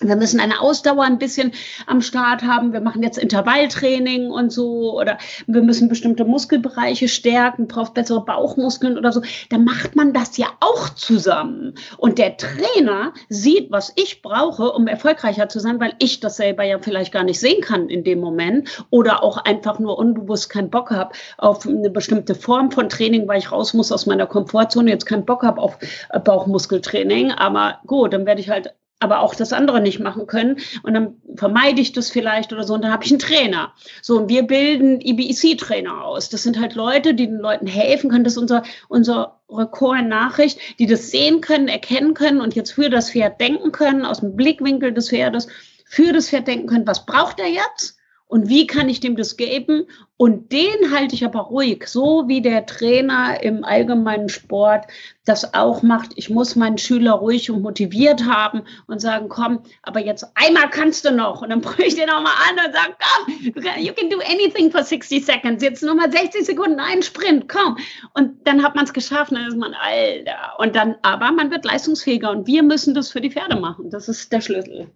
wir 0.00 0.16
müssen 0.16 0.40
eine 0.40 0.60
Ausdauer 0.60 1.04
ein 1.04 1.18
bisschen 1.18 1.52
am 1.86 2.00
Start 2.02 2.42
haben. 2.42 2.72
Wir 2.72 2.80
machen 2.80 3.02
jetzt 3.02 3.18
Intervalltraining 3.18 4.30
und 4.30 4.52
so 4.52 4.98
oder 4.98 5.18
wir 5.46 5.62
müssen 5.62 5.88
bestimmte 5.88 6.24
Muskelbereiche 6.24 7.08
stärken, 7.08 7.66
braucht 7.66 7.94
bessere 7.94 8.24
Bauchmuskeln 8.24 8.96
oder 8.96 9.12
so. 9.12 9.22
Da 9.50 9.58
macht 9.58 9.96
man 9.96 10.12
das 10.12 10.36
ja 10.36 10.46
auch 10.60 10.88
zusammen. 10.90 11.74
Und 11.96 12.18
der 12.18 12.36
Trainer 12.36 13.12
sieht, 13.28 13.70
was 13.70 13.92
ich 13.96 14.22
brauche, 14.22 14.72
um 14.72 14.86
erfolgreicher 14.86 15.48
zu 15.48 15.58
sein, 15.58 15.80
weil 15.80 15.94
ich 15.98 16.20
das 16.20 16.36
selber 16.36 16.64
ja 16.64 16.78
vielleicht 16.78 17.12
gar 17.12 17.24
nicht 17.24 17.40
sehen 17.40 17.60
kann 17.60 17.88
in 17.88 18.04
dem 18.04 18.20
Moment 18.20 18.86
oder 18.90 19.22
auch 19.22 19.38
einfach 19.38 19.78
nur 19.78 19.98
unbewusst 19.98 20.50
keinen 20.50 20.70
Bock 20.70 20.90
habe 20.90 21.14
auf 21.38 21.66
eine 21.66 21.90
bestimmte 21.90 22.34
Form 22.34 22.70
von 22.70 22.88
Training, 22.88 23.26
weil 23.26 23.38
ich 23.38 23.50
raus 23.50 23.74
muss 23.74 23.90
aus 23.90 24.06
meiner 24.06 24.26
Komfortzone, 24.26 24.90
jetzt 24.90 25.06
keinen 25.06 25.24
Bock 25.24 25.42
habe 25.42 25.60
auf 25.60 25.78
Bauchmuskeltraining. 26.24 27.32
Aber 27.32 27.80
gut, 27.86 28.12
dann 28.12 28.26
werde 28.26 28.40
ich 28.40 28.50
halt 28.50 28.74
aber 29.00 29.20
auch 29.20 29.34
das 29.34 29.52
andere 29.52 29.80
nicht 29.80 30.00
machen 30.00 30.26
können. 30.26 30.56
Und 30.82 30.94
dann 30.94 31.16
vermeide 31.36 31.80
ich 31.80 31.92
das 31.92 32.10
vielleicht 32.10 32.52
oder 32.52 32.64
so. 32.64 32.74
Und 32.74 32.82
dann 32.82 32.92
habe 32.92 33.04
ich 33.04 33.10
einen 33.10 33.20
Trainer. 33.20 33.72
So, 34.02 34.16
und 34.18 34.28
wir 34.28 34.42
bilden 34.42 35.00
IBEC-Trainer 35.00 36.04
aus. 36.04 36.28
Das 36.28 36.42
sind 36.42 36.58
halt 36.58 36.74
Leute, 36.74 37.14
die 37.14 37.26
den 37.26 37.38
Leuten 37.38 37.66
helfen 37.66 38.10
können. 38.10 38.24
Das 38.24 38.34
ist 38.34 38.38
unser, 38.38 38.62
unsere 38.88 39.32
Core-Nachricht, 39.48 40.58
die 40.78 40.86
das 40.86 41.10
sehen 41.10 41.40
können, 41.40 41.68
erkennen 41.68 42.14
können 42.14 42.40
und 42.40 42.54
jetzt 42.54 42.72
für 42.72 42.90
das 42.90 43.12
Pferd 43.12 43.40
denken 43.40 43.72
können, 43.72 44.04
aus 44.04 44.20
dem 44.20 44.36
Blickwinkel 44.36 44.92
des 44.92 45.10
Pferdes, 45.10 45.48
für 45.84 46.12
das 46.12 46.28
Pferd 46.28 46.48
denken 46.48 46.66
können, 46.66 46.86
was 46.86 47.06
braucht 47.06 47.40
er 47.40 47.48
jetzt? 47.48 47.97
Und 48.28 48.50
wie 48.50 48.66
kann 48.66 48.90
ich 48.90 49.00
dem 49.00 49.16
das 49.16 49.38
geben? 49.38 49.86
Und 50.18 50.52
den 50.52 50.92
halte 50.92 51.14
ich 51.14 51.24
aber 51.24 51.40
ruhig, 51.40 51.86
so 51.86 52.28
wie 52.28 52.42
der 52.42 52.66
Trainer 52.66 53.42
im 53.42 53.64
allgemeinen 53.64 54.28
Sport 54.28 54.86
das 55.24 55.54
auch 55.54 55.82
macht. 55.82 56.10
Ich 56.16 56.28
muss 56.28 56.54
meinen 56.54 56.76
Schüler 56.76 57.12
ruhig 57.12 57.50
und 57.50 57.62
motiviert 57.62 58.26
haben 58.26 58.62
und 58.86 59.00
sagen, 59.00 59.30
komm, 59.30 59.60
aber 59.82 60.00
jetzt 60.00 60.26
einmal 60.34 60.68
kannst 60.68 61.06
du 61.06 61.10
noch. 61.12 61.40
Und 61.40 61.48
dann 61.48 61.60
brüche 61.62 61.84
ich 61.84 61.94
den 61.94 62.10
auch 62.10 62.20
mal 62.20 62.32
an 62.50 62.66
und 62.66 62.74
sage, 62.74 62.96
komm, 62.98 63.82
you 63.82 63.94
can 63.94 64.10
do 64.10 64.18
anything 64.30 64.70
for 64.70 64.82
60 64.82 65.24
seconds. 65.24 65.62
Jetzt 65.62 65.82
nur 65.82 65.94
mal 65.94 66.12
60 66.12 66.44
Sekunden 66.44 66.80
einen 66.80 67.02
Sprint, 67.02 67.48
komm. 67.48 67.78
Und 68.12 68.46
dann 68.46 68.62
hat 68.62 68.74
man 68.74 68.84
es 68.84 68.92
geschafft, 68.92 69.32
dann 69.32 69.46
ist 69.46 69.56
man, 69.56 69.72
Alter. 69.72 70.58
Und 70.58 70.76
dann, 70.76 70.96
aber 71.00 71.32
man 71.32 71.50
wird 71.50 71.64
leistungsfähiger 71.64 72.30
und 72.30 72.46
wir 72.46 72.62
müssen 72.62 72.92
das 72.92 73.10
für 73.10 73.22
die 73.22 73.30
Pferde 73.30 73.56
machen. 73.56 73.88
Das 73.88 74.08
ist 74.08 74.30
der 74.32 74.42
Schlüssel. 74.42 74.90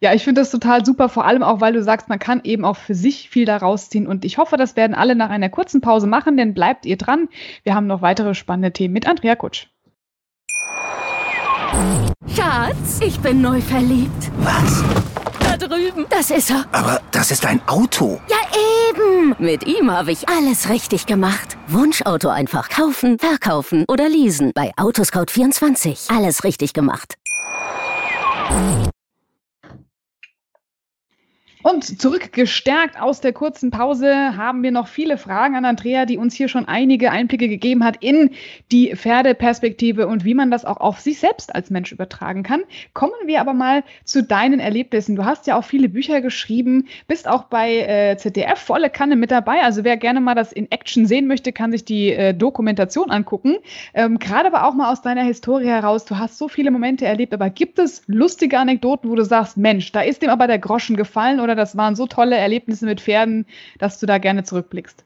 Ja, 0.00 0.14
ich 0.14 0.24
finde 0.24 0.40
das 0.40 0.50
total 0.50 0.84
super, 0.84 1.08
vor 1.10 1.26
allem 1.26 1.42
auch, 1.42 1.60
weil 1.60 1.74
du 1.74 1.82
sagst, 1.82 2.08
man 2.08 2.18
kann 2.18 2.40
eben 2.44 2.64
auch 2.64 2.76
für 2.76 2.94
sich 2.94 3.28
viel 3.28 3.44
daraus 3.44 3.90
ziehen. 3.90 4.06
Und 4.06 4.24
ich 4.24 4.38
hoffe, 4.38 4.56
das 4.56 4.74
werden 4.74 4.94
alle 4.94 5.14
nach 5.14 5.28
einer 5.28 5.50
kurzen 5.50 5.82
Pause 5.82 6.06
machen, 6.06 6.36
denn 6.38 6.54
bleibt 6.54 6.86
ihr 6.86 6.96
dran. 6.96 7.28
Wir 7.64 7.74
haben 7.74 7.86
noch 7.86 8.00
weitere 8.00 8.34
spannende 8.34 8.72
Themen 8.72 8.94
mit 8.94 9.06
Andrea 9.06 9.36
Kutsch. 9.36 9.66
Schatz, 12.34 13.00
ich 13.04 13.20
bin 13.20 13.42
neu 13.42 13.60
verliebt. 13.60 14.30
Was? 14.38 14.82
Da 15.40 15.56
drüben. 15.56 16.06
Das 16.08 16.30
ist 16.30 16.50
er. 16.50 16.64
Aber 16.72 17.00
das 17.10 17.30
ist 17.30 17.44
ein 17.44 17.60
Auto. 17.66 18.20
Ja, 18.28 18.36
eben. 18.88 19.34
Mit 19.38 19.66
ihm 19.66 19.90
habe 19.90 20.12
ich 20.12 20.28
alles 20.28 20.70
richtig 20.70 21.06
gemacht. 21.06 21.56
Wunschauto 21.68 22.28
einfach 22.28 22.68
kaufen, 22.70 23.18
verkaufen 23.18 23.84
oder 23.88 24.08
leasen. 24.08 24.52
Bei 24.54 24.72
Autoscout24. 24.76 26.14
Alles 26.16 26.44
richtig 26.44 26.72
gemacht. 26.72 27.16
Und 31.62 32.00
zurückgestärkt 32.00 33.00
aus 33.00 33.20
der 33.20 33.34
kurzen 33.34 33.70
Pause 33.70 34.36
haben 34.36 34.62
wir 34.62 34.70
noch 34.70 34.88
viele 34.88 35.18
Fragen 35.18 35.56
an 35.56 35.66
Andrea, 35.66 36.06
die 36.06 36.16
uns 36.16 36.34
hier 36.34 36.48
schon 36.48 36.66
einige 36.66 37.10
Einblicke 37.10 37.48
gegeben 37.48 37.84
hat 37.84 37.96
in 38.00 38.30
die 38.72 38.96
Pferdeperspektive 38.96 40.06
und 40.06 40.24
wie 40.24 40.34
man 40.34 40.50
das 40.50 40.64
auch 40.64 40.78
auf 40.78 41.00
sich 41.00 41.18
selbst 41.18 41.54
als 41.54 41.68
Mensch 41.68 41.92
übertragen 41.92 42.42
kann. 42.42 42.62
Kommen 42.94 43.12
wir 43.26 43.40
aber 43.40 43.52
mal 43.52 43.84
zu 44.04 44.22
deinen 44.22 44.58
Erlebnissen. 44.58 45.16
Du 45.16 45.24
hast 45.26 45.46
ja 45.46 45.58
auch 45.58 45.64
viele 45.64 45.90
Bücher 45.90 46.22
geschrieben, 46.22 46.88
bist 47.08 47.28
auch 47.28 47.44
bei 47.44 47.76
äh, 47.76 48.16
ZDF 48.16 48.58
volle 48.58 48.88
Kanne 48.88 49.16
mit 49.16 49.30
dabei. 49.30 49.62
Also 49.62 49.84
wer 49.84 49.98
gerne 49.98 50.20
mal 50.20 50.34
das 50.34 50.52
in 50.52 50.70
Action 50.70 51.04
sehen 51.04 51.26
möchte, 51.26 51.52
kann 51.52 51.72
sich 51.72 51.84
die 51.84 52.12
äh, 52.12 52.32
Dokumentation 52.32 53.10
angucken. 53.10 53.56
Ähm, 53.92 54.18
Gerade 54.18 54.46
aber 54.46 54.66
auch 54.66 54.74
mal 54.74 54.90
aus 54.90 55.02
deiner 55.02 55.22
Historie 55.22 55.66
heraus. 55.66 56.06
Du 56.06 56.18
hast 56.18 56.38
so 56.38 56.48
viele 56.48 56.70
Momente 56.70 57.04
erlebt, 57.04 57.34
aber 57.34 57.50
gibt 57.50 57.78
es 57.78 58.02
lustige 58.06 58.58
Anekdoten, 58.58 59.10
wo 59.10 59.14
du 59.14 59.24
sagst, 59.24 59.58
Mensch, 59.58 59.92
da 59.92 60.00
ist 60.00 60.22
dem 60.22 60.30
aber 60.30 60.46
der 60.46 60.58
Groschen 60.58 60.96
gefallen 60.96 61.40
oder 61.40 61.49
oder 61.50 61.56
das 61.56 61.76
waren 61.76 61.96
so 61.96 62.06
tolle 62.06 62.36
Erlebnisse 62.36 62.86
mit 62.86 63.00
Pferden, 63.00 63.46
dass 63.78 63.98
du 63.98 64.06
da 64.06 64.18
gerne 64.18 64.44
zurückblickst? 64.44 65.04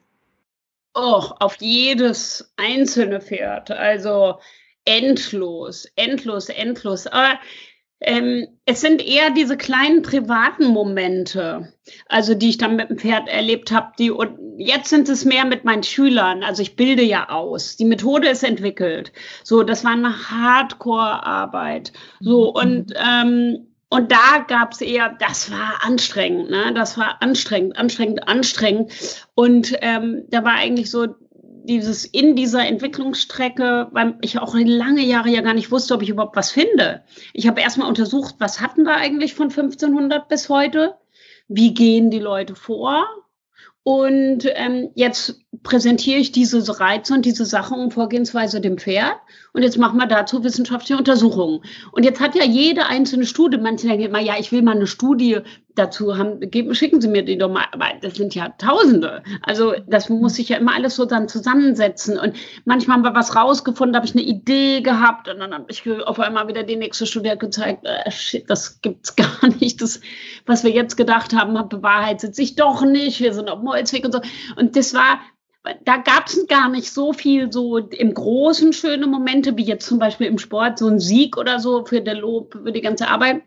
Oh, 0.95 1.25
auf 1.41 1.57
jedes 1.61 2.53
einzelne 2.57 3.21
Pferd. 3.21 3.71
Also 3.71 4.39
endlos, 4.85 5.87
endlos, 5.97 6.49
endlos. 6.51 7.07
Aber 7.07 7.41
ähm, 8.01 8.47
es 8.67 8.81
sind 8.83 9.05
eher 9.05 9.31
diese 9.31 9.57
kleinen 9.57 10.03
privaten 10.03 10.67
Momente, 10.67 11.73
also 12.07 12.35
die 12.35 12.51
ich 12.51 12.59
dann 12.59 12.77
mit 12.77 12.91
dem 12.91 12.99
Pferd 12.99 13.29
erlebt 13.29 13.73
habe. 13.73 13.93
Die 13.99 14.11
und 14.11 14.39
jetzt 14.59 14.91
sind 14.91 15.09
es 15.09 15.25
mehr 15.25 15.47
mit 15.47 15.65
meinen 15.65 15.83
Schülern. 15.83 16.43
Also 16.43 16.63
ich 16.63 16.77
bilde 16.77 17.03
ja 17.03 17.31
aus. 17.31 17.77
Die 17.77 17.87
Methode 17.87 18.29
ist 18.29 18.45
entwickelt. 18.45 19.13
So, 19.43 19.63
das 19.63 19.85
war 19.85 19.93
eine 19.93 20.31
Hardcore-Arbeit. 20.31 21.93
So 22.21 22.51
mhm. 22.51 22.57
und 22.57 22.95
ähm, 22.97 23.74
und 23.89 24.11
da 24.11 24.45
gab 24.49 24.73
es 24.73 24.81
eher, 24.81 25.17
das 25.21 25.51
war 25.51 25.85
anstrengend, 25.85 26.51
ne? 26.51 26.73
Das 26.75 26.99
war 26.99 27.23
anstrengend, 27.23 27.77
anstrengend, 27.77 28.27
anstrengend. 28.27 28.93
Und 29.35 29.77
ähm, 29.83 30.25
da 30.31 30.45
war 30.45 30.55
eigentlich 30.55 30.91
so 30.91 31.15
dieses 31.65 32.05
in 32.05 32.37
dieser 32.37 32.67
Entwicklungsstrecke, 32.67 33.89
weil 33.93 34.19
ich 34.21 34.39
auch 34.39 34.55
lange 34.55 35.03
Jahre 35.03 35.31
ja 35.31 35.41
gar 35.41 35.55
nicht 35.55 35.71
wusste, 35.71 35.95
ob 35.95 36.03
ich 36.03 36.11
überhaupt 36.11 36.37
was 36.37 36.51
finde. 36.51 37.03
Ich 37.33 37.47
habe 37.47 37.61
erstmal 37.61 37.89
untersucht, 37.89 38.37
was 38.39 38.61
hatten 38.61 38.85
wir 38.85 38.97
eigentlich 38.97 39.35
von 39.35 39.49
1500 39.49 40.29
bis 40.29 40.49
heute? 40.49 40.95
Wie 41.49 41.75
gehen 41.75 42.11
die 42.11 42.19
Leute 42.19 42.55
vor? 42.55 43.07
Und 43.85 44.47
ähm, 44.55 44.91
jetzt 44.95 45.41
präsentiere 45.63 46.19
ich 46.19 46.33
diese 46.33 46.81
Reize 46.81 47.13
und 47.13 47.27
diese 47.27 47.45
Sachen 47.45 47.79
und 47.79 47.93
Vorgehensweise 47.93 48.63
dem 48.63 48.79
Pferd. 48.79 49.17
Und 49.53 49.63
jetzt 49.63 49.77
machen 49.77 49.99
wir 49.99 50.07
dazu 50.07 50.43
wissenschaftliche 50.43 50.97
Untersuchungen. 50.97 51.61
Und 51.93 52.05
jetzt 52.05 52.19
hat 52.19 52.35
ja 52.35 52.45
jede 52.45 52.87
einzelne 52.87 53.27
Studie, 53.27 53.59
manche 53.59 53.87
denken 53.87 54.07
immer, 54.07 54.21
ja, 54.21 54.35
ich 54.39 54.53
will 54.53 54.63
mal 54.63 54.75
eine 54.75 54.87
Studie 54.87 55.41
dazu 55.75 56.17
haben, 56.17 56.41
geben, 56.51 56.75
schicken 56.75 57.01
Sie 57.01 57.09
mir 57.09 57.25
die 57.25 57.37
doch 57.37 57.51
mal. 57.51 57.65
Aber 57.73 57.87
das 58.01 58.15
sind 58.15 58.35
ja 58.35 58.51
Tausende. 58.59 59.23
Also 59.43 59.75
das 59.87 60.09
muss 60.09 60.35
sich 60.35 60.49
ja 60.49 60.59
immer 60.59 60.75
alles 60.75 60.97
so 60.97 61.05
dann 61.05 61.29
zusammensetzen. 61.29 62.19
Und 62.19 62.37
manchmal 62.65 62.97
haben 62.97 63.05
wir 63.05 63.15
was 63.15 63.35
rausgefunden, 63.35 63.97
habe 63.97 64.07
ich 64.07 64.15
eine 64.15 64.25
Idee 64.25 64.81
gehabt 64.81 65.29
und 65.29 65.41
dann 65.41 65.53
habe 65.53 65.67
ich 65.69 65.89
auf 66.07 66.21
einmal 66.21 66.49
wieder 66.49 66.63
die 66.63 66.77
nächste 66.77 67.07
Studie 67.07 67.35
gezeigt, 67.39 67.85
äh, 67.85 68.11
shit, 68.11 68.49
das 68.49 68.81
gibt's 68.81 69.17
gar 69.17 69.49
nicht. 69.61 69.81
Das, 69.83 70.01
was 70.47 70.65
wir 70.65 70.71
jetzt 70.71 70.97
gedacht 70.97 71.35
haben, 71.35 71.69
bewahrheitet 71.69 72.35
sich 72.35 72.55
doch 72.55 72.85
nicht. 72.85 73.21
Wir 73.21 73.35
sind 73.35 73.49
auf 73.49 73.63
Molzweg 73.63 74.05
und 74.05 74.13
so. 74.13 74.21
Und 74.57 74.77
das 74.77 74.95
war 74.95 75.21
da 75.87 75.97
gab 75.97 76.27
es 76.27 76.47
gar 76.47 76.69
nicht 76.69 76.93
so 76.93 77.15
viel 77.15 77.51
so 77.51 77.79
im 77.79 78.13
Großen 78.13 78.75
schöne 78.75 79.07
Momente, 79.07 79.57
wie 79.57 79.65
jetzt 79.65 79.87
zum 79.87 79.99
Beispiel 79.99 80.27
im 80.27 80.37
Sport, 80.37 80.79
so 80.79 80.89
ein 80.89 81.01
Sieg 81.01 81.39
oder 81.39 81.59
so 81.59 81.87
für 81.87 82.03
der 82.03 82.17
Lob, 82.17 82.53
für 82.53 82.71
die 82.71 82.83
ganze 82.83 83.09
Arbeit 83.09 83.43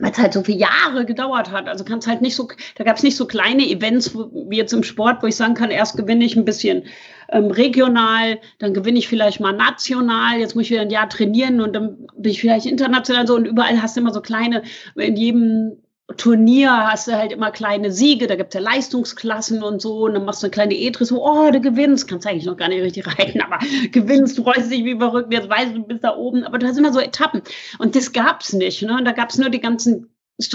weil 0.00 0.12
es 0.12 0.18
halt 0.18 0.32
so 0.32 0.42
viele 0.42 0.58
Jahre 0.58 1.04
gedauert 1.04 1.52
hat. 1.52 1.68
Also 1.68 1.84
kann 1.84 1.98
es 1.98 2.06
halt 2.06 2.22
nicht 2.22 2.34
so, 2.34 2.48
da 2.74 2.84
gab 2.84 2.96
es 2.96 3.02
nicht 3.02 3.16
so 3.16 3.26
kleine 3.26 3.68
Events 3.68 4.14
wo, 4.14 4.30
wie 4.48 4.56
jetzt 4.56 4.72
im 4.72 4.82
Sport, 4.82 5.22
wo 5.22 5.26
ich 5.26 5.36
sagen 5.36 5.54
kann, 5.54 5.70
erst 5.70 5.96
gewinne 5.96 6.24
ich 6.24 6.36
ein 6.36 6.44
bisschen 6.44 6.84
ähm, 7.30 7.50
regional, 7.50 8.40
dann 8.58 8.74
gewinne 8.74 8.98
ich 8.98 9.08
vielleicht 9.08 9.40
mal 9.40 9.52
national, 9.52 10.38
jetzt 10.38 10.54
muss 10.54 10.64
ich 10.64 10.70
wieder 10.70 10.80
ein 10.80 10.90
Jahr 10.90 11.08
trainieren 11.08 11.60
und 11.60 11.74
dann 11.74 12.08
bin 12.16 12.32
ich 12.32 12.40
vielleicht 12.40 12.66
international 12.66 13.26
so 13.26 13.36
und 13.36 13.44
überall 13.44 13.80
hast 13.80 13.96
du 13.96 14.00
immer 14.00 14.12
so 14.12 14.22
kleine, 14.22 14.62
in 14.96 15.16
jedem 15.16 15.76
Turnier 16.16 16.70
hast 16.88 17.08
du 17.08 17.12
halt 17.12 17.32
immer 17.32 17.50
kleine 17.50 17.92
Siege, 17.92 18.26
da 18.26 18.36
gibt 18.36 18.54
es 18.54 18.60
ja 18.60 18.60
Leistungsklassen 18.60 19.62
und 19.62 19.80
so, 19.80 20.04
und 20.04 20.14
dann 20.14 20.24
machst 20.24 20.42
du 20.42 20.46
eine 20.46 20.50
kleine 20.50 20.74
so, 21.04 21.24
oh, 21.24 21.50
du 21.50 21.60
gewinnst, 21.60 22.08
kannst 22.08 22.26
eigentlich 22.26 22.46
noch 22.46 22.56
gar 22.56 22.68
nicht 22.68 22.82
richtig 22.82 23.06
reiten, 23.06 23.40
aber 23.40 23.58
gewinnst, 23.92 24.38
freust 24.38 24.70
dich 24.70 24.84
wie 24.84 24.96
verrückt, 24.96 25.32
jetzt 25.32 25.48
weißt 25.48 25.70
du, 25.74 25.80
du 25.80 25.84
bist 25.84 26.04
da 26.04 26.16
oben, 26.16 26.44
aber 26.44 26.58
du 26.58 26.66
hast 26.66 26.78
immer 26.78 26.92
so 26.92 27.00
Etappen. 27.00 27.42
Und 27.78 27.96
das 27.96 28.12
gab's 28.12 28.52
nicht, 28.52 28.82
ne? 28.82 28.96
Und 28.96 29.04
da 29.04 29.12
gab's 29.12 29.38
nur 29.38 29.50
die 29.50 29.60
ganzen 29.60 30.10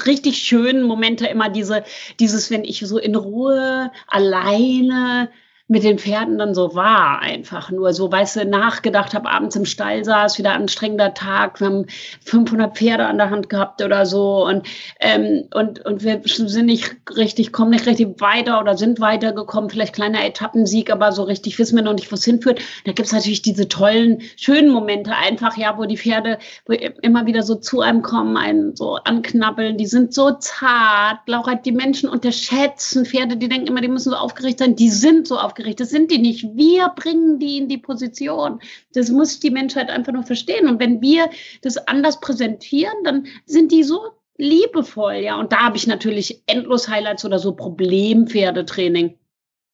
richtig 0.06 0.40
schönen 0.40 0.84
Momente, 0.84 1.28
immer 1.28 1.50
diese, 1.50 1.84
dieses, 2.20 2.50
wenn 2.50 2.64
ich 2.64 2.80
so 2.80 2.98
in 2.98 3.16
Ruhe 3.16 3.92
alleine 4.08 5.30
mit 5.68 5.84
den 5.84 5.98
Pferden 5.98 6.38
dann 6.38 6.54
so 6.54 6.76
war, 6.76 7.22
einfach 7.22 7.72
nur 7.72 7.92
so, 7.92 8.12
weißt 8.12 8.36
du, 8.36 8.46
nachgedacht 8.46 9.16
habe, 9.16 9.32
abends 9.32 9.56
im 9.56 9.66
Stall 9.66 10.06
saß, 10.06 10.38
wieder 10.38 10.54
anstrengender 10.54 11.16
Tag, 11.16 11.60
wir 11.60 11.66
haben 11.68 11.86
500 12.24 12.78
Pferde 12.78 13.08
an 13.08 13.18
der 13.18 13.32
Hand 13.32 13.50
gehabt 13.50 13.82
oder 13.82 14.06
so 14.06 14.46
und, 14.46 14.68
ähm, 15.00 15.46
und, 15.56 15.84
und 15.84 16.04
wir 16.04 16.22
sind 16.24 16.68
nicht 16.68 16.96
richtig, 17.18 17.52
kommen 17.52 17.72
nicht 17.72 17.88
richtig 17.88 18.22
weiter 18.22 18.60
oder 18.60 18.78
sind 18.78 19.00
weitergekommen, 19.00 19.72
vielleicht 19.72 19.96
kleiner 19.96 20.24
Etappensieg, 20.24 20.92
aber 20.92 21.12
so 21.12 21.24
richtig 21.24 21.58
wissen 21.58 21.76
wir 21.76 21.84
noch 21.84 21.96
nicht, 21.96 22.12
wo 22.12 22.16
es 22.16 22.26
hinführt. 22.26 22.62
Da 22.86 22.92
gibt's 22.92 23.12
natürlich 23.12 23.42
diese 23.42 23.68
tollen, 23.68 24.22
schönen 24.36 24.70
Momente 24.70 25.16
einfach, 25.16 25.58
ja, 25.58 25.80
wo 25.80 25.86
die 25.86 25.98
Pferde 25.98 26.38
wo 26.68 26.74
immer 26.74 27.26
wieder 27.26 27.42
so 27.42 27.56
zu 27.56 27.82
einem 27.82 28.04
kommen, 28.04 28.38
einen 28.38 28.76
so 28.76 28.98
anknabbeln, 28.98 29.78
die 29.78 29.88
sind 29.88 30.14
so 30.14 30.30
zart, 30.32 31.22
Laura, 31.26 31.56
die 31.56 31.72
Menschen 31.72 32.08
unterschätzen 32.08 33.06
Pferde, 33.06 33.36
die 33.36 33.50
denken 33.50 33.68
immer, 33.68 33.82
die 33.82 33.88
müssen 33.88 34.12
so 34.12 34.16
aufgeregt 34.16 34.60
sein, 34.60 34.76
die 34.76 34.90
sind 34.90 35.28
so 35.28 35.40
aufgeregt 35.40 35.55
aufgeregt. 35.56 35.80
Das 35.80 35.90
sind 35.90 36.12
die 36.12 36.18
nicht. 36.18 36.46
Wir 36.56 36.90
bringen 36.90 37.40
die 37.40 37.58
in 37.58 37.68
die 37.68 37.78
Position. 37.78 38.60
Das 38.94 39.10
muss 39.10 39.40
die 39.40 39.50
Menschheit 39.50 39.90
einfach 39.90 40.14
nur 40.14 40.24
verstehen. 40.24 40.68
Und 40.68 40.80
wenn 40.80 41.02
wir 41.02 41.30
das 41.62 41.78
anders 41.88 42.20
präsentieren, 42.20 42.94
dann 43.04 43.28
sind 43.46 43.72
die 43.72 43.84
so 43.84 44.02
liebevoll, 44.38 45.16
ja. 45.16 45.40
Und 45.40 45.54
da 45.54 45.60
habe 45.60 45.78
ich 45.78 45.88
natürlich 45.88 46.44
endlos 46.48 46.90
Highlights 46.90 47.24
oder 47.24 47.40
so 47.40 47.54
Problempferdetraining 47.54 49.18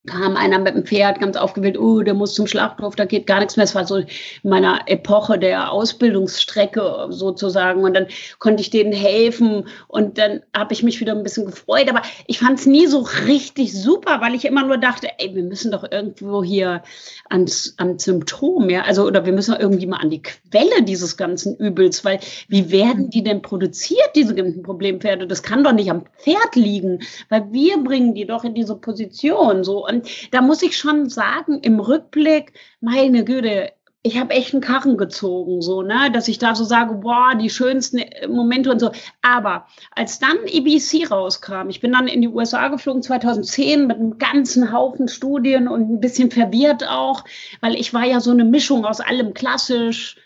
kam 0.06 0.36
einer 0.36 0.58
mit 0.58 0.74
dem 0.74 0.84
Pferd 0.84 1.20
ganz 1.20 1.36
aufgewählt, 1.36 1.78
oh, 1.78 2.02
der 2.02 2.14
muss 2.14 2.34
zum 2.34 2.48
Schlachthof, 2.48 2.96
da 2.96 3.04
geht 3.04 3.28
gar 3.28 3.38
nichts 3.38 3.56
mehr. 3.56 3.64
Es 3.64 3.74
war 3.76 3.86
so 3.86 3.98
in 3.98 4.06
meiner 4.42 4.80
Epoche 4.86 5.38
der 5.38 5.70
Ausbildungsstrecke 5.70 7.06
sozusagen. 7.10 7.84
Und 7.84 7.94
dann 7.94 8.08
konnte 8.40 8.62
ich 8.62 8.70
denen 8.70 8.92
helfen 8.92 9.68
und 9.86 10.18
dann 10.18 10.40
habe 10.56 10.72
ich 10.72 10.82
mich 10.82 10.98
wieder 11.00 11.12
ein 11.12 11.22
bisschen 11.22 11.46
gefreut. 11.46 11.88
Aber 11.88 12.02
ich 12.26 12.40
fand 12.40 12.58
es 12.58 12.66
nie 12.66 12.86
so 12.88 13.06
richtig 13.26 13.72
super, 13.80 14.20
weil 14.20 14.34
ich 14.34 14.44
immer 14.44 14.66
nur 14.66 14.76
dachte, 14.76 15.08
ey, 15.18 15.36
wir 15.36 15.44
müssen 15.44 15.70
doch 15.70 15.84
irgendwo 15.88 16.42
hier 16.42 16.82
ans, 17.30 17.74
am 17.76 17.96
Symptom, 17.98 18.70
ja, 18.70 18.82
also 18.82 19.04
oder 19.04 19.24
wir 19.24 19.32
müssen 19.32 19.54
irgendwie 19.54 19.86
mal 19.86 19.98
an 19.98 20.10
die 20.10 20.22
Quelle 20.22 20.82
dieses 20.82 21.16
ganzen 21.16 21.56
Übels, 21.58 22.04
weil 22.04 22.18
wie 22.48 22.72
werden 22.72 23.10
die 23.10 23.22
denn 23.22 23.40
produziert, 23.40 24.10
diese 24.16 24.34
ganzen 24.34 24.64
Problempferde? 24.64 25.28
Das 25.28 25.44
kann 25.44 25.62
doch 25.62 25.72
nicht 25.72 25.92
am 25.92 26.06
Pferd 26.18 26.56
liegen, 26.56 27.00
weil 27.28 27.52
wir 27.52 27.78
bringen 27.78 28.14
die 28.14 28.26
doch 28.26 28.42
in 28.42 28.54
diese 28.54 28.74
Position 28.74 29.62
so 29.62 29.91
und 29.92 30.08
da 30.32 30.40
muss 30.40 30.62
ich 30.62 30.76
schon 30.76 31.08
sagen, 31.08 31.60
im 31.60 31.80
Rückblick, 31.80 32.52
meine 32.80 33.24
Güte, 33.24 33.72
ich 34.04 34.18
habe 34.18 34.34
echt 34.34 34.52
einen 34.52 34.62
Karren 34.62 34.96
gezogen, 34.96 35.62
so, 35.62 35.82
ne, 35.82 36.10
dass 36.12 36.26
ich 36.26 36.38
da 36.38 36.56
so 36.56 36.64
sage, 36.64 36.94
boah, 36.94 37.36
die 37.40 37.50
schönsten 37.50 38.00
Momente 38.28 38.72
und 38.72 38.80
so. 38.80 38.90
Aber 39.22 39.66
als 39.92 40.18
dann 40.18 40.38
EBC 40.46 41.08
rauskam, 41.08 41.68
ich 41.68 41.80
bin 41.80 41.92
dann 41.92 42.08
in 42.08 42.20
die 42.20 42.28
USA 42.28 42.66
geflogen 42.68 43.02
2010 43.02 43.86
mit 43.86 43.98
einem 43.98 44.18
ganzen 44.18 44.72
Haufen 44.72 45.06
Studien 45.06 45.68
und 45.68 45.88
ein 45.88 46.00
bisschen 46.00 46.32
verwirrt 46.32 46.88
auch, 46.88 47.24
weil 47.60 47.76
ich 47.76 47.94
war 47.94 48.04
ja 48.04 48.18
so 48.18 48.32
eine 48.32 48.44
Mischung 48.44 48.84
aus 48.84 49.00
allem 49.00 49.34
klassisch, 49.34 50.16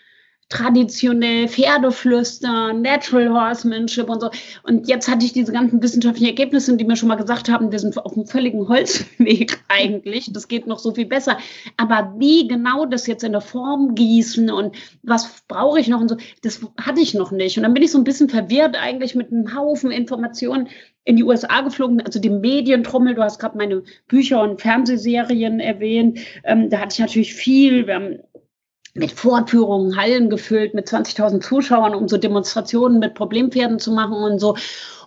traditionell 0.49 1.47
Pferdeflüstern, 1.49 2.81
Natural 2.81 3.29
Horsemanship 3.29 4.09
und 4.09 4.21
so. 4.21 4.29
Und 4.63 4.87
jetzt 4.87 5.09
hatte 5.09 5.25
ich 5.25 5.33
diese 5.33 5.51
ganzen 5.51 5.81
wissenschaftlichen 5.83 6.29
Ergebnisse, 6.29 6.77
die 6.77 6.85
mir 6.85 6.95
schon 6.95 7.09
mal 7.09 7.15
gesagt 7.15 7.49
haben, 7.49 7.71
wir 7.71 7.79
sind 7.79 7.97
auf 7.97 8.15
einem 8.15 8.25
völligen 8.25 8.67
Holzweg 8.67 9.59
eigentlich. 9.67 10.31
Das 10.31 10.47
geht 10.47 10.65
noch 10.65 10.79
so 10.79 10.93
viel 10.93 11.05
besser. 11.05 11.37
Aber 11.75 12.13
wie 12.17 12.47
genau 12.47 12.85
das 12.85 13.07
jetzt 13.07 13.23
in 13.23 13.33
der 13.33 13.41
Form 13.41 13.95
gießen 13.95 14.49
und 14.49 14.75
was 15.03 15.43
brauche 15.47 15.79
ich 15.79 15.89
noch 15.89 15.99
und 15.99 16.09
so, 16.09 16.17
das 16.43 16.61
hatte 16.79 17.01
ich 17.01 17.13
noch 17.13 17.31
nicht. 17.31 17.57
Und 17.57 17.63
dann 17.63 17.73
bin 17.73 17.83
ich 17.83 17.91
so 17.91 17.97
ein 17.97 18.05
bisschen 18.05 18.29
verwirrt 18.29 18.77
eigentlich 18.81 19.15
mit 19.15 19.31
einem 19.31 19.53
Haufen 19.53 19.91
Informationen 19.91 20.69
in 21.07 21.15
die 21.15 21.23
USA 21.23 21.61
geflogen, 21.61 22.01
also 22.01 22.19
die 22.19 22.29
Medientrommel, 22.29 23.15
du 23.15 23.23
hast 23.23 23.39
gerade 23.39 23.57
meine 23.57 23.81
Bücher 24.09 24.41
und 24.41 24.61
Fernsehserien 24.61 25.61
erwähnt, 25.61 26.19
ähm, 26.43 26.69
da 26.69 26.79
hatte 26.79 26.95
ich 26.95 26.99
natürlich 26.99 27.33
viel, 27.33 27.87
wir 27.87 27.95
haben 27.95 28.19
mit 28.97 29.11
Vorführungen, 29.11 29.95
Hallen 29.95 30.29
gefüllt, 30.29 30.73
mit 30.73 30.87
20.000 30.87 31.41
Zuschauern, 31.41 31.95
um 31.95 32.07
so 32.07 32.17
Demonstrationen 32.17 32.99
mit 32.99 33.13
Problempferden 33.13 33.79
zu 33.79 33.91
machen 33.91 34.15
und 34.15 34.39
so. 34.39 34.55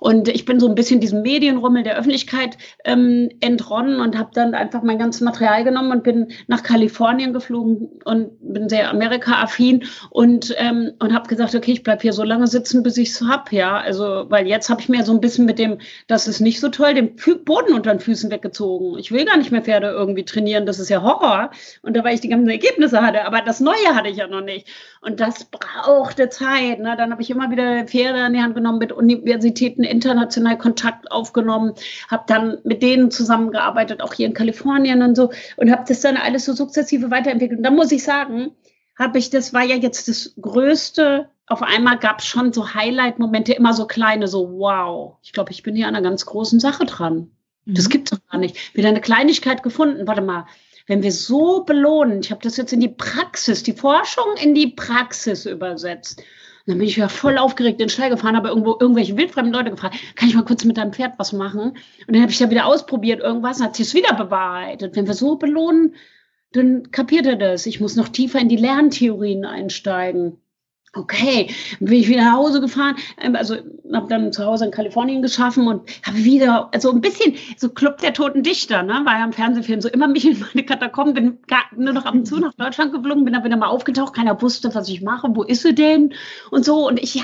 Und 0.01 0.29
ich 0.29 0.45
bin 0.45 0.59
so 0.59 0.69
ein 0.69 0.75
bisschen 0.75 1.01
diesem 1.01 1.23
Medienrummel 1.23 1.83
der 1.83 1.97
Öffentlichkeit 1.97 2.59
ähm, 2.85 3.29
entronnen 3.41 4.01
und 4.01 4.19
habe 4.19 4.31
dann 4.35 4.55
einfach 4.55 4.83
mein 4.83 4.99
ganzes 4.99 5.21
Material 5.21 5.63
genommen 5.63 5.93
und 5.93 6.03
bin 6.03 6.33
nach 6.47 6.63
Kalifornien 6.63 7.33
geflogen 7.33 7.89
und 8.05 8.31
bin 8.41 8.69
sehr 8.69 8.91
Amerika-affin 8.91 9.85
und, 10.11 10.55
ähm, 10.59 10.93
und 10.99 11.15
habe 11.15 11.29
gesagt, 11.29 11.55
okay, 11.55 11.73
ich 11.73 11.83
bleib 11.83 12.03
hier 12.03 12.13
so 12.13 12.25
lange 12.25 12.47
sitzen, 12.47 12.83
bis 12.83 12.97
ich 12.97 13.11
es 13.11 13.21
hab, 13.23 13.53
ja. 13.53 13.77
Also, 13.79 14.27
weil 14.29 14.47
jetzt 14.47 14.71
habe 14.71 14.81
ich 14.81 14.89
mir 14.89 15.05
so 15.05 15.13
ein 15.13 15.21
bisschen 15.21 15.45
mit 15.45 15.59
dem, 15.59 15.79
das 16.09 16.27
ist 16.27 16.41
nicht 16.41 16.61
so 16.61 16.71
toll, 16.71 16.95
den 16.95 17.15
Boden 17.45 17.75
unter 17.75 17.91
den 17.93 18.01
Füßen 18.01 18.31
weggezogen. 18.31 18.99
Ich 18.99 19.13
will 19.13 19.25
gar 19.27 19.37
nicht 19.37 19.53
mehr 19.53 19.63
Pferde 19.63 19.89
irgendwie 19.89 20.25
trainieren, 20.25 20.67
das 20.67 20.79
ist 20.79 20.89
ja 20.89 21.03
Horror. 21.03 21.51
Und 21.83 21.97
da 21.97 22.05
weil 22.05 22.15
ich 22.15 22.21
die 22.21 22.29
ganzen 22.29 22.49
Ergebnisse 22.49 23.03
hatte, 23.03 23.27
aber 23.27 23.43
das 23.43 23.61
Neue 23.61 23.95
hatte 23.95 24.09
ich 24.09 24.17
ja 24.17 24.27
noch 24.27 24.41
nicht. 24.41 24.67
Und 25.03 25.21
das 25.21 25.45
brauchte 25.45 26.29
Zeit. 26.29 26.79
Ne? 26.79 26.95
Dann 26.97 27.11
habe 27.11 27.23
ich 27.23 27.31
immer 27.31 27.51
wieder 27.51 27.85
Pferde 27.87 28.27
in 28.27 28.33
die 28.33 28.41
Hand 28.41 28.55
genommen 28.55 28.79
mit 28.79 28.93
Universitäten 28.93 29.83
international 29.91 30.57
Kontakt 30.57 31.11
aufgenommen, 31.11 31.75
habe 32.09 32.25
dann 32.27 32.59
mit 32.65 32.83
denen 32.83 33.11
zusammengearbeitet, 33.11 34.03
auch 34.03 34.15
hier 34.15 34.27
in 34.27 34.35
Kalifornien 34.35 35.03
und 35.03 35.17
so, 35.17 35.31
und 35.57 35.71
habe 35.71 35.85
das 35.87 36.01
dann 36.01 36.17
alles 36.17 36.45
so 36.45 36.53
sukzessive 36.53 37.11
weiterentwickelt. 37.11 37.59
Und 37.59 37.65
da 37.65 37.71
muss 37.71 37.93
ich 37.93 38.03
sagen, 38.03 38.53
habe 38.99 39.19
ich, 39.19 39.31
das 39.31 39.53
war 39.53 39.65
ja 39.65 39.77
jetzt 39.77 40.09
das 40.09 40.35
Größte. 40.41 41.29
Auf 41.47 41.63
einmal 41.63 41.99
gab 41.99 42.21
es 42.21 42.27
schon 42.27 42.53
so 42.53 42.75
Highlight-Momente, 42.75 43.53
immer 43.53 43.73
so 43.73 43.87
kleine, 43.87 44.29
so 44.29 44.59
wow, 44.59 45.17
ich 45.23 45.33
glaube, 45.33 45.53
ich 45.53 45.63
bin 45.63 45.75
hier 45.75 45.89
an 45.89 45.97
einer 45.97 46.09
ganz 46.09 46.27
großen 46.27 46.61
Sache 46.61 46.85
dran. 46.85 47.31
Mhm. 47.65 47.75
Das 47.75 47.89
gibt's 47.89 48.11
doch 48.11 48.19
gar 48.31 48.39
nicht. 48.39 48.77
Wieder 48.77 48.89
eine 48.89 49.01
Kleinigkeit 49.01 49.63
gefunden. 49.63 50.07
Warte 50.07 50.21
mal, 50.21 50.47
wenn 50.87 51.03
wir 51.03 51.13
so 51.13 51.65
belohnen, 51.65 52.21
ich 52.21 52.31
habe 52.31 52.43
das 52.43 52.57
jetzt 52.57 52.73
in 52.73 52.81
die 52.81 52.89
Praxis, 52.89 53.63
die 53.63 53.73
Forschung 53.73 54.37
in 54.43 54.55
die 54.55 54.69
Praxis 54.69 55.47
übersetzt 55.47 56.23
dann 56.67 56.79
bin 56.79 56.87
ich 56.87 56.97
ja 56.97 57.09
voll 57.09 57.39
aufgeregt 57.39 57.81
in 57.81 57.87
den 57.87 57.91
Stall 57.91 58.11
gefahren, 58.11 58.37
habe 58.37 58.49
irgendwo 58.49 58.77
irgendwelche 58.79 59.17
wildfremden 59.17 59.53
Leute 59.53 59.71
gefragt, 59.71 59.97
kann 60.15 60.29
ich 60.29 60.35
mal 60.35 60.45
kurz 60.45 60.65
mit 60.65 60.77
deinem 60.77 60.93
Pferd 60.93 61.15
was 61.19 61.33
machen? 61.33 61.71
Und 62.07 62.15
dann 62.15 62.23
habe 62.23 62.33
ich 62.33 62.41
ja 62.41 62.51
wieder 62.51 62.67
ausprobiert 62.67 63.21
irgendwas 63.21 63.59
und 63.59 63.67
hat 63.67 63.77
sich 63.77 63.89
es 63.89 63.95
wieder 63.95 64.15
bewahrheitet. 64.15 64.97
Wenn 64.97 65.07
wir 65.07 65.15
so 65.15 65.37
belohnen, 65.37 65.95
dann 66.53 66.91
kapiert 66.91 67.27
er 67.27 67.37
das. 67.37 67.67
Ich 67.67 67.81
muss 67.81 67.97
noch 67.97 68.09
tiefer 68.09 68.41
in 68.41 68.49
die 68.49 68.57
Lerntheorien 68.57 69.45
einsteigen. 69.45 70.39
Okay, 70.93 71.55
bin 71.79 71.95
ich 71.95 72.09
wieder 72.09 72.25
nach 72.25 72.33
Hause 72.33 72.61
gefahren, 72.61 72.97
ähm, 73.21 73.37
also 73.37 73.55
habe 73.93 74.09
dann 74.09 74.33
zu 74.33 74.45
Hause 74.45 74.65
in 74.65 74.73
Kalifornien 74.73 75.23
geschaffen 75.23 75.69
und 75.69 75.89
habe 76.05 76.17
wieder, 76.17 76.69
also 76.75 76.91
ein 76.91 77.01
bisschen 77.01 77.37
so 77.57 77.69
Club 77.69 77.99
der 77.99 78.13
toten 78.13 78.43
Dichter, 78.43 78.83
ne, 78.83 79.01
war 79.05 79.21
ja 79.21 79.25
im 79.25 79.33
Fernsehfilm 79.33 79.81
so 79.81 79.89
immer 79.89 80.09
mich 80.09 80.27
in 80.27 80.41
meine 80.41 80.67
Katakomben, 80.67 81.15
bin 81.15 81.39
gar, 81.47 81.63
nur 81.77 81.93
noch 81.93 82.07
ab 82.07 82.15
und 82.15 82.27
zu 82.27 82.41
nach 82.41 82.55
Deutschland 82.55 82.93
geflogen, 82.93 83.25
bin 83.25 83.35
dann 83.35 83.45
wieder 83.45 83.57
mal 83.57 83.69
aufgetaucht, 83.69 84.15
keiner 84.15 84.43
wusste, 84.43 84.75
was 84.75 84.89
ich 84.89 85.01
mache, 85.01 85.29
wo 85.33 85.45
ist 85.45 85.63
sie 85.63 85.77
denn 85.77 86.13
und 86.51 86.65
so 86.65 86.89
und 86.89 87.01
ich, 87.01 87.15
ja, 87.15 87.23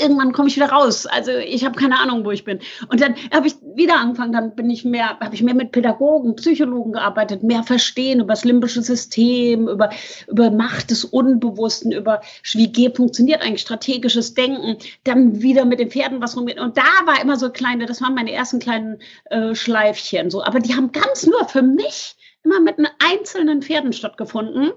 irgendwann 0.00 0.32
komme 0.32 0.48
ich 0.48 0.56
wieder 0.56 0.70
raus, 0.70 1.04
also 1.04 1.32
ich 1.32 1.66
habe 1.66 1.78
keine 1.78 2.00
Ahnung, 2.00 2.24
wo 2.24 2.30
ich 2.30 2.44
bin. 2.44 2.60
Und 2.88 3.02
dann 3.02 3.16
habe 3.34 3.48
ich 3.48 3.56
wieder 3.74 3.98
angefangen, 3.98 4.32
dann 4.32 4.54
bin 4.54 4.70
ich 4.70 4.86
mehr, 4.86 5.18
habe 5.20 5.34
ich 5.34 5.42
mehr 5.42 5.54
mit 5.54 5.72
Pädagogen, 5.72 6.36
Psychologen 6.36 6.92
gearbeitet, 6.92 7.42
mehr 7.42 7.64
verstehen 7.64 8.20
über 8.20 8.32
das 8.32 8.46
limbische 8.46 8.80
System, 8.80 9.68
über, 9.68 9.90
über 10.26 10.50
Macht 10.50 10.90
des 10.90 11.04
Unbewussten, 11.04 11.92
über 11.92 12.22
wie 12.54 12.77
G 12.78 12.94
funktioniert 12.94 13.42
eigentlich 13.42 13.62
strategisches 13.62 14.34
Denken, 14.34 14.76
dann 15.02 15.42
wieder 15.42 15.64
mit 15.64 15.80
den 15.80 15.90
Pferden 15.90 16.22
was 16.22 16.36
rumgeht. 16.36 16.60
Und 16.60 16.76
da 16.76 17.06
war 17.06 17.20
immer 17.20 17.36
so 17.36 17.50
kleine, 17.50 17.86
das 17.86 18.00
waren 18.00 18.14
meine 18.14 18.32
ersten 18.32 18.60
kleinen 18.60 19.00
äh, 19.30 19.54
Schleifchen 19.56 20.30
so. 20.30 20.44
Aber 20.44 20.60
die 20.60 20.74
haben 20.74 20.92
ganz 20.92 21.26
nur 21.26 21.44
für 21.48 21.62
mich 21.62 22.14
immer 22.44 22.60
mit 22.60 22.76
einzelnen 22.98 23.62
Pferden 23.62 23.92
stattgefunden. 23.92 24.70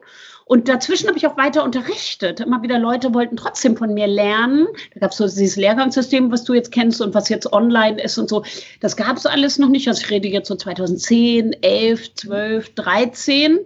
Und 0.46 0.68
dazwischen 0.68 1.08
habe 1.08 1.18
ich 1.18 1.28
auch 1.28 1.38
weiter 1.38 1.64
unterrichtet. 1.64 2.40
Immer 2.40 2.62
wieder 2.64 2.80
Leute 2.80 3.14
wollten 3.14 3.38
trotzdem 3.38 3.78
von 3.78 3.94
mir 3.94 4.08
lernen. 4.08 4.68
Da 4.94 5.00
gab 5.00 5.12
es 5.12 5.18
so 5.18 5.26
dieses 5.26 5.56
Lehrgangssystem, 5.56 6.32
was 6.32 6.44
du 6.44 6.54
jetzt 6.54 6.72
kennst 6.72 7.02
und 7.02 7.14
was 7.14 7.30
jetzt 7.30 7.54
online 7.54 8.02
ist 8.02 8.18
und 8.18 8.30
so. 8.30 8.44
Das 8.82 8.98
gab 8.98 9.16
es 9.16 9.26
alles 9.26 9.60
noch 9.60 9.70
nicht. 9.70 9.88
Also 9.88 10.02
ich 10.02 10.10
rede 10.10 10.28
jetzt 10.28 10.48
so 10.48 10.56
2010, 10.56 11.54
11, 11.62 12.16
12, 12.16 12.76
13 12.76 13.60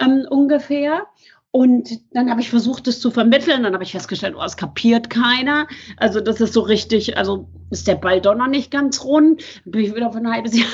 ähm, 0.00 0.26
ungefähr. 0.30 1.06
Und 1.54 2.00
dann 2.14 2.30
habe 2.30 2.40
ich 2.40 2.48
versucht, 2.48 2.88
es 2.88 2.98
zu 2.98 3.10
vermitteln. 3.10 3.62
Dann 3.62 3.74
habe 3.74 3.84
ich 3.84 3.92
festgestellt, 3.92 4.34
oh, 4.38 4.42
es 4.42 4.56
kapiert 4.56 5.10
keiner. 5.10 5.68
Also 5.98 6.22
das 6.22 6.40
ist 6.40 6.54
so 6.54 6.62
richtig, 6.62 7.18
also 7.18 7.46
ist 7.70 7.86
der 7.86 7.96
Ball 7.96 8.22
doch 8.22 8.34
noch 8.34 8.46
nicht 8.46 8.70
ganz 8.70 9.04
rund. 9.04 9.44
Bin 9.66 9.84
ich 9.84 9.94
wieder 9.94 10.10
von 10.10 10.24
ein 10.26 10.32
halbes 10.32 10.56
Jahr 10.58 10.66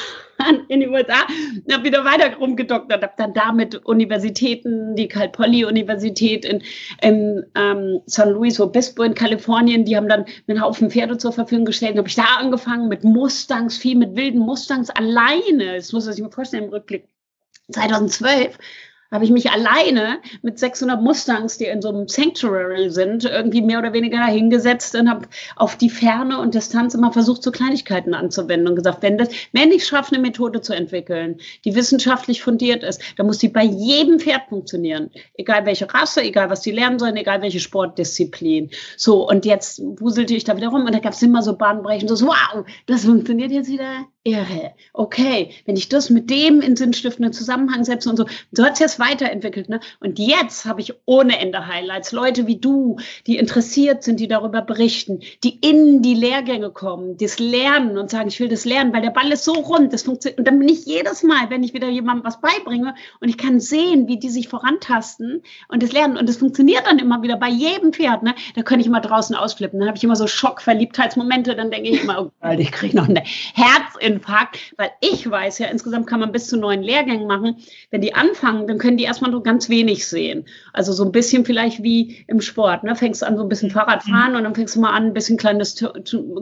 in 0.68 0.78
die 0.78 0.88
USA 0.88 1.26
und 1.66 1.74
habe 1.74 1.82
wieder 1.82 2.04
weiter 2.04 2.32
rumgedoktert. 2.36 3.02
Habe 3.02 3.14
dann 3.16 3.34
da 3.34 3.50
mit 3.50 3.84
Universitäten, 3.86 4.94
die 4.94 5.08
Cal 5.08 5.30
Poly 5.30 5.64
Universität 5.64 6.44
in, 6.44 6.62
in 7.02 7.44
ähm, 7.56 8.00
San 8.06 8.30
Luis 8.30 8.60
Obispo 8.60 9.02
in 9.02 9.14
Kalifornien, 9.14 9.84
die 9.84 9.96
haben 9.96 10.08
dann 10.08 10.26
einen 10.46 10.62
Haufen 10.62 10.92
Pferde 10.92 11.18
zur 11.18 11.32
Verfügung 11.32 11.64
gestellt. 11.64 11.98
Habe 11.98 12.06
ich 12.06 12.14
da 12.14 12.36
angefangen 12.38 12.86
mit 12.86 13.02
Mustangs, 13.02 13.78
viel 13.78 13.96
mit 13.96 14.14
wilden 14.14 14.38
Mustangs 14.38 14.90
alleine. 14.90 15.74
Das 15.74 15.92
muss 15.92 16.04
man 16.04 16.14
sich 16.14 16.22
mal 16.22 16.30
vorstellen 16.30 16.64
im 16.66 16.70
Rückblick. 16.70 17.08
2012 17.72 18.56
habe 19.10 19.24
ich 19.24 19.30
mich 19.30 19.50
alleine 19.50 20.18
mit 20.42 20.58
600 20.58 21.00
Mustangs, 21.00 21.56
die 21.58 21.64
in 21.64 21.80
so 21.80 21.88
einem 21.88 22.08
Sanctuary 22.08 22.90
sind, 22.90 23.24
irgendwie 23.24 23.62
mehr 23.62 23.78
oder 23.78 23.92
weniger 23.92 24.24
hingesetzt 24.26 24.94
und 24.94 25.08
habe 25.08 25.26
auf 25.56 25.76
die 25.76 25.90
Ferne 25.90 26.38
und 26.38 26.54
Distanz 26.54 26.94
immer 26.94 27.12
versucht, 27.12 27.42
so 27.42 27.50
Kleinigkeiten 27.50 28.14
anzuwenden 28.14 28.68
und 28.68 28.76
gesagt, 28.76 29.02
wenn 29.02 29.18
das, 29.18 29.28
wenn 29.52 29.72
ich 29.72 29.86
schaffe, 29.86 30.14
eine 30.14 30.22
Methode 30.22 30.60
zu 30.60 30.74
entwickeln, 30.74 31.38
die 31.64 31.74
wissenschaftlich 31.74 32.42
fundiert 32.42 32.82
ist, 32.82 33.00
dann 33.16 33.26
muss 33.26 33.38
die 33.38 33.48
bei 33.48 33.64
jedem 33.64 34.20
Pferd 34.20 34.42
funktionieren. 34.48 35.10
Egal 35.34 35.64
welche 35.64 35.92
Rasse, 35.92 36.22
egal 36.22 36.50
was 36.50 36.60
die 36.60 36.72
lernen 36.72 36.98
sollen, 36.98 37.16
egal 37.16 37.40
welche 37.40 37.60
Sportdisziplin. 37.60 38.70
So, 38.96 39.28
und 39.28 39.44
jetzt 39.44 39.80
wuselte 40.00 40.34
ich 40.34 40.44
da 40.44 40.56
wieder 40.56 40.68
rum 40.68 40.84
und 40.84 40.94
da 40.94 40.98
gab 40.98 41.14
es 41.14 41.22
immer 41.22 41.42
so 41.42 41.56
Bahnbrechen, 41.56 42.08
so, 42.08 42.26
wow, 42.26 42.64
das 42.86 43.04
funktioniert 43.04 43.50
jetzt 43.52 43.70
wieder 43.70 44.06
irre. 44.28 44.72
Okay, 44.92 45.50
wenn 45.64 45.76
ich 45.76 45.88
das 45.88 46.10
mit 46.10 46.30
dem 46.30 46.60
in 46.60 46.76
sinnstiftenden 46.76 47.32
Zusammenhang 47.32 47.84
setze 47.84 48.10
und 48.10 48.16
so, 48.16 48.26
so 48.52 48.64
hat 48.64 48.74
es 48.74 48.78
jetzt 48.78 48.98
weiterentwickelt. 48.98 49.68
Ne? 49.68 49.80
Und 50.00 50.18
jetzt 50.18 50.64
habe 50.66 50.80
ich 50.80 50.94
ohne 51.06 51.38
Ende 51.38 51.66
Highlights. 51.66 52.12
Leute 52.12 52.46
wie 52.46 52.56
du, 52.56 52.98
die 53.26 53.38
interessiert 53.38 54.02
sind, 54.02 54.20
die 54.20 54.28
darüber 54.28 54.62
berichten, 54.62 55.20
die 55.44 55.58
in 55.60 56.02
die 56.02 56.14
Lehrgänge 56.14 56.70
kommen, 56.70 57.16
das 57.16 57.38
lernen 57.38 57.96
und 57.96 58.10
sagen, 58.10 58.28
ich 58.28 58.38
will 58.40 58.48
das 58.48 58.64
lernen, 58.64 58.92
weil 58.92 59.02
der 59.02 59.10
Ball 59.10 59.32
ist 59.32 59.44
so 59.44 59.52
rund, 59.54 59.92
das 59.92 60.02
funktioniert. 60.02 60.38
Und 60.38 60.46
dann 60.46 60.58
bin 60.58 60.68
ich 60.68 60.84
jedes 60.84 61.22
Mal, 61.22 61.48
wenn 61.48 61.62
ich 61.62 61.74
wieder 61.74 61.88
jemandem 61.88 62.24
was 62.24 62.40
beibringe 62.40 62.94
und 63.20 63.28
ich 63.28 63.38
kann 63.38 63.60
sehen, 63.60 64.08
wie 64.08 64.18
die 64.18 64.30
sich 64.30 64.48
vorantasten 64.48 65.42
und 65.68 65.82
das 65.82 65.92
lernen. 65.92 66.16
Und 66.16 66.28
das 66.28 66.36
funktioniert 66.36 66.86
dann 66.86 66.98
immer 66.98 67.22
wieder 67.22 67.36
bei 67.36 67.48
jedem 67.48 67.92
Pferd. 67.92 68.22
Ne? 68.22 68.34
Da 68.54 68.62
kann 68.62 68.80
ich 68.80 68.86
immer 68.86 69.00
draußen 69.00 69.34
ausflippen. 69.34 69.78
Dann 69.78 69.88
habe 69.88 69.96
ich 69.96 70.04
immer 70.04 70.16
so 70.16 70.26
Schockverliebtheitsmomente. 70.26 71.56
Dann 71.56 71.70
denke 71.70 71.88
ich 71.90 72.02
immer, 72.02 72.20
oh 72.20 72.30
Gott, 72.40 72.58
ich 72.58 72.72
kriege 72.72 72.96
noch 72.96 73.08
eine 73.08 73.22
Herzinfarkt 73.54 74.17
Infarkt, 74.18 74.74
weil 74.76 74.90
ich 75.00 75.30
weiß 75.30 75.58
ja, 75.58 75.68
insgesamt 75.68 76.06
kann 76.06 76.20
man 76.20 76.32
bis 76.32 76.48
zu 76.48 76.56
neun 76.56 76.82
Lehrgängen 76.82 77.26
machen. 77.26 77.56
Wenn 77.90 78.00
die 78.00 78.14
anfangen, 78.14 78.66
dann 78.66 78.78
können 78.78 78.96
die 78.96 79.04
erstmal 79.04 79.30
nur 79.30 79.42
ganz 79.42 79.68
wenig 79.68 80.06
sehen. 80.06 80.44
Also 80.72 80.92
so 80.92 81.04
ein 81.04 81.12
bisschen 81.12 81.44
vielleicht 81.44 81.82
wie 81.82 82.24
im 82.26 82.40
Sport. 82.40 82.84
Ne? 82.84 82.96
Fängst 82.96 83.22
an 83.22 83.36
so 83.36 83.44
ein 83.44 83.48
bisschen 83.48 83.70
Fahrrad 83.70 84.02
fahren 84.02 84.34
und 84.34 84.44
dann 84.44 84.54
fängst 84.54 84.76
du 84.76 84.80
mal 84.80 84.92
an, 84.92 85.06
ein 85.06 85.14
bisschen 85.14 85.38
kleines, 85.38 85.82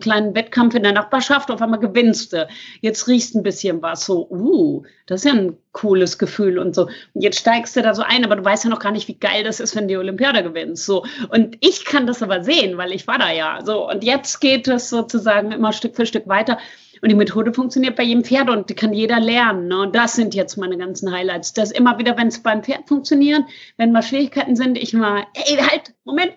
kleinen 0.00 0.34
Wettkampf 0.34 0.74
in 0.74 0.82
der 0.82 0.92
Nachbarschaft, 0.92 1.50
auf 1.50 1.60
einmal 1.60 1.80
gewinnst 1.80 2.32
du. 2.32 2.48
Jetzt 2.80 3.06
riechst 3.08 3.34
ein 3.34 3.42
bisschen 3.42 3.82
was. 3.82 4.06
So, 4.06 4.26
uh, 4.30 4.82
das 5.06 5.24
ist 5.24 5.32
ja 5.32 5.38
ein 5.38 5.56
cooles 5.72 6.18
Gefühl 6.18 6.58
und 6.58 6.74
so. 6.74 6.86
Und 6.86 7.20
jetzt 7.20 7.38
steigst 7.38 7.76
du 7.76 7.82
da 7.82 7.94
so 7.94 8.02
ein, 8.02 8.24
aber 8.24 8.36
du 8.36 8.44
weißt 8.44 8.64
ja 8.64 8.70
noch 8.70 8.78
gar 8.78 8.92
nicht, 8.92 9.08
wie 9.08 9.18
geil 9.18 9.44
das 9.44 9.60
ist, 9.60 9.76
wenn 9.76 9.88
die 9.88 9.96
Olympiade 9.96 10.42
gewinnst. 10.42 10.86
So. 10.86 11.04
Und 11.28 11.58
ich 11.60 11.84
kann 11.84 12.06
das 12.06 12.22
aber 12.22 12.42
sehen, 12.42 12.78
weil 12.78 12.92
ich 12.92 13.06
war 13.06 13.18
da 13.18 13.30
ja. 13.30 13.60
So. 13.64 13.88
Und 13.88 14.02
jetzt 14.02 14.40
geht 14.40 14.66
es 14.68 14.88
sozusagen 14.88 15.52
immer 15.52 15.72
Stück 15.72 15.94
für 15.94 16.06
Stück 16.06 16.26
weiter. 16.26 16.58
Und 17.02 17.10
die 17.10 17.16
Methode 17.16 17.52
funktioniert 17.52 17.96
bei 17.96 18.02
jedem 18.02 18.24
Pferd 18.24 18.50
und 18.50 18.70
die 18.70 18.74
kann 18.74 18.92
jeder 18.92 19.20
lernen. 19.20 19.68
Ne? 19.68 19.80
Und 19.80 19.94
das 19.94 20.14
sind 20.14 20.34
jetzt 20.34 20.56
meine 20.56 20.78
ganzen 20.78 21.12
Highlights. 21.12 21.52
Das 21.52 21.70
immer 21.70 21.98
wieder, 21.98 22.16
wenn 22.16 22.28
es 22.28 22.42
beim 22.42 22.62
Pferd 22.62 22.88
funktioniert, 22.88 23.42
wenn 23.76 23.92
mal 23.92 24.02
Schwierigkeiten 24.02 24.56
sind, 24.56 24.78
ich 24.78 24.92
mal, 24.92 25.24
ey, 25.34 25.56
halt, 25.56 25.94
Moment, 26.04 26.32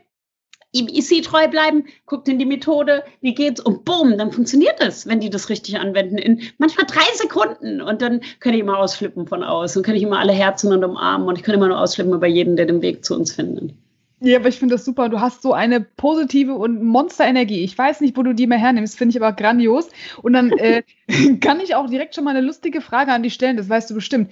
IBC 0.72 1.24
treu 1.24 1.48
bleiben, 1.48 1.86
guckt 2.06 2.28
in 2.28 2.38
die 2.38 2.46
Methode, 2.46 3.04
wie 3.22 3.34
geht's 3.34 3.60
und 3.60 3.86
bumm, 3.86 4.18
dann 4.18 4.32
funktioniert 4.32 4.80
es, 4.80 5.08
wenn 5.08 5.20
die 5.20 5.32
das 5.32 5.50
richtig 5.50 5.80
anwenden, 5.80 6.18
in 6.20 6.42
manchmal 6.60 6.86
drei 6.86 7.06
Sekunden 7.16 7.82
und 7.82 8.02
dann 8.04 8.22
kann 8.40 8.54
ich 8.54 8.60
immer 8.60 8.78
ausflippen 8.78 9.26
von 9.26 9.44
außen, 9.44 9.82
kann 9.82 9.96
ich 9.96 10.04
immer 10.04 10.20
alle 10.20 10.34
Herzen 10.34 10.72
und 10.72 10.84
umarmen 10.84 11.28
und 11.28 11.38
ich 11.38 11.44
kann 11.44 11.56
immer 11.56 11.68
nur 11.68 11.80
ausflippen 11.80 12.14
über 12.14 12.28
jeden, 12.28 12.56
der 12.56 12.68
den 12.68 12.84
Weg 12.84 13.04
zu 13.04 13.16
uns 13.16 13.34
findet. 13.34 13.74
Ja, 14.22 14.38
aber 14.40 14.50
ich 14.50 14.60
finde 14.60 14.76
das 14.76 14.84
super. 14.84 15.08
Du 15.08 15.22
hast 15.22 15.42
so 15.42 15.54
eine 15.54 15.80
positive 15.80 16.54
und 16.54 16.84
Monsterenergie. 16.84 17.64
Ich 17.64 17.78
weiß 17.78 18.02
nicht, 18.02 18.18
wo 18.18 18.24
du 18.24 18.34
die 18.34 18.48
mehr 18.48 18.58
hernimmst, 18.58 18.98
finde 18.98 19.16
ich 19.16 19.22
aber 19.22 19.34
grandios. 19.34 19.90
Und 20.22 20.34
dann 20.34 20.52
äh, 20.52 20.84
kann 21.40 21.60
ich 21.60 21.76
auch 21.76 21.90
direkt 21.90 22.16
schon 22.16 22.26
mal 22.26 22.36
eine 22.36 22.46
lustige 22.46 22.82
Frage 22.82 23.12
an 23.12 23.24
dich 23.24 23.34
stellen, 23.34 23.58
das 23.58 23.70
weißt 23.70 23.90
du 23.90 23.96
bestimmt. 23.96 24.32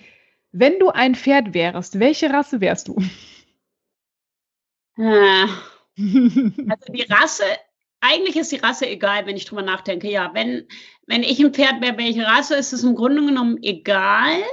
Wenn 0.52 0.80
du 0.80 0.90
ein 0.90 1.16
Pferd 1.16 1.54
wärst, 1.54 2.00
welche 2.00 2.30
Rasse 2.32 2.62
wärst 2.62 2.88
du? 2.90 2.98
Ah. 4.98 5.48
Also 5.98 6.94
die 6.94 7.06
Rasse, 7.10 7.44
eigentlich 8.02 8.36
ist 8.36 8.52
die 8.52 8.58
Rasse 8.58 8.88
egal, 8.88 9.26
wenn 9.26 9.36
ich 9.36 9.46
drüber 9.46 9.64
nachdenke. 9.64 10.10
Ja, 10.12 10.30
wenn, 10.36 10.68
wenn 11.08 11.24
ich 11.24 11.40
ein 11.40 11.54
Pferd 11.54 11.82
wäre, 11.82 11.98
welche 11.98 12.24
Rasse, 12.24 12.56
ist 12.56 12.72
es 12.72 12.84
im 12.84 12.94
Grunde 12.94 13.26
genommen 13.26 13.58
egal, 13.64 14.44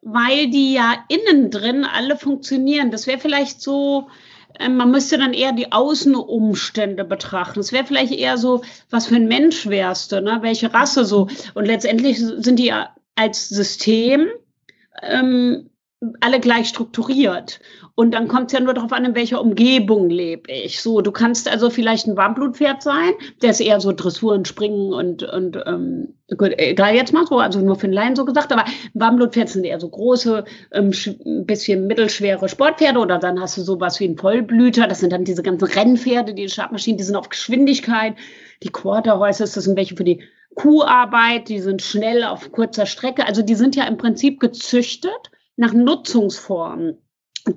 weil 0.00 0.48
die 0.48 0.72
ja 0.72 1.04
innen 1.08 1.50
drin 1.50 1.84
alle 1.84 2.16
funktionieren. 2.16 2.90
Das 2.90 3.06
wäre 3.06 3.18
vielleicht 3.18 3.60
so, 3.60 4.08
man 4.68 4.90
müsste 4.90 5.18
dann 5.18 5.32
eher 5.32 5.52
die 5.52 5.72
Außenumstände 5.72 7.04
betrachten. 7.04 7.60
Es 7.60 7.72
wäre 7.72 7.86
vielleicht 7.86 8.12
eher 8.12 8.36
so, 8.36 8.62
was 8.90 9.06
für 9.06 9.16
ein 9.16 9.28
Mensch 9.28 9.66
wärst 9.66 10.12
du, 10.12 10.20
ne? 10.20 10.38
welche 10.42 10.72
Rasse 10.72 11.04
so. 11.04 11.28
Und 11.54 11.66
letztendlich 11.66 12.18
sind 12.18 12.58
die 12.58 12.72
als 13.14 13.48
System 13.48 14.28
ähm, 15.02 15.69
alle 16.20 16.40
gleich 16.40 16.68
strukturiert. 16.68 17.60
Und 17.94 18.12
dann 18.14 18.26
kommt 18.26 18.46
es 18.46 18.52
ja 18.58 18.60
nur 18.60 18.72
darauf 18.72 18.92
an, 18.92 19.04
in 19.04 19.14
welcher 19.14 19.40
Umgebung 19.40 20.08
lebe 20.08 20.50
ich. 20.50 20.80
So, 20.80 21.02
du 21.02 21.12
kannst 21.12 21.46
also 21.46 21.68
vielleicht 21.68 22.06
ein 22.06 22.16
Warmblutpferd 22.16 22.82
sein, 22.82 23.12
der 23.42 23.50
ist 23.50 23.60
eher 23.60 23.80
so 23.80 23.92
Dressur 23.92 24.32
und 24.32 24.48
Springen 24.48 24.94
und, 24.94 25.22
und 25.22 25.58
ähm, 25.66 26.14
gut, 26.38 26.52
egal 26.56 26.94
jetzt 26.94 27.12
mal 27.12 27.26
so, 27.26 27.38
also 27.38 27.60
nur 27.60 27.76
für 27.76 27.88
den 27.88 27.92
Laien 27.92 28.16
so 28.16 28.24
gesagt, 28.24 28.50
aber 28.50 28.64
Warmblutpferd 28.94 29.50
sind 29.50 29.64
eher 29.64 29.78
so 29.78 29.90
große, 29.90 30.44
ähm, 30.72 30.92
ein 31.26 31.44
bisschen 31.44 31.86
mittelschwere 31.86 32.48
Sportpferde 32.48 32.98
oder 32.98 33.18
dann 33.18 33.38
hast 33.38 33.58
du 33.58 33.62
sowas 33.62 34.00
wie 34.00 34.08
ein 34.08 34.16
Vollblüter, 34.16 34.86
das 34.86 35.00
sind 35.00 35.12
dann 35.12 35.24
diese 35.24 35.42
ganzen 35.42 35.66
Rennpferde, 35.66 36.32
die 36.32 36.48
Startmaschinen, 36.48 36.96
die 36.96 37.04
sind 37.04 37.16
auf 37.16 37.28
Geschwindigkeit. 37.28 38.14
Die 38.62 38.70
Quarterhorses, 38.70 39.52
das 39.52 39.64
sind 39.64 39.76
welche 39.76 39.96
für 39.96 40.04
die 40.04 40.22
Kuharbeit, 40.54 41.48
die 41.48 41.60
sind 41.60 41.80
schnell 41.80 42.24
auf 42.24 42.52
kurzer 42.52 42.84
Strecke. 42.84 43.26
Also 43.26 43.42
die 43.42 43.54
sind 43.54 43.74
ja 43.74 43.84
im 43.84 43.96
Prinzip 43.96 44.38
gezüchtet 44.38 45.30
nach 45.60 45.74
Nutzungsformen. 45.74 46.96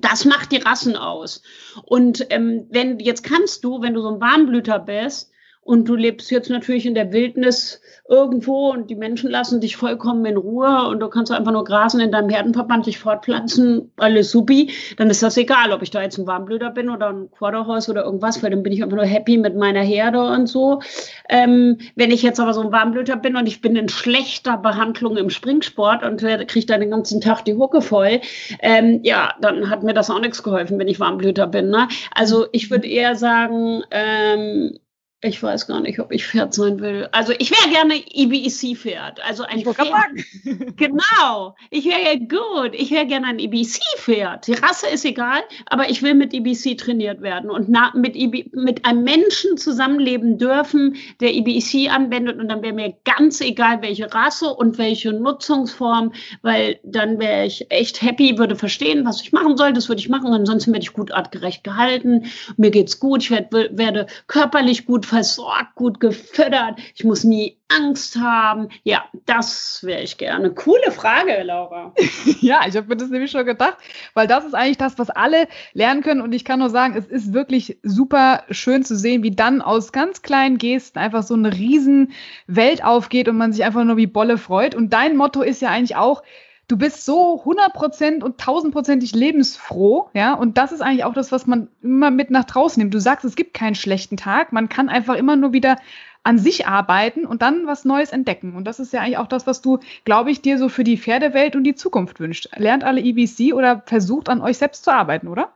Das 0.00 0.26
macht 0.26 0.52
die 0.52 0.58
Rassen 0.58 0.94
aus. 0.94 1.42
Und 1.84 2.26
ähm, 2.30 2.66
wenn 2.70 2.98
jetzt 2.98 3.24
kannst 3.24 3.64
du, 3.64 3.80
wenn 3.80 3.94
du 3.94 4.02
so 4.02 4.14
ein 4.14 4.20
Warmblüter 4.20 4.78
bist, 4.78 5.30
und 5.64 5.88
du 5.88 5.94
lebst 5.94 6.30
jetzt 6.30 6.50
natürlich 6.50 6.86
in 6.86 6.94
der 6.94 7.12
Wildnis 7.12 7.80
irgendwo 8.08 8.70
und 8.70 8.90
die 8.90 8.96
Menschen 8.96 9.30
lassen 9.30 9.60
dich 9.60 9.76
vollkommen 9.76 10.24
in 10.26 10.36
Ruhe 10.36 10.88
und 10.88 11.00
du 11.00 11.08
kannst 11.08 11.32
einfach 11.32 11.52
nur 11.52 11.64
grasen 11.64 12.00
in 12.00 12.12
deinem 12.12 12.28
Herdenverband, 12.28 12.86
dich 12.86 12.98
fortpflanzen, 12.98 13.90
alles 13.96 14.30
supi, 14.30 14.70
dann 14.98 15.08
ist 15.08 15.22
das 15.22 15.38
egal, 15.38 15.72
ob 15.72 15.82
ich 15.82 15.90
da 15.90 16.02
jetzt 16.02 16.18
ein 16.18 16.26
Warmblüter 16.26 16.70
bin 16.70 16.90
oder 16.90 17.08
ein 17.08 17.30
Quarterhorse 17.30 17.90
oder 17.90 18.04
irgendwas, 18.04 18.42
weil 18.42 18.50
dann 18.50 18.62
bin 18.62 18.72
ich 18.72 18.82
einfach 18.82 18.96
nur 18.96 19.06
happy 19.06 19.38
mit 19.38 19.56
meiner 19.56 19.80
Herde 19.80 20.22
und 20.22 20.46
so. 20.46 20.80
Ähm, 21.30 21.78
wenn 21.96 22.10
ich 22.10 22.22
jetzt 22.22 22.40
aber 22.40 22.52
so 22.52 22.60
ein 22.60 22.72
Warmblüter 22.72 23.16
bin 23.16 23.36
und 23.36 23.46
ich 23.46 23.62
bin 23.62 23.74
in 23.74 23.88
schlechter 23.88 24.58
Behandlung 24.58 25.16
im 25.16 25.30
Springsport 25.30 26.02
und 26.04 26.20
kriege 26.20 26.66
dann 26.66 26.80
den 26.80 26.90
ganzen 26.90 27.22
Tag 27.22 27.44
die 27.46 27.54
Hucke 27.54 27.80
voll, 27.80 28.20
ähm, 28.60 29.00
ja, 29.02 29.32
dann 29.40 29.70
hat 29.70 29.82
mir 29.82 29.94
das 29.94 30.10
auch 30.10 30.20
nichts 30.20 30.42
geholfen, 30.42 30.78
wenn 30.78 30.88
ich 30.88 31.00
Warmblüter 31.00 31.46
bin. 31.46 31.70
Ne? 31.70 31.88
Also 32.14 32.46
ich 32.52 32.70
würde 32.70 32.86
eher 32.86 33.16
sagen, 33.16 33.82
ähm, 33.90 34.78
ich 35.24 35.42
weiß 35.42 35.66
gar 35.66 35.80
nicht, 35.80 35.98
ob 36.00 36.12
ich 36.12 36.26
Pferd 36.26 36.52
sein 36.52 36.80
will. 36.80 37.08
Also 37.12 37.32
ich 37.38 37.50
wäre 37.50 37.70
gerne 37.70 37.94
IBEC-Pferd. 37.94 39.24
Also 39.24 39.44
ein 39.44 39.60
ich 39.60 39.64
Pferd. 39.64 39.88
genau. 40.76 41.56
Ich 41.70 41.86
wäre 41.86 42.00
ja 42.02 42.14
gut. 42.18 42.74
Ich 42.74 42.90
wäre 42.90 43.06
gerne 43.06 43.28
ein 43.28 43.38
IBC-Pferd. 43.38 44.46
Die 44.46 44.52
Rasse 44.52 44.86
ist 44.88 45.06
egal, 45.06 45.40
aber 45.66 45.88
ich 45.88 46.02
will 46.02 46.14
mit 46.14 46.34
IBC 46.34 46.76
trainiert 46.76 47.22
werden 47.22 47.50
und 47.50 47.70
mit, 47.94 48.16
IB, 48.16 48.50
mit 48.52 48.84
einem 48.84 49.04
Menschen 49.04 49.56
zusammenleben 49.56 50.36
dürfen, 50.36 50.96
der 51.20 51.32
IBC 51.34 51.90
anwendet. 51.90 52.38
Und 52.38 52.48
dann 52.48 52.62
wäre 52.62 52.74
mir 52.74 52.94
ganz 53.04 53.40
egal, 53.40 53.80
welche 53.80 54.12
Rasse 54.12 54.50
und 54.50 54.76
welche 54.76 55.14
Nutzungsform, 55.14 56.12
weil 56.42 56.78
dann 56.84 57.18
wäre 57.18 57.46
ich 57.46 57.70
echt 57.70 58.02
happy, 58.02 58.36
würde 58.36 58.56
verstehen, 58.56 59.06
was 59.06 59.22
ich 59.22 59.32
machen 59.32 59.56
soll. 59.56 59.72
Das 59.72 59.88
würde 59.88 60.00
ich 60.00 60.10
machen. 60.10 60.34
Ansonsten 60.34 60.72
werde 60.72 60.84
ich 60.84 60.92
gut 60.92 61.12
artgerecht 61.12 61.64
gehalten. 61.64 62.26
Mir 62.58 62.70
geht's 62.70 63.00
gut. 63.00 63.22
Ich 63.22 63.30
werd, 63.30 63.50
werde 63.52 64.06
körperlich 64.26 64.84
gut 64.84 65.06
versorgt, 65.14 65.76
gut 65.76 66.00
gefüttert. 66.00 66.80
Ich 66.96 67.04
muss 67.04 67.22
nie 67.22 67.56
Angst 67.68 68.16
haben. 68.16 68.68
Ja, 68.82 69.04
das 69.26 69.80
wäre 69.82 70.02
ich 70.02 70.18
gerne. 70.18 70.50
Coole 70.50 70.90
Frage, 70.90 71.40
Laura. 71.44 71.92
ja, 72.40 72.62
ich 72.66 72.76
habe 72.76 72.88
mir 72.88 72.96
das 72.96 73.10
nämlich 73.10 73.30
schon 73.30 73.46
gedacht, 73.46 73.76
weil 74.14 74.26
das 74.26 74.44
ist 74.44 74.54
eigentlich 74.54 74.78
das, 74.78 74.98
was 74.98 75.10
alle 75.10 75.46
lernen 75.72 76.02
können. 76.02 76.20
Und 76.20 76.32
ich 76.32 76.44
kann 76.44 76.58
nur 76.58 76.68
sagen, 76.68 76.96
es 76.96 77.06
ist 77.06 77.32
wirklich 77.32 77.78
super 77.84 78.42
schön 78.50 78.84
zu 78.84 78.96
sehen, 78.96 79.22
wie 79.22 79.30
dann 79.30 79.62
aus 79.62 79.92
ganz 79.92 80.22
kleinen 80.22 80.58
Gesten 80.58 80.98
einfach 80.98 81.22
so 81.22 81.34
eine 81.34 81.52
riesen 81.52 82.12
Welt 82.48 82.84
aufgeht 82.84 83.28
und 83.28 83.36
man 83.36 83.52
sich 83.52 83.64
einfach 83.64 83.84
nur 83.84 83.96
wie 83.96 84.08
Bolle 84.08 84.36
freut. 84.36 84.74
Und 84.74 84.92
dein 84.92 85.16
Motto 85.16 85.42
ist 85.42 85.62
ja 85.62 85.70
eigentlich 85.70 85.96
auch, 85.96 86.22
du 86.68 86.76
bist 86.76 87.04
so 87.04 87.42
100% 87.44 88.22
und 88.22 88.40
1000%ig 88.40 89.12
lebensfroh, 89.12 90.08
ja, 90.14 90.34
und 90.34 90.58
das 90.58 90.72
ist 90.72 90.80
eigentlich 90.80 91.04
auch 91.04 91.14
das, 91.14 91.32
was 91.32 91.46
man 91.46 91.68
immer 91.82 92.10
mit 92.10 92.30
nach 92.30 92.44
draußen 92.44 92.80
nimmt. 92.80 92.94
Du 92.94 93.00
sagst, 93.00 93.24
es 93.24 93.36
gibt 93.36 93.54
keinen 93.54 93.74
schlechten 93.74 94.16
Tag, 94.16 94.52
man 94.52 94.68
kann 94.68 94.88
einfach 94.88 95.16
immer 95.16 95.36
nur 95.36 95.52
wieder 95.52 95.76
an 96.24 96.38
sich 96.38 96.66
arbeiten 96.66 97.26
und 97.26 97.42
dann 97.42 97.66
was 97.66 97.84
Neues 97.84 98.10
entdecken. 98.10 98.56
Und 98.56 98.64
das 98.64 98.80
ist 98.80 98.94
ja 98.94 99.00
eigentlich 99.00 99.18
auch 99.18 99.26
das, 99.26 99.46
was 99.46 99.60
du, 99.60 99.78
glaube 100.04 100.30
ich, 100.30 100.40
dir 100.40 100.58
so 100.58 100.70
für 100.70 100.84
die 100.84 100.96
Pferdewelt 100.96 101.54
und 101.54 101.64
die 101.64 101.74
Zukunft 101.74 102.18
wünscht. 102.18 102.48
Lernt 102.56 102.82
alle 102.82 103.02
EBC 103.02 103.52
oder 103.52 103.82
versucht 103.84 104.30
an 104.30 104.40
euch 104.40 104.56
selbst 104.56 104.84
zu 104.84 104.90
arbeiten, 104.90 105.28
oder? 105.28 105.52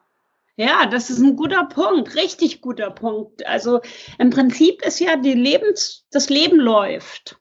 Ja, 0.56 0.86
das 0.86 1.08
ist 1.08 1.20
ein 1.20 1.36
guter 1.36 1.64
Punkt, 1.64 2.16
richtig 2.16 2.60
guter 2.60 2.90
Punkt. 2.90 3.46
Also 3.46 3.80
im 4.18 4.28
Prinzip 4.30 4.82
ist 4.82 5.00
ja 5.00 5.16
die 5.16 5.32
Lebens, 5.32 6.04
das 6.10 6.28
Leben 6.28 6.58
läuft 6.58 7.38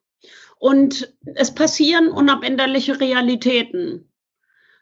und 0.59 1.13
es 1.35 1.53
passieren 1.53 2.09
unabänderliche 2.09 2.99
Realitäten. 2.99 4.11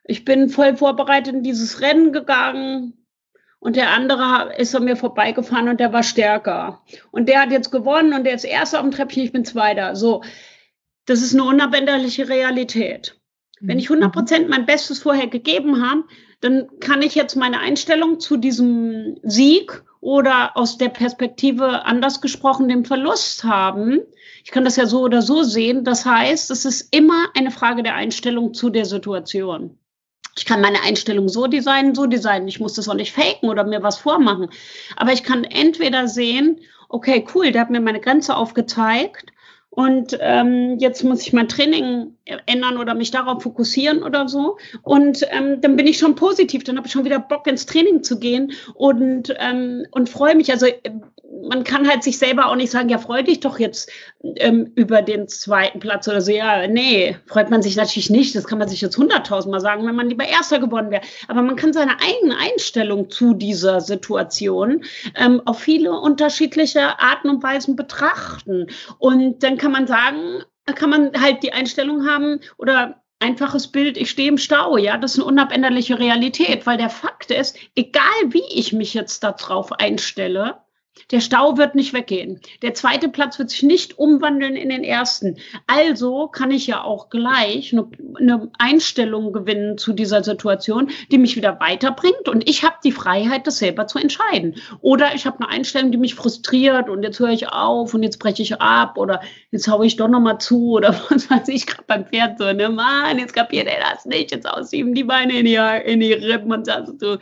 Ich 0.04 0.24
bin 0.24 0.50
voll 0.50 0.78
vorbereitet 0.78 1.34
in 1.34 1.44
dieses 1.44 1.82
Rennen 1.82 2.14
gegangen, 2.14 3.06
und 3.66 3.78
der 3.78 3.90
andere 3.90 4.54
ist 4.58 4.76
an 4.76 4.84
mir 4.84 4.96
vorbeigefahren 4.96 5.70
und 5.70 5.80
der 5.80 5.92
war 5.92 6.04
stärker. 6.04 6.84
Und 7.10 7.28
der 7.28 7.42
hat 7.42 7.50
jetzt 7.50 7.72
gewonnen 7.72 8.14
und 8.14 8.24
der 8.24 8.36
ist 8.36 8.44
erster 8.44 8.78
auf 8.78 8.86
dem 8.86 8.92
Treppchen, 8.92 9.24
ich 9.24 9.32
bin 9.32 9.44
zweiter. 9.44 9.96
So, 9.96 10.22
das 11.08 11.24
ist 11.24 11.34
eine 11.34 11.46
unabänderliche 11.46 12.30
Realität. 12.30 13.20
Wenn 13.62 13.80
ich 13.80 13.90
100 13.90 14.14
Prozent 14.14 14.50
mein 14.50 14.68
Bestes 14.68 15.00
vorher 15.00 15.26
gegeben 15.26 15.84
habe, 15.84 16.04
dann 16.42 16.68
kann 16.80 17.02
ich 17.02 17.16
jetzt 17.16 17.36
meine 17.36 17.60
Einstellung 17.60 18.20
zu 18.20 18.38
diesem 18.38 19.18
Sieg 19.24 19.84
oder 20.00 20.56
aus 20.56 20.78
der 20.78 20.90
Perspektive 20.90 21.86
anders 21.86 22.22
gesprochen 22.22 22.68
dem 22.68 22.86
Verlust 22.86 23.46
haben. 23.46 24.02
Ich 24.46 24.52
kann 24.52 24.64
das 24.64 24.76
ja 24.76 24.86
so 24.86 25.02
oder 25.02 25.24
so 25.24 25.42
sehen. 25.42 25.84
Das 25.84 26.06
heißt, 26.06 26.52
es 26.52 26.66
ist 26.66 26.96
immer 26.96 27.30
eine 27.36 27.50
Frage 27.50 27.82
der 27.82 27.96
Einstellung 27.96 28.54
zu 28.54 28.70
der 28.70 28.86
Situation. 28.86 29.80
Ich 30.38 30.46
kann 30.46 30.62
meine 30.62 30.84
Einstellung 30.84 31.30
so 31.30 31.48
designen, 31.48 31.96
so 31.96 32.06
designen. 32.06 32.48
Ich 32.48 32.60
muss 32.60 32.76
das 32.76 32.88
auch 32.88 32.94
nicht 32.94 33.12
faken 33.12 33.50
oder 33.50 33.64
mir 33.64 33.82
was 33.82 33.98
vormachen. 33.98 34.50
Aber 34.98 35.12
ich 35.14 35.24
kann 35.24 35.46
entweder 35.46 36.08
sehen, 36.08 36.60
okay, 36.90 37.26
cool, 37.34 37.52
der 37.52 37.62
hat 37.62 37.72
mir 37.72 37.82
meine 37.82 38.00
Grenze 38.00 38.36
aufgezeigt 38.36 39.32
und 39.76 40.18
ähm, 40.22 40.78
jetzt 40.80 41.04
muss 41.04 41.22
ich 41.22 41.34
mein 41.34 41.50
Training 41.50 42.16
ändern 42.46 42.78
oder 42.78 42.94
mich 42.94 43.12
darauf 43.12 43.44
fokussieren 43.44 44.04
oder 44.04 44.30
so. 44.30 44.58
Und 44.84 45.28
ähm, 45.32 45.60
dann 45.60 45.76
bin 45.76 45.86
ich 45.86 45.98
schon 45.98 46.16
positiv, 46.16 46.64
dann 46.64 46.78
habe 46.78 46.88
ich 46.88 46.94
schon 46.94 47.04
wieder 47.04 47.20
Bock 47.20 47.46
ins 47.48 47.66
Training 47.66 48.02
zu 48.02 48.18
gehen 48.18 48.54
und, 48.74 49.36
ähm, 49.38 49.86
und 49.92 50.08
freue 50.08 50.36
mich. 50.36 50.50
Also 50.52 50.68
man 51.44 51.64
kann 51.64 51.88
halt 51.88 52.04
sich 52.04 52.18
selber 52.18 52.48
auch 52.48 52.56
nicht 52.56 52.72
sagen, 52.72 52.90
ja, 52.90 52.98
freu 52.98 53.24
dich 53.24 53.40
doch 53.40 53.60
jetzt 53.60 53.92
ähm, 54.38 54.72
über 54.76 55.02
den 55.02 55.28
zweiten 55.28 55.80
Platz 55.80 56.08
oder 56.08 56.22
so. 56.22 56.32
Ja, 56.32 56.68
nee, 56.68 57.18
freut 57.28 57.50
man 57.50 57.62
sich 57.62 57.76
natürlich 57.76 58.10
nicht. 58.10 58.36
Das 58.36 58.46
kann 58.46 58.60
man 58.60 58.68
sich 58.68 58.82
jetzt 58.82 58.98
hunderttausendmal 58.98 59.62
sagen, 59.62 59.86
wenn 59.86 59.96
man 59.96 60.10
lieber 60.10 60.26
Erster 60.26 60.60
geworden 60.60 60.92
wäre. 60.92 61.04
Aber 61.28 61.42
man 61.42 61.56
kann 61.56 61.74
seine 61.74 62.00
eigene 62.02 62.38
Einstellung 62.38 63.10
zu 63.10 63.34
dieser 63.34 63.82
Situation 63.82 64.84
ähm, 65.16 65.42
auf 65.46 65.60
viele 65.60 65.92
unterschiedliche 65.92 67.00
Arten 67.00 67.30
und 67.30 67.44
Weisen 67.44 67.76
betrachten. 67.76 68.68
Und 68.98 69.44
dann 69.44 69.58
kann 69.58 69.72
man 69.72 69.88
sagen, 69.88 70.44
kann 70.76 70.90
man 70.90 71.12
halt 71.22 71.44
die 71.44 71.54
Einstellung 71.54 72.08
haben 72.08 72.40
oder 72.58 73.02
einfaches 73.20 73.68
Bild, 73.68 73.98
ich 73.98 74.10
stehe 74.10 74.28
im 74.30 74.38
Stau, 74.38 74.78
ja, 74.78 74.98
das 74.98 75.14
ist 75.14 75.20
eine 75.20 75.28
unabänderliche 75.28 75.98
Realität, 76.00 76.66
weil 76.66 76.78
der 76.78 76.90
Fakt 76.90 77.32
ist, 77.32 77.58
egal 77.76 78.04
wie 78.28 78.44
ich 78.54 78.74
mich 78.74 78.94
jetzt 78.94 79.24
darauf 79.24 79.72
einstelle, 79.72 80.58
der 81.12 81.20
Stau 81.20 81.58
wird 81.58 81.76
nicht 81.76 81.94
weggehen. 81.94 82.40
Der 82.62 82.74
zweite 82.74 83.10
Platz 83.10 83.38
wird 83.38 83.52
sich 83.52 83.64
nicht 83.64 84.00
umwandeln 84.00 84.56
in 84.56 84.70
den 84.70 84.84
ersten. 84.84 85.38
Also 85.68 86.28
kann 86.28 86.52
ich 86.52 86.66
ja 86.68 86.84
auch 86.84 87.10
gleich 87.10 87.74
eine, 87.74 88.50
Einstellung 88.58 89.32
gewinnen 89.34 89.78
zu 89.78 89.94
dieser 89.94 90.24
Situation, 90.24 90.90
die 91.12 91.18
mich 91.18 91.36
wieder 91.36 91.60
weiterbringt. 91.60 92.28
Und 92.28 92.50
ich 92.50 92.64
habe 92.64 92.76
die 92.84 92.92
Freiheit, 92.92 93.46
das 93.46 93.60
selber 93.60 93.88
zu 93.88 94.00
entscheiden. 94.00 94.56
Oder 94.82 95.14
ich 95.14 95.26
habe 95.26 95.40
eine 95.40 95.50
Einstellung, 95.50 95.92
die 95.92 95.98
mich 95.98 96.16
frustriert 96.16 96.90
und 96.90 97.04
jetzt 97.04 97.20
höre 97.20 97.30
ich 97.30 97.50
auf 97.50 97.94
und 97.94 98.02
jetzt 98.02 98.18
breche 98.18 98.42
ich 98.42 98.60
ab 98.60 98.98
oder 98.98 99.22
jetzt 99.52 99.68
haue 99.68 99.86
ich 99.86 99.98
doch 99.98 100.08
nochmal 100.08 100.40
zu 100.40 100.72
oder 100.72 100.90
was 101.10 101.30
weiß 101.30 101.48
ich 101.50 101.68
gerade 101.68 101.84
beim 101.88 102.06
Pferd 102.06 102.40
so, 102.40 102.52
ne 102.52 102.70
Mann, 102.70 103.20
jetzt 103.20 103.34
kapiert 103.34 103.68
er 103.68 103.80
das 103.94 104.06
nicht, 104.06 104.32
jetzt 104.32 104.50
ausschieben 104.50 104.96
die 104.96 105.04
Beine 105.04 105.40
in 105.40 105.46
die, 105.46 105.60
in 105.86 106.00
die 106.00 106.14
Rippen 106.14 106.52
und 106.52 106.66
sagst 106.66 106.94
du, 107.00 107.20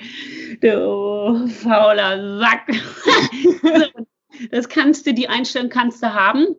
du 0.62 1.48
fauler 1.48 2.40
Sack. 2.40 2.68
das 4.51 4.70
kannst 4.70 5.05
du, 5.07 5.14
die 5.14 5.30
Einstellung 5.30 5.70
kannst 5.70 6.03
du 6.03 6.14
haben 6.14 6.55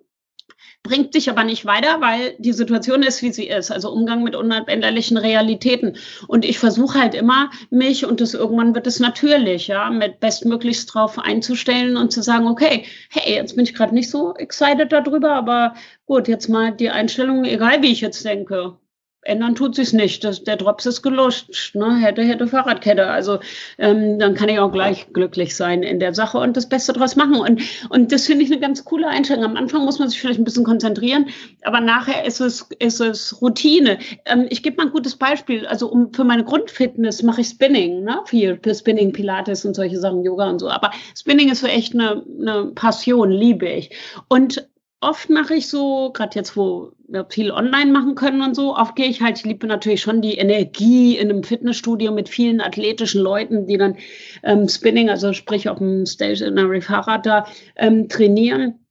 bringt 0.85 1.15
dich 1.15 1.31
aber 1.31 1.45
nicht 1.45 1.65
weiter, 1.65 2.01
weil 2.01 2.37
die 2.39 2.53
Situation 2.53 3.03
ist, 3.03 3.23
wie 3.23 3.33
sie 3.33 3.49
ist. 3.49 3.73
Also 3.73 3.91
Umgang 3.91 4.23
mit 4.23 4.37
unabänderlichen 4.37 5.17
Realitäten. 5.17 5.97
Und 6.29 6.45
ich 6.45 6.59
versuche 6.59 7.01
halt 7.01 7.15
immer, 7.15 7.51
mich, 7.71 8.05
und 8.05 8.21
das 8.21 8.35
irgendwann 8.35 8.75
wird 8.75 8.87
es 8.87 9.01
natürlich, 9.01 9.67
ja, 9.67 9.91
mit 9.91 10.21
bestmöglichst 10.21 10.95
drauf 10.95 11.19
einzustellen 11.19 11.97
und 11.97 12.13
zu 12.13 12.23
sagen, 12.23 12.47
okay, 12.47 12.85
hey, 13.11 13.35
jetzt 13.35 13.57
bin 13.57 13.65
ich 13.65 13.75
gerade 13.75 13.95
nicht 13.95 14.11
so 14.11 14.35
excited 14.35 14.93
darüber, 14.93 15.33
aber 15.33 15.75
gut, 16.07 16.29
jetzt 16.29 16.49
mal 16.49 16.73
die 16.73 16.91
Einstellung, 16.91 17.45
egal 17.45 17.83
wie 17.83 17.93
ich 17.93 18.03
jetzt 18.03 18.25
denke 18.25 18.77
ändern 19.25 19.55
tut 19.55 19.75
sich's 19.75 19.93
nicht. 19.93 20.25
Das, 20.25 20.45
der 20.45 20.57
Drops 20.57 20.87
ist 20.87 21.03
gelutscht. 21.03 21.75
Ne? 21.75 21.97
Hätte, 21.97 22.23
hätte 22.23 22.47
Fahrradkette. 22.47 23.07
Also 23.07 23.39
ähm, 23.79 24.19
dann 24.19 24.35
kann 24.35 24.49
ich 24.49 24.59
auch 24.59 24.73
gleich 24.73 25.13
glücklich 25.13 25.57
sein 25.57 25.83
in 25.83 26.01
der 26.01 26.15
Sache 26.15 26.39
und 26.39 26.57
das 26.57 26.69
Beste 26.69 26.93
draus 26.93 27.17
machen. 27.17 27.37
Und, 27.37 27.63
und 27.91 28.13
das 28.13 28.27
finde 28.27 28.45
ich 28.45 28.51
eine 28.51 28.61
ganz 28.61 28.85
coole 28.85 29.09
Einstellung. 29.09 29.45
Am 29.45 29.57
Anfang 29.57 29.85
muss 29.85 29.99
man 29.99 30.09
sich 30.09 30.21
vielleicht 30.21 30.41
ein 30.41 30.45
bisschen 30.45 30.65
konzentrieren, 30.65 31.27
aber 31.63 31.81
nachher 31.81 32.25
ist 32.25 32.41
es, 32.41 32.69
ist 32.79 33.01
es 33.01 33.41
Routine. 33.41 33.99
Ähm, 34.27 34.47
ich 34.51 34.63
gebe 34.63 34.77
mal 34.77 34.87
ein 34.87 34.93
gutes 34.93 35.17
Beispiel. 35.17 35.67
Also 35.67 35.89
um, 35.89 36.13
für 36.13 36.25
meine 36.25 36.45
Grundfitness 36.45 37.23
mache 37.23 37.41
ich 37.41 37.49
Spinning, 37.49 38.05
ne? 38.05 38.21
viel 38.27 38.59
für 38.63 38.75
Spinning, 38.75 39.13
Pilates 39.13 39.65
und 39.65 39.75
solche 39.75 39.99
Sachen, 39.99 40.23
Yoga 40.23 40.49
und 40.49 40.59
so. 40.59 40.69
Aber 40.69 40.91
Spinning 41.17 41.51
ist 41.51 41.61
so 41.61 41.67
echt 41.67 41.95
eine, 41.95 42.23
eine 42.41 42.73
Passion, 42.75 43.31
liebe 43.31 43.69
ich. 43.69 43.91
Und 44.29 44.67
oft 45.05 45.31
mache 45.31 45.55
ich 45.55 45.69
so, 45.69 46.11
gerade 46.13 46.35
jetzt, 46.35 46.57
wo 46.57 46.93
wir 47.07 47.27
viel 47.29 47.51
online 47.51 47.93
machen 47.93 48.15
können 48.15 48.43
und 48.43 48.55
so, 48.57 48.77
oft 48.77 48.97
gehe 48.97 49.07
ich 49.07 49.21
halt, 49.21 49.39
ich 49.39 49.45
liebe 49.45 49.67
natürlich 49.67 50.01
schon 50.01 50.23
die 50.23 50.37
Energie 50.37 51.17
in 51.17 51.31
einem 51.31 51.45
Fitnessstudio 51.45 52.13
mit 52.13 52.29
vielen 52.29 52.61
athletischen 52.61 53.21
Leuten, 53.21 53.67
die 53.67 53.77
dann 53.77 53.97
ähm, 54.43 54.69
Spinning, 54.69 55.11
also 55.11 55.33
sprich 55.33 55.69
auf 55.69 55.79
dem 55.79 56.07
Stationary 56.07 56.81
Fahrrad 56.81 57.27
da 57.27 57.47
ähm, 57.77 58.09
trainieren. 58.09 58.84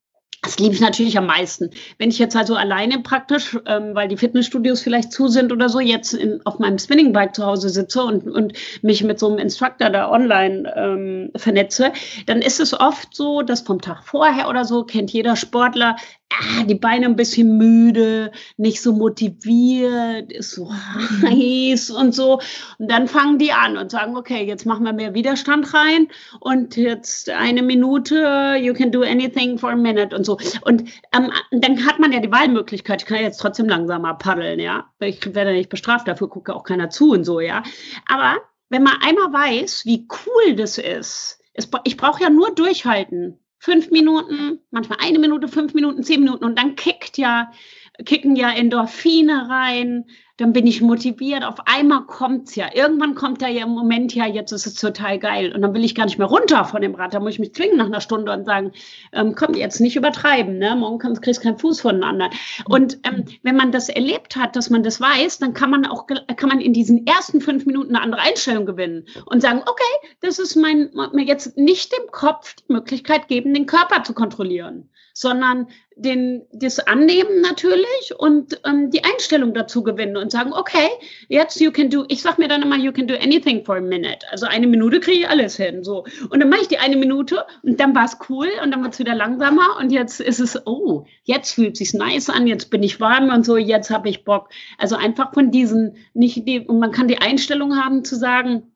Das 0.43 0.59
liebe 0.59 0.75
ich 0.75 0.81
natürlich 0.81 1.17
am 1.17 1.25
meisten. 1.25 1.69
Wenn 1.97 2.09
ich 2.09 2.19
jetzt 2.19 2.35
also 2.35 2.55
alleine 2.55 2.99
praktisch, 2.99 3.57
ähm, 3.65 3.95
weil 3.95 4.09
die 4.09 4.17
Fitnessstudios 4.17 4.81
vielleicht 4.81 5.13
zu 5.13 5.29
sind 5.29 5.53
oder 5.53 5.69
so, 5.69 5.79
jetzt 5.79 6.13
in, 6.13 6.45
auf 6.45 6.59
meinem 6.59 6.77
Spinningbike 6.77 7.33
zu 7.33 7.45
Hause 7.45 7.69
sitze 7.69 8.03
und, 8.03 8.29
und 8.29 8.51
mich 8.81 9.05
mit 9.05 9.19
so 9.19 9.29
einem 9.29 9.37
Instructor 9.37 9.89
da 9.89 10.11
online 10.11 10.73
ähm, 10.75 11.31
vernetze, 11.37 11.93
dann 12.25 12.41
ist 12.41 12.59
es 12.59 12.77
oft 12.77 13.15
so, 13.15 13.41
dass 13.41 13.61
vom 13.61 13.79
Tag 13.79 14.03
vorher 14.03 14.49
oder 14.49 14.65
so 14.65 14.83
kennt 14.83 15.13
jeder 15.13 15.37
Sportler, 15.37 15.95
ah, 16.39 16.63
die 16.63 16.75
Beine 16.75 17.05
ein 17.05 17.15
bisschen 17.15 17.57
müde, 17.57 18.31
nicht 18.57 18.81
so 18.81 18.93
motiviert, 18.93 20.31
ist 20.31 20.51
so 20.51 20.71
heiß 21.21 21.91
und 21.91 22.13
so. 22.13 22.39
Und 22.77 22.91
dann 22.91 23.07
fangen 23.07 23.37
die 23.37 23.51
an 23.51 23.77
und 23.77 23.91
sagen, 23.91 24.17
okay, 24.17 24.43
jetzt 24.45 24.65
machen 24.65 24.85
wir 24.85 24.93
mehr 24.93 25.13
Widerstand 25.13 25.73
rein 25.73 26.07
und 26.39 26.75
jetzt 26.77 27.29
eine 27.29 27.61
Minute, 27.61 28.55
you 28.59 28.73
can 28.73 28.91
do 28.91 29.01
anything 29.01 29.57
for 29.57 29.71
a 29.71 29.75
minute 29.75 30.15
und 30.15 30.25
so. 30.25 30.37
Und 30.61 30.83
ähm, 31.15 31.31
dann 31.51 31.85
hat 31.85 31.99
man 31.99 32.11
ja 32.11 32.19
die 32.19 32.31
Wahlmöglichkeit, 32.31 33.01
ich 33.01 33.07
kann 33.07 33.21
jetzt 33.21 33.39
trotzdem 33.39 33.67
langsamer 33.67 34.15
paddeln, 34.15 34.59
ja. 34.59 34.85
Ich 34.99 35.33
werde 35.33 35.53
nicht 35.53 35.69
bestraft, 35.69 36.07
dafür 36.07 36.27
guckt 36.27 36.49
auch 36.49 36.63
keiner 36.63 36.89
zu 36.89 37.11
und 37.11 37.23
so, 37.23 37.39
ja. 37.39 37.63
Aber 38.07 38.37
wenn 38.69 38.83
man 38.83 38.95
einmal 39.05 39.31
weiß, 39.31 39.85
wie 39.85 40.07
cool 40.25 40.55
das 40.55 40.77
ist, 40.77 41.39
es, 41.53 41.69
ich 41.83 41.97
brauche 41.97 42.23
ja 42.23 42.29
nur 42.29 42.53
durchhalten 42.55 43.39
fünf 43.63 43.91
Minuten, 43.91 44.59
manchmal 44.71 44.97
eine 45.01 45.19
Minute, 45.19 45.47
fünf 45.47 45.73
Minuten, 45.73 46.03
zehn 46.03 46.19
Minuten. 46.19 46.43
Und 46.43 46.59
dann 46.59 46.75
kickt 46.75 47.17
ja, 47.17 47.49
kicken 48.03 48.35
ja 48.35 48.51
Endorphine 48.51 49.47
rein, 49.47 50.05
dann 50.37 50.51
bin 50.51 50.65
ich 50.65 50.81
motiviert. 50.81 51.43
Auf 51.43 51.67
einmal 51.67 52.05
kommt's 52.05 52.55
ja. 52.55 52.73
Irgendwann 52.73 53.13
kommt 53.13 53.41
da 53.43 53.47
ja 53.47 53.65
im 53.65 53.69
Moment 53.69 54.15
ja, 54.15 54.25
jetzt 54.25 54.51
ist 54.51 54.65
es 54.65 54.73
total 54.73 55.19
geil. 55.19 55.53
Und 55.53 55.61
dann 55.61 55.75
will 55.75 55.83
ich 55.83 55.93
gar 55.93 56.05
nicht 56.05 56.17
mehr 56.17 56.27
runter 56.27 56.65
von 56.65 56.81
dem 56.81 56.95
Rad. 56.95 57.13
Da 57.13 57.19
muss 57.19 57.33
ich 57.33 57.39
mich 57.39 57.53
zwingen 57.53 57.77
nach 57.77 57.85
einer 57.85 58.01
Stunde 58.01 58.31
und 58.31 58.45
sagen, 58.45 58.71
ähm, 59.11 59.35
komm, 59.35 59.53
jetzt 59.53 59.79
nicht 59.79 59.95
übertreiben, 59.95 60.57
ne? 60.57 60.75
Morgen 60.75 60.97
kriegst 60.97 61.41
keinen 61.41 61.59
Fuß 61.59 61.81
voneinander. 61.81 62.31
Und 62.65 62.97
ähm, 63.03 63.25
wenn 63.43 63.55
man 63.55 63.71
das 63.71 63.89
erlebt 63.89 64.35
hat, 64.35 64.55
dass 64.55 64.71
man 64.71 64.81
das 64.81 64.99
weiß, 64.99 65.37
dann 65.37 65.53
kann 65.53 65.69
man 65.69 65.85
auch, 65.85 66.07
kann 66.07 66.49
man 66.49 66.61
in 66.61 66.73
diesen 66.73 67.05
ersten 67.05 67.39
fünf 67.39 67.67
Minuten 67.67 67.95
eine 67.95 68.03
andere 68.03 68.21
Einstellung 68.23 68.65
gewinnen 68.65 69.05
und 69.27 69.41
sagen, 69.41 69.61
okay, 69.61 70.09
das 70.21 70.39
ist 70.39 70.55
mein, 70.55 70.89
mir 71.13 71.25
jetzt 71.25 71.57
nicht 71.57 71.91
dem 71.91 72.11
Kopf 72.11 72.55
die 72.55 72.73
Möglichkeit 72.73 73.27
geben, 73.27 73.53
den 73.53 73.67
Körper 73.67 74.03
zu 74.03 74.13
kontrollieren 74.13 74.89
sondern 75.13 75.67
den, 75.95 76.43
das 76.51 76.79
Annehmen 76.79 77.41
natürlich 77.41 78.13
und 78.17 78.59
ähm, 78.65 78.89
die 78.89 79.03
Einstellung 79.03 79.53
dazu 79.53 79.83
gewinnen 79.83 80.17
und 80.17 80.31
sagen, 80.31 80.53
okay, 80.53 80.89
jetzt 81.27 81.59
you 81.59 81.71
can 81.71 81.89
do, 81.89 82.05
ich 82.07 82.21
sag 82.21 82.37
mir 82.37 82.47
dann 82.47 82.61
immer, 82.61 82.77
you 82.77 82.91
can 82.91 83.07
do 83.07 83.15
anything 83.15 83.63
for 83.63 83.77
a 83.77 83.81
minute. 83.81 84.19
Also 84.31 84.45
eine 84.45 84.67
Minute 84.67 84.99
kriege 84.99 85.19
ich 85.19 85.29
alles 85.29 85.55
hin. 85.57 85.83
So. 85.83 86.05
Und 86.29 86.39
dann 86.39 86.49
mache 86.49 86.61
ich 86.61 86.67
die 86.67 86.79
eine 86.79 86.95
Minute 86.95 87.45
und 87.61 87.79
dann 87.79 87.95
war 87.95 88.05
es 88.05 88.17
cool 88.29 88.47
und 88.63 88.71
dann 88.71 88.83
wird 88.83 88.93
es 88.93 88.99
wieder 88.99 89.15
langsamer 89.15 89.77
und 89.79 89.91
jetzt 89.91 90.19
ist 90.19 90.39
es, 90.39 90.65
oh, 90.65 91.05
jetzt 91.23 91.53
fühlt 91.53 91.73
es 91.73 91.79
sich 91.79 91.93
nice 91.93 92.29
an, 92.29 92.47
jetzt 92.47 92.69
bin 92.69 92.83
ich 92.83 92.99
warm 92.99 93.29
und 93.29 93.45
so, 93.45 93.57
jetzt 93.57 93.89
habe 93.89 94.09
ich 94.09 94.23
Bock. 94.23 94.49
Also 94.77 94.95
einfach 94.95 95.33
von 95.33 95.51
diesen, 95.51 95.97
nicht 96.13 96.47
die, 96.47 96.61
und 96.61 96.79
man 96.79 96.91
kann 96.91 97.07
die 97.07 97.19
Einstellung 97.19 97.77
haben 97.77 98.03
zu 98.03 98.15
sagen, 98.15 98.73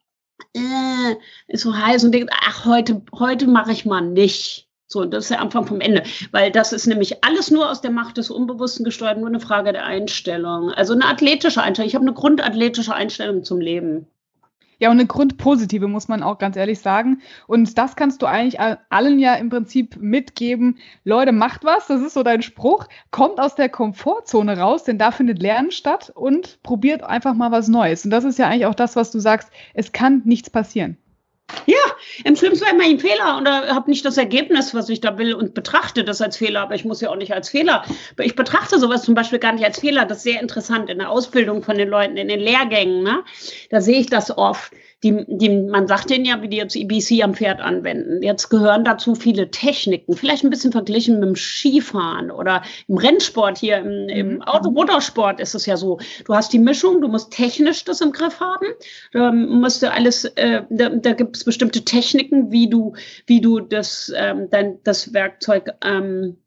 äh, 0.53 1.15
ist 1.47 1.63
so 1.63 1.76
heiß 1.76 2.03
und 2.03 2.11
denkt, 2.11 2.32
ach, 2.45 2.65
heute, 2.65 3.01
heute 3.18 3.47
mache 3.47 3.72
ich 3.72 3.86
mal 3.86 4.01
nicht. 4.01 4.66
So, 4.89 5.03
das 5.03 5.25
ist 5.25 5.31
der 5.31 5.41
Anfang 5.41 5.65
vom 5.65 5.81
Ende, 5.81 6.03
weil 6.31 6.49
das 6.49 6.71
ist 6.71 6.88
nämlich 6.88 7.21
alles 7.25 7.51
nur 7.51 7.69
aus 7.69 7.81
der 7.81 7.91
Macht 7.91 8.15
des 8.15 8.29
Unbewussten 8.29 8.85
gesteuert, 8.85 9.17
nur 9.17 9.27
eine 9.27 9.41
Frage 9.41 9.73
der 9.73 9.85
Einstellung. 9.85 10.71
Also 10.71 10.93
eine 10.93 11.05
athletische 11.05 11.61
Einstellung. 11.61 11.89
Ich 11.89 11.95
habe 11.95 12.05
eine 12.05 12.13
grundathletische 12.13 12.95
Einstellung 12.95 13.43
zum 13.43 13.59
Leben. 13.59 14.07
Ja, 14.79 14.89
und 14.89 14.99
eine 14.99 15.07
grundpositive, 15.07 15.88
muss 15.88 16.07
man 16.07 16.23
auch 16.23 16.38
ganz 16.38 16.55
ehrlich 16.55 16.79
sagen. 16.79 17.21
Und 17.47 17.77
das 17.77 17.95
kannst 17.95 18.21
du 18.21 18.27
eigentlich 18.27 18.59
allen 18.61 19.19
ja 19.19 19.33
im 19.33 19.49
Prinzip 19.49 19.97
mitgeben. 19.97 20.77
Leute, 21.03 21.31
macht 21.31 21.65
was, 21.65 21.88
das 21.88 22.01
ist 22.01 22.13
so 22.13 22.23
dein 22.23 22.41
Spruch. 22.43 22.85
Kommt 23.11 23.39
aus 23.39 23.55
der 23.55 23.69
Komfortzone 23.69 24.57
raus, 24.57 24.83
denn 24.83 24.99
da 24.99 25.11
findet 25.11 25.41
Lernen 25.41 25.71
statt 25.71 26.11
und 26.15 26.61
probiert 26.63 27.03
einfach 27.03 27.33
mal 27.33 27.51
was 27.51 27.67
Neues. 27.67 28.05
Und 28.05 28.11
das 28.11 28.23
ist 28.23 28.39
ja 28.39 28.47
eigentlich 28.47 28.67
auch 28.67 28.75
das, 28.75 28.95
was 28.95 29.11
du 29.11 29.19
sagst. 29.19 29.49
Es 29.73 29.91
kann 29.91 30.21
nichts 30.25 30.49
passieren. 30.49 30.97
Ja, 31.66 31.78
im 32.26 32.36
schlimmsten 32.36 32.66
Fall 32.66 32.78
mache 32.78 32.89
ich 32.89 33.02
Fehler 33.02 33.38
und 33.38 33.48
habe 33.48 33.89
nicht 33.89 34.04
das 34.04 34.18
Ergebnis, 34.18 34.74
was 34.74 34.89
ich 34.89 35.00
da 35.00 35.18
will 35.18 35.34
und 35.34 35.54
betrachte 35.54 36.04
das 36.04 36.22
als 36.22 36.38
Fehler, 36.38 36.62
aber 36.62 36.76
ich 36.76 36.84
muss 36.84 37.00
ja 37.00 37.10
auch 37.10 37.16
nicht 37.16 37.34
als 37.34 37.50
Fehler. 37.50 37.84
Ich 38.20 38.36
betrachte 38.36 38.80
sowas 38.80 39.04
zum 39.04 39.16
Beispiel 39.16 39.39
gar 39.39 39.54
nicht 39.54 39.64
als 39.64 39.80
Fehler. 39.80 40.06
Das 40.06 40.18
ist 40.18 40.24
sehr 40.24 40.41
interessant 40.41 40.89
in 40.89 41.00
der 41.00 41.10
Ausbildung 41.10 41.64
von 41.64 41.78
den 41.78 41.88
Leuten, 41.89 42.18
in 42.18 42.28
den 42.28 42.39
Lehrgängen. 42.39 43.04
Ne? 43.04 43.24
Da 43.70 43.80
sehe 43.80 44.00
ich 44.00 44.08
das 44.08 44.38
oft 44.38 44.72
die, 45.04 45.26
die, 45.28 45.50
man 45.50 45.88
sagt 45.88 46.10
denen 46.10 46.26
ja, 46.26 46.41
wie 46.41 46.48
die 46.48 46.58
jetzt 46.58 46.76
EBC 46.76 47.24
am 47.24 47.36
Pferd 47.36 47.62
anwenden. 47.62 48.24
Jetzt 48.24 48.50
gehören 48.50 48.84
dazu 48.84 49.14
viele 49.14 49.52
Techniken, 49.52 50.16
vielleicht 50.16 50.43
ein 50.43 50.50
bisschen 50.50 50.72
verglichen 50.72 51.20
mit 51.20 51.30
dem 51.30 51.36
Skifahren 51.36 52.32
oder 52.32 52.64
im 52.88 52.98
Rennsport 52.98 53.60
hier, 53.60 53.78
im, 53.78 54.10
im 54.10 54.34
mhm. 54.36 54.41
Automotorsport 54.41 55.39
ist 55.39 55.54
es 55.54 55.68
ja 55.68 55.78
so. 55.78 56.00
Du 56.26 56.34
hast 56.34 56.52
die 56.52 56.60
Mischung, 56.60 57.02
du 57.02 57.08
musst 57.10 57.32
technisch 57.32 57.84
das 57.84 58.02
im 58.02 58.12
Griff 58.12 58.39
haben. 58.39 58.66
Da 59.14 59.32
musst 59.32 59.84
du 59.84 59.91
alles, 59.91 60.26
äh, 60.26 60.64
da, 60.70 60.89
da 60.89 61.14
gibt 61.14 61.38
es 61.38 61.43
bestimmte 61.43 61.86
Techniken, 61.86 62.52
wie 62.52 62.68
du, 62.68 62.93
wie 63.28 63.39
du 63.39 63.60
das, 63.60 64.12
ähm, 64.16 64.50
dein, 64.50 64.80
das 64.84 65.14
Werkzeug 65.14 65.76
ähm, 65.84 66.38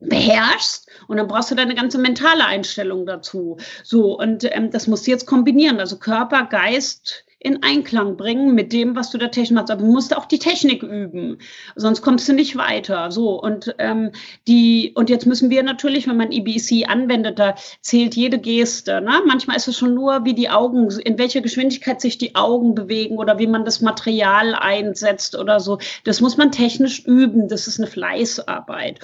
beherrschst 0.00 0.88
und 1.08 1.16
dann 1.16 1.26
brauchst 1.26 1.50
du 1.50 1.54
deine 1.54 1.74
ganze 1.74 1.98
mentale 1.98 2.46
Einstellung 2.46 3.04
dazu. 3.04 3.58
So, 3.82 4.18
und 4.18 4.44
ähm, 4.44 4.70
das 4.70 4.86
musst 4.86 5.06
du 5.06 5.10
jetzt 5.10 5.26
kombinieren. 5.26 5.80
Also 5.80 5.98
Körper, 5.98 6.44
Geist, 6.44 7.24
in 7.40 7.62
Einklang 7.62 8.16
bringen 8.16 8.54
mit 8.54 8.72
dem, 8.72 8.96
was 8.96 9.10
du 9.10 9.18
da 9.18 9.28
technisch 9.28 9.52
machst. 9.52 9.70
Aber 9.70 9.82
du 9.82 9.90
musst 9.90 10.16
auch 10.16 10.26
die 10.26 10.40
Technik 10.40 10.82
üben, 10.82 11.38
sonst 11.76 12.02
kommst 12.02 12.28
du 12.28 12.32
nicht 12.32 12.56
weiter. 12.56 13.12
So 13.12 13.40
und 13.40 13.74
ähm, 13.78 14.10
die 14.48 14.92
und 14.94 15.08
jetzt 15.08 15.26
müssen 15.26 15.50
wir 15.50 15.62
natürlich, 15.62 16.08
wenn 16.08 16.16
man 16.16 16.32
EBC 16.32 16.88
anwendet, 16.88 17.38
da 17.38 17.54
zählt 17.80 18.16
jede 18.16 18.38
Geste. 18.38 19.00
Ne? 19.00 19.22
Manchmal 19.26 19.56
ist 19.56 19.68
es 19.68 19.78
schon 19.78 19.94
nur, 19.94 20.24
wie 20.24 20.34
die 20.34 20.50
Augen, 20.50 20.90
in 20.90 21.18
welcher 21.18 21.40
Geschwindigkeit 21.40 22.00
sich 22.00 22.18
die 22.18 22.34
Augen 22.34 22.74
bewegen 22.74 23.18
oder 23.18 23.38
wie 23.38 23.46
man 23.46 23.64
das 23.64 23.80
Material 23.80 24.54
einsetzt 24.54 25.36
oder 25.36 25.60
so. 25.60 25.78
Das 26.04 26.20
muss 26.20 26.36
man 26.36 26.50
technisch 26.50 27.04
üben. 27.04 27.48
Das 27.48 27.68
ist 27.68 27.78
eine 27.78 27.88
Fleißarbeit 27.88 29.00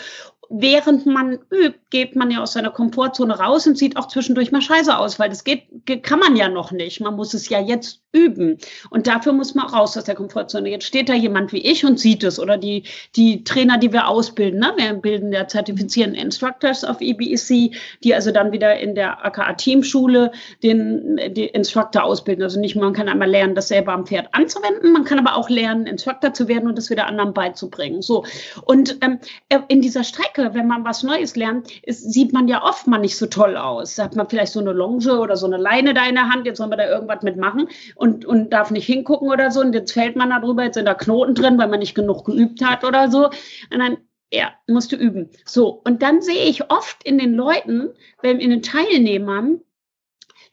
während 0.51 1.07
man 1.07 1.39
übt, 1.51 1.80
geht 1.91 2.16
man 2.16 2.30
ja 2.30 2.43
aus 2.43 2.53
seiner 2.53 2.70
Komfortzone 2.70 3.39
raus 3.39 3.66
und 3.66 3.78
sieht 3.78 3.97
auch 3.97 4.09
zwischendurch 4.09 4.53
mal 4.53 4.61
scheiße 4.61 4.97
aus, 4.97 5.18
weil 5.18 5.30
das 5.30 5.43
geht, 5.43 5.64
kann 6.03 6.18
man 6.18 6.37
ja 6.37 6.49
noch 6.49 6.70
nicht. 6.70 7.01
Man 7.01 7.16
muss 7.16 7.35
es 7.35 7.49
ja 7.49 7.61
jetzt 7.61 8.04
üben. 8.15 8.59
Und 8.91 9.07
dafür 9.07 9.33
muss 9.33 9.55
man 9.55 9.67
raus 9.67 9.97
aus 9.99 10.05
der 10.05 10.15
Komfortzone. 10.15 10.71
Jetzt 10.71 10.87
steht 10.87 11.09
da 11.09 11.15
jemand 11.15 11.53
wie 11.53 11.59
ich 11.59 11.85
und 11.85 11.99
sieht 11.99 12.23
es 12.25 12.39
oder 12.39 12.57
die, 12.57 12.85
die 13.17 13.45
Trainer, 13.45 13.77
die 13.77 13.93
wir 13.93 14.09
ausbilden. 14.09 14.61
Ne? 14.61 14.73
Wir 14.77 14.95
bilden 14.95 15.33
ja 15.33 15.47
zertifizierten 15.47 16.15
Instructors 16.15 16.85
auf 16.85 17.01
EBEC, 17.01 17.75
die 18.03 18.15
also 18.15 18.31
dann 18.31 18.53
wieder 18.53 18.79
in 18.79 18.95
der 18.95 19.25
AKA 19.25 19.55
Teamschule 19.55 20.31
den, 20.62 21.17
den 21.17 21.49
Instructor 21.49 22.05
ausbilden. 22.05 22.45
Also 22.45 22.61
nicht, 22.61 22.77
man 22.77 22.93
kann 22.93 23.09
einmal 23.09 23.29
lernen, 23.29 23.55
das 23.55 23.69
selber 23.69 23.93
am 23.93 24.07
Pferd 24.07 24.29
anzuwenden, 24.33 24.93
man 24.93 25.05
kann 25.05 25.19
aber 25.19 25.37
auch 25.37 25.51
lernen, 25.51 25.87
Instructor 25.87 26.33
zu 26.33 26.47
werden 26.49 26.69
und 26.69 26.79
das 26.79 26.91
wieder 26.91 27.07
anderen 27.07 27.35
beizubringen. 27.35 28.01
So. 28.01 28.25
Und 28.65 28.99
ähm, 29.03 29.19
in 29.69 29.83
dieser 29.83 30.05
Strecke, 30.05 30.51
wenn 30.53 30.69
man 30.69 30.85
was 30.85 31.03
Neues 31.03 31.35
lernt, 31.35 31.69
ist, 31.83 32.12
sieht 32.12 32.33
man 32.33 32.47
ja 32.47 32.62
oft 32.62 32.87
mal 32.87 32.99
nicht 32.99 33.17
so 33.17 33.27
toll 33.27 33.57
aus. 33.57 33.97
Da 33.97 34.05
hat 34.05 34.15
man 34.15 34.29
vielleicht 34.29 34.53
so 34.53 34.61
eine 34.61 34.73
Longe 34.73 35.19
oder 35.19 35.37
so 35.37 35.47
eine 35.47 35.57
Leine 35.57 35.95
da 35.95 36.07
in 36.07 36.15
der 36.15 36.31
Hand, 36.31 36.47
jetzt 36.47 36.59
soll 36.59 36.69
man 36.69 36.79
da 36.79 36.89
irgendwas 36.89 37.23
mitmachen 37.23 37.69
und 38.05 38.51
darf 38.51 38.71
nicht 38.71 38.87
hingucken 38.87 39.31
oder 39.31 39.51
so. 39.51 39.61
Und 39.61 39.75
jetzt 39.75 39.93
fällt 39.93 40.17
man 40.17 40.31
da 40.31 40.41
drüber, 40.41 40.65
jetzt 40.65 40.75
sind 40.75 40.87
da 40.87 40.95
Knoten 40.95 41.35
drin, 41.35 41.59
weil 41.59 41.69
man 41.69 41.79
nicht 41.79 41.95
genug 41.95 42.25
geübt 42.25 42.65
hat 42.65 42.85
oder 42.85 43.11
so. 43.11 43.27
Und 43.27 43.79
dann, 43.79 43.99
ja, 44.33 44.53
musst 44.67 44.93
du 44.93 44.97
üben. 44.97 45.31
So, 45.45 45.69
und 45.85 46.03
dann 46.03 46.23
sehe 46.23 46.45
ich 46.45 46.71
oft 46.71 47.05
in 47.05 47.19
den 47.19 47.35
Leuten, 47.35 47.91
in 48.23 48.51
den 48.51 48.63
Teilnehmern, 48.63 49.61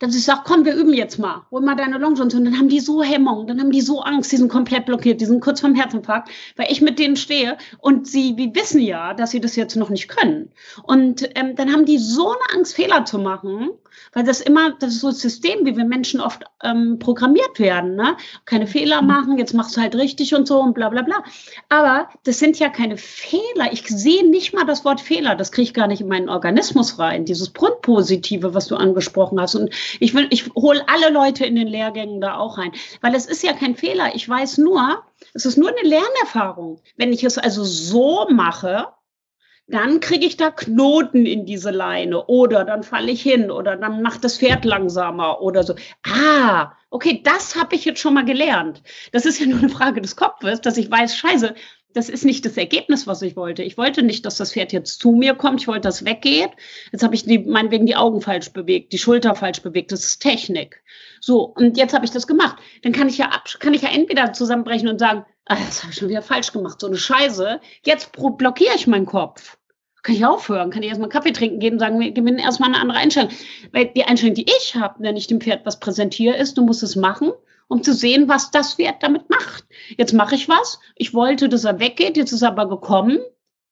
dass 0.02 0.16
ich 0.16 0.24
sage, 0.24 0.42
komm, 0.46 0.66
wir 0.66 0.74
üben 0.74 0.96
jetzt 0.96 1.20
mal, 1.20 1.46
hol 1.52 1.62
mal 1.62 1.76
deine 1.76 2.00
Longe 2.00 2.22
und. 2.22 2.34
Und 2.34 2.46
dann 2.46 2.58
haben 2.58 2.70
die 2.70 2.80
so 2.80 3.04
Hemmung, 3.04 3.46
dann 3.46 3.60
haben 3.60 3.72
die 3.72 3.82
so 3.82 4.02
Angst, 4.02 4.32
die 4.32 4.38
sind 4.38 4.50
komplett 4.50 4.88
blockiert, 4.88 5.22
die 5.22 5.26
sind 5.26 5.42
kurz 5.42 5.62
vorm 5.62 5.76
Herzinfarkt, 5.76 6.30
weil 6.56 6.72
ich 6.72 6.82
mit 6.82 6.98
denen 6.98 7.16
stehe 7.16 7.58
und 7.78 8.08
sie, 8.08 8.36
wir 8.36 8.56
wissen 8.56 8.82
ja, 8.82 9.14
dass 9.14 9.30
sie 9.30 9.40
das 9.40 9.56
jetzt 9.56 9.76
noch 9.76 9.90
nicht 9.90 10.08
können. 10.08 10.50
Und 10.84 11.30
ähm, 11.36 11.56
dann 11.56 11.72
haben 11.72 11.86
die 11.86 12.00
so 12.00 12.30
eine 12.30 12.58
Angst, 12.58 12.76
Fehler 12.76 13.06
zu 13.06 13.20
machen, 13.20 13.70
weil 14.14 14.24
das 14.24 14.42
immer, 14.42 14.72
das 14.80 14.94
ist 14.94 15.02
so 15.02 15.08
ein 15.08 15.14
System, 15.14 15.66
wie 15.66 15.76
wir 15.76 15.86
Menschen 15.86 16.22
oft 16.22 16.44
ähm, 16.64 17.00
programmiert 17.00 17.60
werden, 17.60 17.96
ne? 17.96 18.18
Keine 18.46 18.68
Fehler 18.68 19.02
mhm. 19.02 19.08
machen, 19.08 19.38
jetzt 19.38 19.54
machst 19.54 19.76
du 19.78 19.82
halt 19.82 19.96
richtig 19.96 20.34
und 20.36 20.48
so 20.48 20.60
und 20.60 20.74
bla 20.74 20.90
bla 20.90 21.02
bla. 21.02 21.24
Aber 21.70 22.10
das 22.24 22.40
sind 22.40 22.60
ja 22.60 22.70
keine 22.70 22.98
Fehler. 22.98 23.72
Ich 23.72 23.88
sehe 23.88 24.30
nicht 24.30 24.54
mal 24.54 24.66
das 24.66 24.86
Wort 24.86 25.02
Fehler, 25.02 25.36
das 25.36 25.52
kriege 25.52 25.64
ich 25.64 25.74
gar 25.74 25.88
nicht 25.88 26.02
in 26.02 26.08
meinen 26.08 26.30
Organismus 26.30 27.00
rein, 27.00 27.26
dieses 27.26 27.54
Grundpositive, 27.54 28.54
was 28.54 28.68
du 28.68 28.76
angesprochen 28.76 29.40
hast. 29.40 29.56
Und 29.56 29.74
ich 30.00 30.14
will, 30.14 30.28
ich 30.30 30.50
hole 30.56 30.84
alle 30.88 31.12
Leute 31.12 31.46
in 31.46 31.56
den 31.56 31.68
Lehrgängen 31.68 32.22
da 32.22 32.38
auch 32.38 32.58
rein, 32.58 32.72
weil 33.02 33.16
es 33.16 33.26
ist 33.26 33.44
ja 33.44 33.54
kein 33.54 33.76
Fehler. 33.76 34.16
Ich 34.16 34.28
weiß 34.28 34.58
nur, 34.58 35.04
es 35.34 35.46
ist 35.46 35.58
nur 35.58 35.70
eine 35.70 35.88
Lernerfahrung. 35.88 36.80
Wenn 36.98 37.14
ich 37.14 37.24
es 37.24 37.38
also 37.38 37.64
so 37.64 38.28
mache, 38.30 38.88
dann 39.72 40.00
kriege 40.00 40.26
ich 40.26 40.38
da 40.38 40.52
Knoten 40.52 41.26
in 41.26 41.46
diese 41.46 41.72
Leine 41.72 42.26
oder 42.26 42.64
dann 42.64 42.84
falle 42.84 43.12
ich 43.12 43.22
hin 43.22 43.52
oder 43.52 43.76
dann 43.76 44.02
macht 44.02 44.24
das 44.24 44.38
Pferd 44.38 44.66
langsamer 44.66 45.42
oder 45.42 45.64
so. 45.64 45.76
Ah, 46.04 46.74
okay, 46.90 47.22
das 47.24 47.56
habe 47.56 47.76
ich 47.76 47.86
jetzt 47.86 48.00
schon 48.00 48.14
mal 48.14 48.26
gelernt. 48.26 48.84
Das 49.12 49.26
ist 49.26 49.40
ja 49.40 49.48
nur 49.48 49.60
eine 49.60 49.70
Frage 49.70 50.02
des 50.02 50.16
Kopfes, 50.16 50.62
dass 50.62 50.78
ich 50.78 50.92
weiß, 50.92 51.16
scheiße, 51.16 51.56
das 51.94 52.10
ist 52.10 52.26
nicht 52.26 52.46
das 52.46 52.58
Ergebnis, 52.58 53.08
was 53.08 53.22
ich 53.22 53.36
wollte. 53.36 53.64
Ich 53.64 53.78
wollte 53.78 54.04
nicht, 54.04 54.26
dass 54.26 54.38
das 54.38 54.54
Pferd 54.54 54.72
jetzt 54.72 55.02
zu 55.02 55.12
mir 55.12 55.36
kommt. 55.36 55.62
Ich 55.62 55.68
wollte, 55.68 55.82
dass 55.82 56.02
es 56.02 56.06
weggeht. 56.06 56.52
Jetzt 56.92 57.04
habe 57.04 57.16
ich 57.16 57.26
die, 57.26 57.40
meinetwegen 57.40 57.86
die 57.86 57.96
Augen 57.96 58.22
falsch 58.22 58.52
bewegt, 58.54 58.94
die 58.94 58.98
Schulter 58.98 59.36
falsch 59.36 59.62
bewegt. 59.62 59.92
Das 59.92 60.02
ist 60.02 60.20
Technik. 60.20 60.84
So, 61.20 61.44
und 61.44 61.78
jetzt 61.78 61.94
habe 61.94 62.06
ich 62.06 62.12
das 62.12 62.28
gemacht. 62.28 62.58
Dann 62.84 62.94
kann 62.94 63.10
ich 63.10 63.18
ja 63.18 63.28
ab, 63.28 63.48
kann 63.60 63.74
ich 63.74 63.82
ja 63.82 63.90
entweder 63.90 64.34
zusammenbrechen 64.34 64.88
und 64.88 65.00
sagen, 65.00 65.26
ah, 65.46 65.56
das 65.56 65.84
habe 65.84 65.92
ich 65.92 66.00
schon 66.00 66.10
wieder 66.10 66.22
falsch 66.22 66.54
gemacht, 66.54 66.80
so 66.80 66.88
eine 66.88 66.98
Scheiße. 66.98 67.60
Jetzt 67.84 68.12
blockiere 68.14 68.76
ich 68.76 68.88
meinen 68.88 69.06
Kopf. 69.06 69.58
Kann 70.04 70.16
ich 70.16 70.26
aufhören? 70.26 70.72
Kann 70.72 70.84
ich 70.84 70.90
erstmal 70.90 71.10
Kaffee 71.10 71.32
trinken 71.32 71.60
gehen 71.60 71.74
und 71.74 71.80
sagen, 71.80 72.00
wir 72.00 72.12
gewinnen 72.12 72.40
erstmal 72.40 72.70
eine 72.70 72.80
andere 72.80 72.98
Einstellung. 73.00 73.32
Weil 73.72 73.92
die 73.96 74.04
Einstellung, 74.04 74.36
die 74.36 74.46
ich 74.46 74.76
habe, 74.76 74.96
wenn 75.00 75.16
ich 75.16 75.28
dem 75.28 75.42
Pferd 75.42 75.66
was 75.66 75.80
präsentiere, 75.80 76.36
ist, 76.36 76.58
du 76.58 76.64
musst 76.64 76.84
es 76.84 76.96
machen 76.96 77.32
um 77.72 77.84
zu 77.84 77.94
sehen, 77.94 78.28
was 78.28 78.52
das 78.52 78.74
Pferd 78.74 79.02
damit 79.02 79.30
macht. 79.30 79.64
Jetzt 79.98 80.12
mache 80.12 80.36
ich 80.36 80.50
was. 80.50 80.82
Ich 80.96 81.14
wollte, 81.14 81.48
dass 81.48 81.64
er 81.64 81.80
weggeht. 81.80 82.18
Jetzt 82.18 82.34
ist 82.34 82.42
er 82.42 82.50
aber 82.50 82.68
gekommen. 82.68 83.20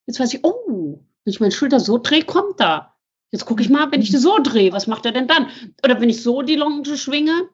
Jetzt 0.07 0.21
weiß 0.21 0.33
ich, 0.33 0.45
oh, 0.45 1.01
wenn 1.25 1.33
ich 1.33 1.41
meine 1.41 1.51
Schulter 1.51 1.81
so 1.81 1.97
drehe, 1.97 2.23
kommt 2.23 2.61
er. 2.61 2.95
Jetzt 3.29 3.43
gucke 3.43 3.61
ich 3.61 3.69
mal, 3.69 3.91
wenn 3.91 4.01
ich 4.01 4.09
die 4.09 4.17
so 4.17 4.39
drehe, 4.41 4.71
was 4.71 4.87
macht 4.87 5.05
er 5.05 5.11
denn 5.11 5.27
dann? 5.27 5.47
Oder 5.83 5.99
wenn 5.99 6.09
ich 6.09 6.23
so 6.23 6.41
die 6.43 6.55
Longe 6.55 6.95
schwinge, 6.95 7.49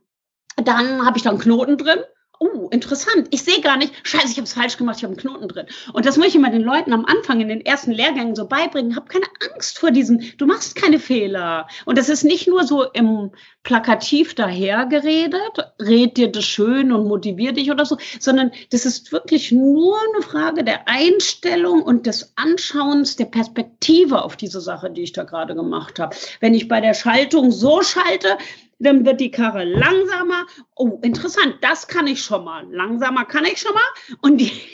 dann 0.55 1.03
habe 1.03 1.17
ich 1.17 1.23
da 1.23 1.31
einen 1.31 1.39
Knoten 1.39 1.79
drin 1.79 1.97
oh, 2.39 2.69
interessant, 2.71 3.27
ich 3.31 3.43
sehe 3.43 3.61
gar 3.61 3.77
nicht, 3.77 3.93
scheiße, 4.03 4.27
ich 4.27 4.37
habe 4.37 4.43
es 4.43 4.53
falsch 4.53 4.77
gemacht, 4.77 4.97
ich 4.97 5.03
habe 5.03 5.13
einen 5.13 5.21
Knoten 5.21 5.47
drin. 5.47 5.65
Und 5.93 6.05
das 6.05 6.17
muss 6.17 6.27
ich 6.27 6.35
immer 6.35 6.49
den 6.49 6.61
Leuten 6.61 6.93
am 6.93 7.05
Anfang 7.05 7.41
in 7.41 7.49
den 7.49 7.65
ersten 7.65 7.91
Lehrgängen 7.91 8.35
so 8.35 8.47
beibringen. 8.47 8.95
Hab 8.95 9.09
keine 9.09 9.25
Angst 9.51 9.79
vor 9.79 9.91
diesen, 9.91 10.33
du 10.37 10.45
machst 10.45 10.75
keine 10.75 10.99
Fehler. 10.99 11.67
Und 11.85 11.97
das 11.97 12.09
ist 12.09 12.23
nicht 12.23 12.47
nur 12.47 12.63
so 12.65 12.83
im 12.83 13.31
plakativ 13.63 14.35
dahergeredet, 14.35 15.73
red 15.81 16.17
dir 16.17 16.31
das 16.31 16.45
schön 16.45 16.91
und 16.91 17.07
motivier 17.07 17.51
dich 17.51 17.71
oder 17.71 17.85
so, 17.85 17.97
sondern 18.19 18.51
das 18.71 18.85
ist 18.85 19.11
wirklich 19.11 19.51
nur 19.51 19.97
eine 20.13 20.23
Frage 20.23 20.63
der 20.63 20.87
Einstellung 20.87 21.81
und 21.81 22.05
des 22.05 22.33
Anschauens, 22.35 23.15
der 23.15 23.25
Perspektive 23.25 24.23
auf 24.23 24.35
diese 24.35 24.61
Sache, 24.61 24.91
die 24.91 25.01
ich 25.01 25.13
da 25.13 25.23
gerade 25.23 25.55
gemacht 25.55 25.99
habe. 25.99 26.15
Wenn 26.39 26.53
ich 26.53 26.67
bei 26.67 26.79
der 26.79 26.93
Schaltung 26.93 27.51
so 27.51 27.81
schalte, 27.81 28.37
dann 28.79 29.05
wird 29.05 29.21
die 29.21 29.31
Karre 29.31 29.63
langsamer. 29.63 30.45
Oh, 30.75 30.99
interessant, 31.01 31.57
das 31.61 31.87
kann 31.87 32.07
ich 32.07 32.21
schon 32.21 32.43
mal. 32.43 32.65
Langsamer 32.71 33.25
kann 33.25 33.45
ich 33.45 33.59
schon 33.59 33.73
mal. 33.73 34.17
Und 34.21 34.41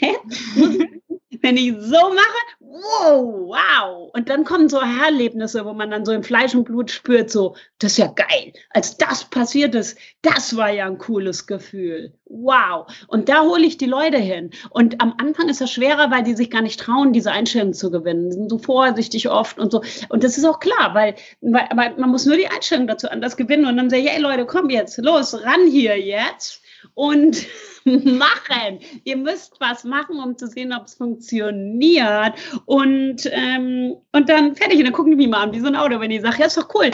wenn 1.42 1.56
ich 1.56 1.74
so 1.78 1.96
mache, 2.10 2.42
wow, 2.60 3.24
wow. 3.48 4.10
Und 4.14 4.28
dann 4.28 4.44
kommen 4.44 4.68
so 4.68 4.78
Erlebnisse, 4.78 5.64
wo 5.64 5.72
man 5.72 5.90
dann 5.90 6.04
so 6.04 6.12
im 6.12 6.22
Fleisch 6.22 6.54
und 6.54 6.64
Blut 6.64 6.90
spürt, 6.90 7.30
so, 7.30 7.56
das 7.78 7.92
ist 7.92 7.98
ja 7.98 8.06
geil. 8.06 8.52
Als 8.70 8.96
das 8.96 9.24
passiert 9.24 9.74
ist, 9.74 9.98
das 10.22 10.56
war 10.56 10.70
ja 10.70 10.86
ein 10.86 10.98
cooles 10.98 11.46
Gefühl. 11.46 12.14
Wow. 12.26 12.86
Und 13.08 13.28
da 13.28 13.42
hole 13.42 13.64
ich 13.64 13.76
die 13.76 13.86
Leute 13.86 14.18
hin. 14.18 14.50
Und 14.70 15.00
am 15.02 15.14
Anfang 15.18 15.48
ist 15.48 15.60
das 15.60 15.70
schwerer, 15.70 16.10
weil 16.10 16.22
die 16.22 16.34
sich 16.34 16.50
gar 16.50 16.62
nicht 16.62 16.80
trauen, 16.80 17.12
diese 17.12 17.30
Einstellung 17.30 17.74
zu 17.74 17.90
gewinnen. 17.90 18.30
Die 18.30 18.36
sind 18.36 18.48
so 18.48 18.58
vorsichtig 18.58 19.28
oft 19.28 19.58
und 19.58 19.70
so. 19.70 19.82
Und 20.08 20.24
das 20.24 20.38
ist 20.38 20.44
auch 20.44 20.60
klar, 20.60 20.94
weil, 20.94 21.14
weil 21.40 21.66
aber 21.68 21.98
man 21.98 22.10
muss 22.10 22.24
nur 22.24 22.36
die 22.36 22.48
Einstellung 22.48 22.86
dazu 22.86 23.10
anders 23.10 23.36
gewinnen 23.36 23.66
und 23.66 23.76
dann 23.76 23.90
sagen, 23.90 24.01
hey 24.06 24.20
Leute, 24.20 24.46
komm 24.46 24.70
jetzt, 24.70 24.98
los, 24.98 25.34
ran 25.44 25.66
hier 25.66 25.98
jetzt 25.98 26.62
und 26.94 27.46
machen. 27.84 28.80
Ihr 29.04 29.16
müsst 29.16 29.60
was 29.60 29.84
machen, 29.84 30.18
um 30.18 30.36
zu 30.36 30.46
sehen, 30.46 30.72
ob 30.72 30.86
es 30.86 30.94
funktioniert. 30.94 32.34
Und, 32.66 33.28
ähm, 33.30 33.96
und 34.12 34.28
dann 34.28 34.54
fertig. 34.54 34.78
Und 34.78 34.84
dann 34.84 34.92
gucken 34.92 35.12
die 35.12 35.16
mich 35.16 35.28
mal 35.28 35.42
an, 35.42 35.52
wie 35.52 35.60
so 35.60 35.66
ein 35.66 35.76
Auto, 35.76 36.00
wenn 36.00 36.10
die 36.10 36.20
sagen, 36.20 36.36
ja, 36.38 36.46
ist 36.46 36.56
doch 36.56 36.72
cool. 36.74 36.90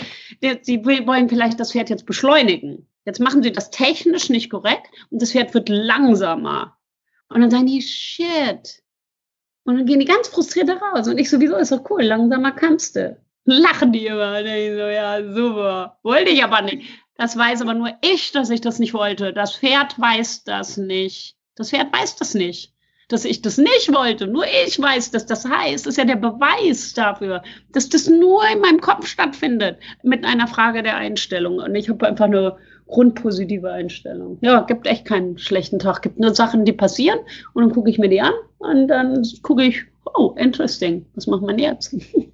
Sie 0.63 0.85
wollen 0.85 1.29
vielleicht 1.29 1.61
das 1.61 1.73
Pferd 1.73 1.91
jetzt 1.91 2.07
beschleunigen. 2.07 2.87
Jetzt 3.05 3.21
machen 3.21 3.43
sie 3.43 3.53
das 3.53 3.71
technisch 3.71 4.29
nicht 4.29 4.51
korrekt 4.51 4.87
und 5.11 5.23
das 5.23 5.33
Pferd 5.33 5.55
wird 5.55 5.69
langsamer. 5.69 6.77
Und 7.29 7.41
dann 7.41 7.51
sagen 7.51 7.67
die, 7.67 7.83
shit. 7.83 8.83
Und 9.65 9.77
dann 9.77 9.87
gehen 9.87 10.01
die 10.01 10.07
ganz 10.07 10.29
frustriert 10.29 10.71
raus. 10.71 11.09
Und 11.09 11.19
ich 11.19 11.29
sowieso, 11.31 11.57
ist 11.57 11.73
doch 11.73 11.89
cool, 11.91 12.03
langsamer 12.03 12.53
kannst 12.53 12.97
du. 12.97 13.19
Lachen 13.49 13.93
die 13.93 14.07
immer. 14.07 14.39
Und 14.39 14.47
ich 14.47 14.73
so, 14.73 14.87
ja, 14.87 15.23
super. 15.33 15.99
Wollte 16.03 16.31
ich 16.31 16.45
aber 16.45 16.63
nicht. 16.63 16.87
Das 17.17 17.37
weiß 17.37 17.63
aber 17.63 17.75
nur 17.75 17.91
ich, 18.01 18.33
dass 18.33 18.51
ich 18.51 18.61
das 18.61 18.79
nicht 18.79 18.95
wollte. 18.95 19.33
Das 19.33 19.57
Pferd 19.57 19.99
weiß 19.99 20.45
das 20.45 20.77
nicht. 20.77 21.37
Das 21.57 21.71
Pferd 21.71 21.93
weiß 21.93 22.17
das 22.17 22.35
nicht, 22.35 22.73
dass 23.09 23.25
ich 23.25 23.43
das 23.43 23.59
nicht 23.59 23.93
wollte. 23.93 24.29
Nur 24.29 24.45
ich 24.67 24.81
weiß 24.81 25.11
das. 25.11 25.27
Das 25.27 25.45
heißt, 25.45 25.87
das 25.87 25.95
ist 25.95 25.97
ja 25.97 26.05
der 26.05 26.17
Beweis 26.17 26.95
dafür, 26.95 27.43
dass 27.73 27.89
das 27.89 28.07
nur 28.07 28.43
in 28.53 28.61
meinem 28.61 28.81
Kopf 28.81 29.07
stattfindet 29.07 29.79
mit 30.05 30.25
einer 30.25 30.47
Frage 30.47 30.83
der 30.85 30.97
Einstellung. 30.97 31.59
Und 31.59 31.75
ich 31.75 31.89
habe 31.89 32.07
einfach 32.07 32.27
eine 32.27 32.57
grundpositive 32.87 33.71
Einstellung. 33.71 34.39
Ja, 34.41 34.61
gibt 34.61 34.87
echt 34.87 35.05
keinen 35.05 35.39
schlechten 35.39 35.79
Tag. 35.79 36.03
Gibt 36.03 36.19
nur 36.19 36.35
Sachen, 36.35 36.65
die 36.65 36.73
passieren 36.73 37.19
und 37.55 37.63
dann 37.63 37.73
gucke 37.73 37.91
ich 37.91 37.99
mir 37.99 38.09
die 38.09 38.21
an 38.21 38.33
und 38.59 38.89
dann 38.89 39.27
gucke 39.43 39.65
ich, 39.65 39.85
oh, 40.15 40.35
interesting. 40.37 41.07
Was 41.15 41.27
macht 41.27 41.43
man 41.43 41.59
jetzt? 41.59 41.97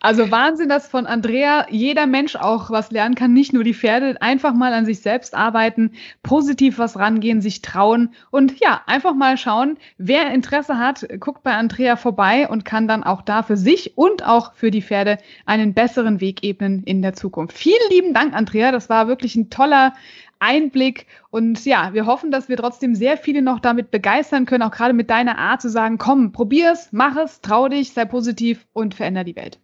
Also 0.00 0.30
Wahnsinn, 0.30 0.68
dass 0.68 0.86
von 0.86 1.06
Andrea 1.06 1.66
jeder 1.70 2.06
Mensch 2.06 2.36
auch 2.36 2.70
was 2.70 2.92
lernen 2.92 3.16
kann, 3.16 3.32
nicht 3.32 3.52
nur 3.52 3.64
die 3.64 3.74
Pferde. 3.74 4.22
Einfach 4.22 4.54
mal 4.54 4.72
an 4.72 4.86
sich 4.86 5.00
selbst 5.00 5.34
arbeiten, 5.34 5.90
positiv 6.22 6.78
was 6.78 6.96
rangehen, 6.96 7.40
sich 7.40 7.62
trauen 7.62 8.14
und 8.30 8.60
ja, 8.60 8.80
einfach 8.86 9.14
mal 9.14 9.36
schauen, 9.36 9.76
wer 9.96 10.32
Interesse 10.32 10.78
hat, 10.78 11.04
guckt 11.18 11.42
bei 11.42 11.54
Andrea 11.54 11.96
vorbei 11.96 12.48
und 12.48 12.64
kann 12.64 12.86
dann 12.86 13.02
auch 13.02 13.22
da 13.22 13.42
für 13.42 13.56
sich 13.56 13.98
und 13.98 14.24
auch 14.24 14.54
für 14.54 14.70
die 14.70 14.82
Pferde 14.82 15.18
einen 15.46 15.74
besseren 15.74 16.20
Weg 16.20 16.44
ebnen 16.44 16.84
in 16.84 17.02
der 17.02 17.14
Zukunft. 17.14 17.58
Vielen 17.58 17.90
lieben 17.90 18.14
Dank, 18.14 18.34
Andrea. 18.34 18.70
Das 18.70 18.88
war 18.88 19.08
wirklich 19.08 19.34
ein 19.34 19.50
toller 19.50 19.94
Einblick. 20.38 21.06
Und 21.30 21.64
ja, 21.64 21.92
wir 21.92 22.06
hoffen, 22.06 22.30
dass 22.30 22.48
wir 22.48 22.56
trotzdem 22.56 22.94
sehr 22.94 23.16
viele 23.16 23.42
noch 23.42 23.58
damit 23.58 23.90
begeistern 23.90 24.46
können, 24.46 24.62
auch 24.62 24.70
gerade 24.70 24.94
mit 24.94 25.10
deiner 25.10 25.38
Art 25.38 25.60
zu 25.60 25.68
sagen, 25.68 25.98
komm, 25.98 26.30
probier's, 26.30 26.90
mach 26.92 27.16
es, 27.16 27.40
trau 27.40 27.68
dich, 27.68 27.92
sei 27.92 28.04
positiv 28.04 28.64
und 28.72 28.94
veränder 28.94 29.24
die 29.24 29.34
Welt. 29.34 29.58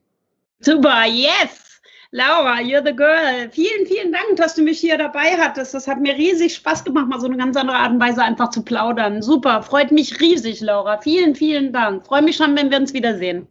Super, 0.65 1.05
yes! 1.05 1.81
Laura, 2.11 2.61
you're 2.63 2.83
the 2.83 2.95
girl. 2.95 3.51
Vielen, 3.51 3.87
vielen 3.87 4.13
Dank, 4.13 4.37
dass 4.37 4.55
du 4.55 4.63
mich 4.63 4.79
hier 4.79 4.97
dabei 4.97 5.37
hattest. 5.37 5.75
Das 5.75 5.87
hat 5.87 6.01
mir 6.01 6.15
riesig 6.15 6.55
Spaß 6.55 6.85
gemacht, 6.85 7.09
mal 7.09 7.21
so 7.21 7.27
eine 7.27 7.37
ganz 7.37 7.57
andere 7.57 7.77
Art 7.77 7.91
und 7.91 8.01
Weise 8.01 8.23
einfach 8.23 8.51
zu 8.51 8.63
plaudern. 8.63 9.21
Super, 9.21 9.63
freut 9.63 9.93
mich 9.93 10.21
riesig, 10.21 10.61
Laura. 10.61 10.99
Vielen, 11.03 11.35
vielen 11.35 11.73
Dank. 11.73 12.07
Freue 12.07 12.23
mich 12.23 12.37
schon, 12.37 12.57
wenn 12.57 12.71
wir 12.71 12.79
uns 12.79 12.95
wiedersehen. 12.95 13.47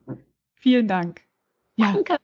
Vielen 0.55 0.87
Dank. 0.87 1.21
Ja. 1.75 1.91
Danke. 1.91 2.17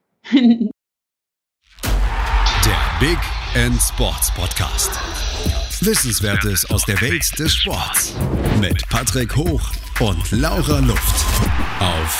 Der 2.65 2.99
Big 2.99 3.19
End 3.53 3.79
Sports 3.81 4.33
Podcast. 4.33 4.91
Wissenswertes 5.81 6.69
aus 6.71 6.85
der 6.85 6.99
Welt 7.01 7.37
des 7.37 7.53
Sports. 7.53 8.15
Mit 8.59 8.87
Patrick 8.89 9.35
Hoch 9.35 9.61
und 9.99 10.31
Laura 10.31 10.79
Luft. 10.79 11.25
Auf 11.79 12.19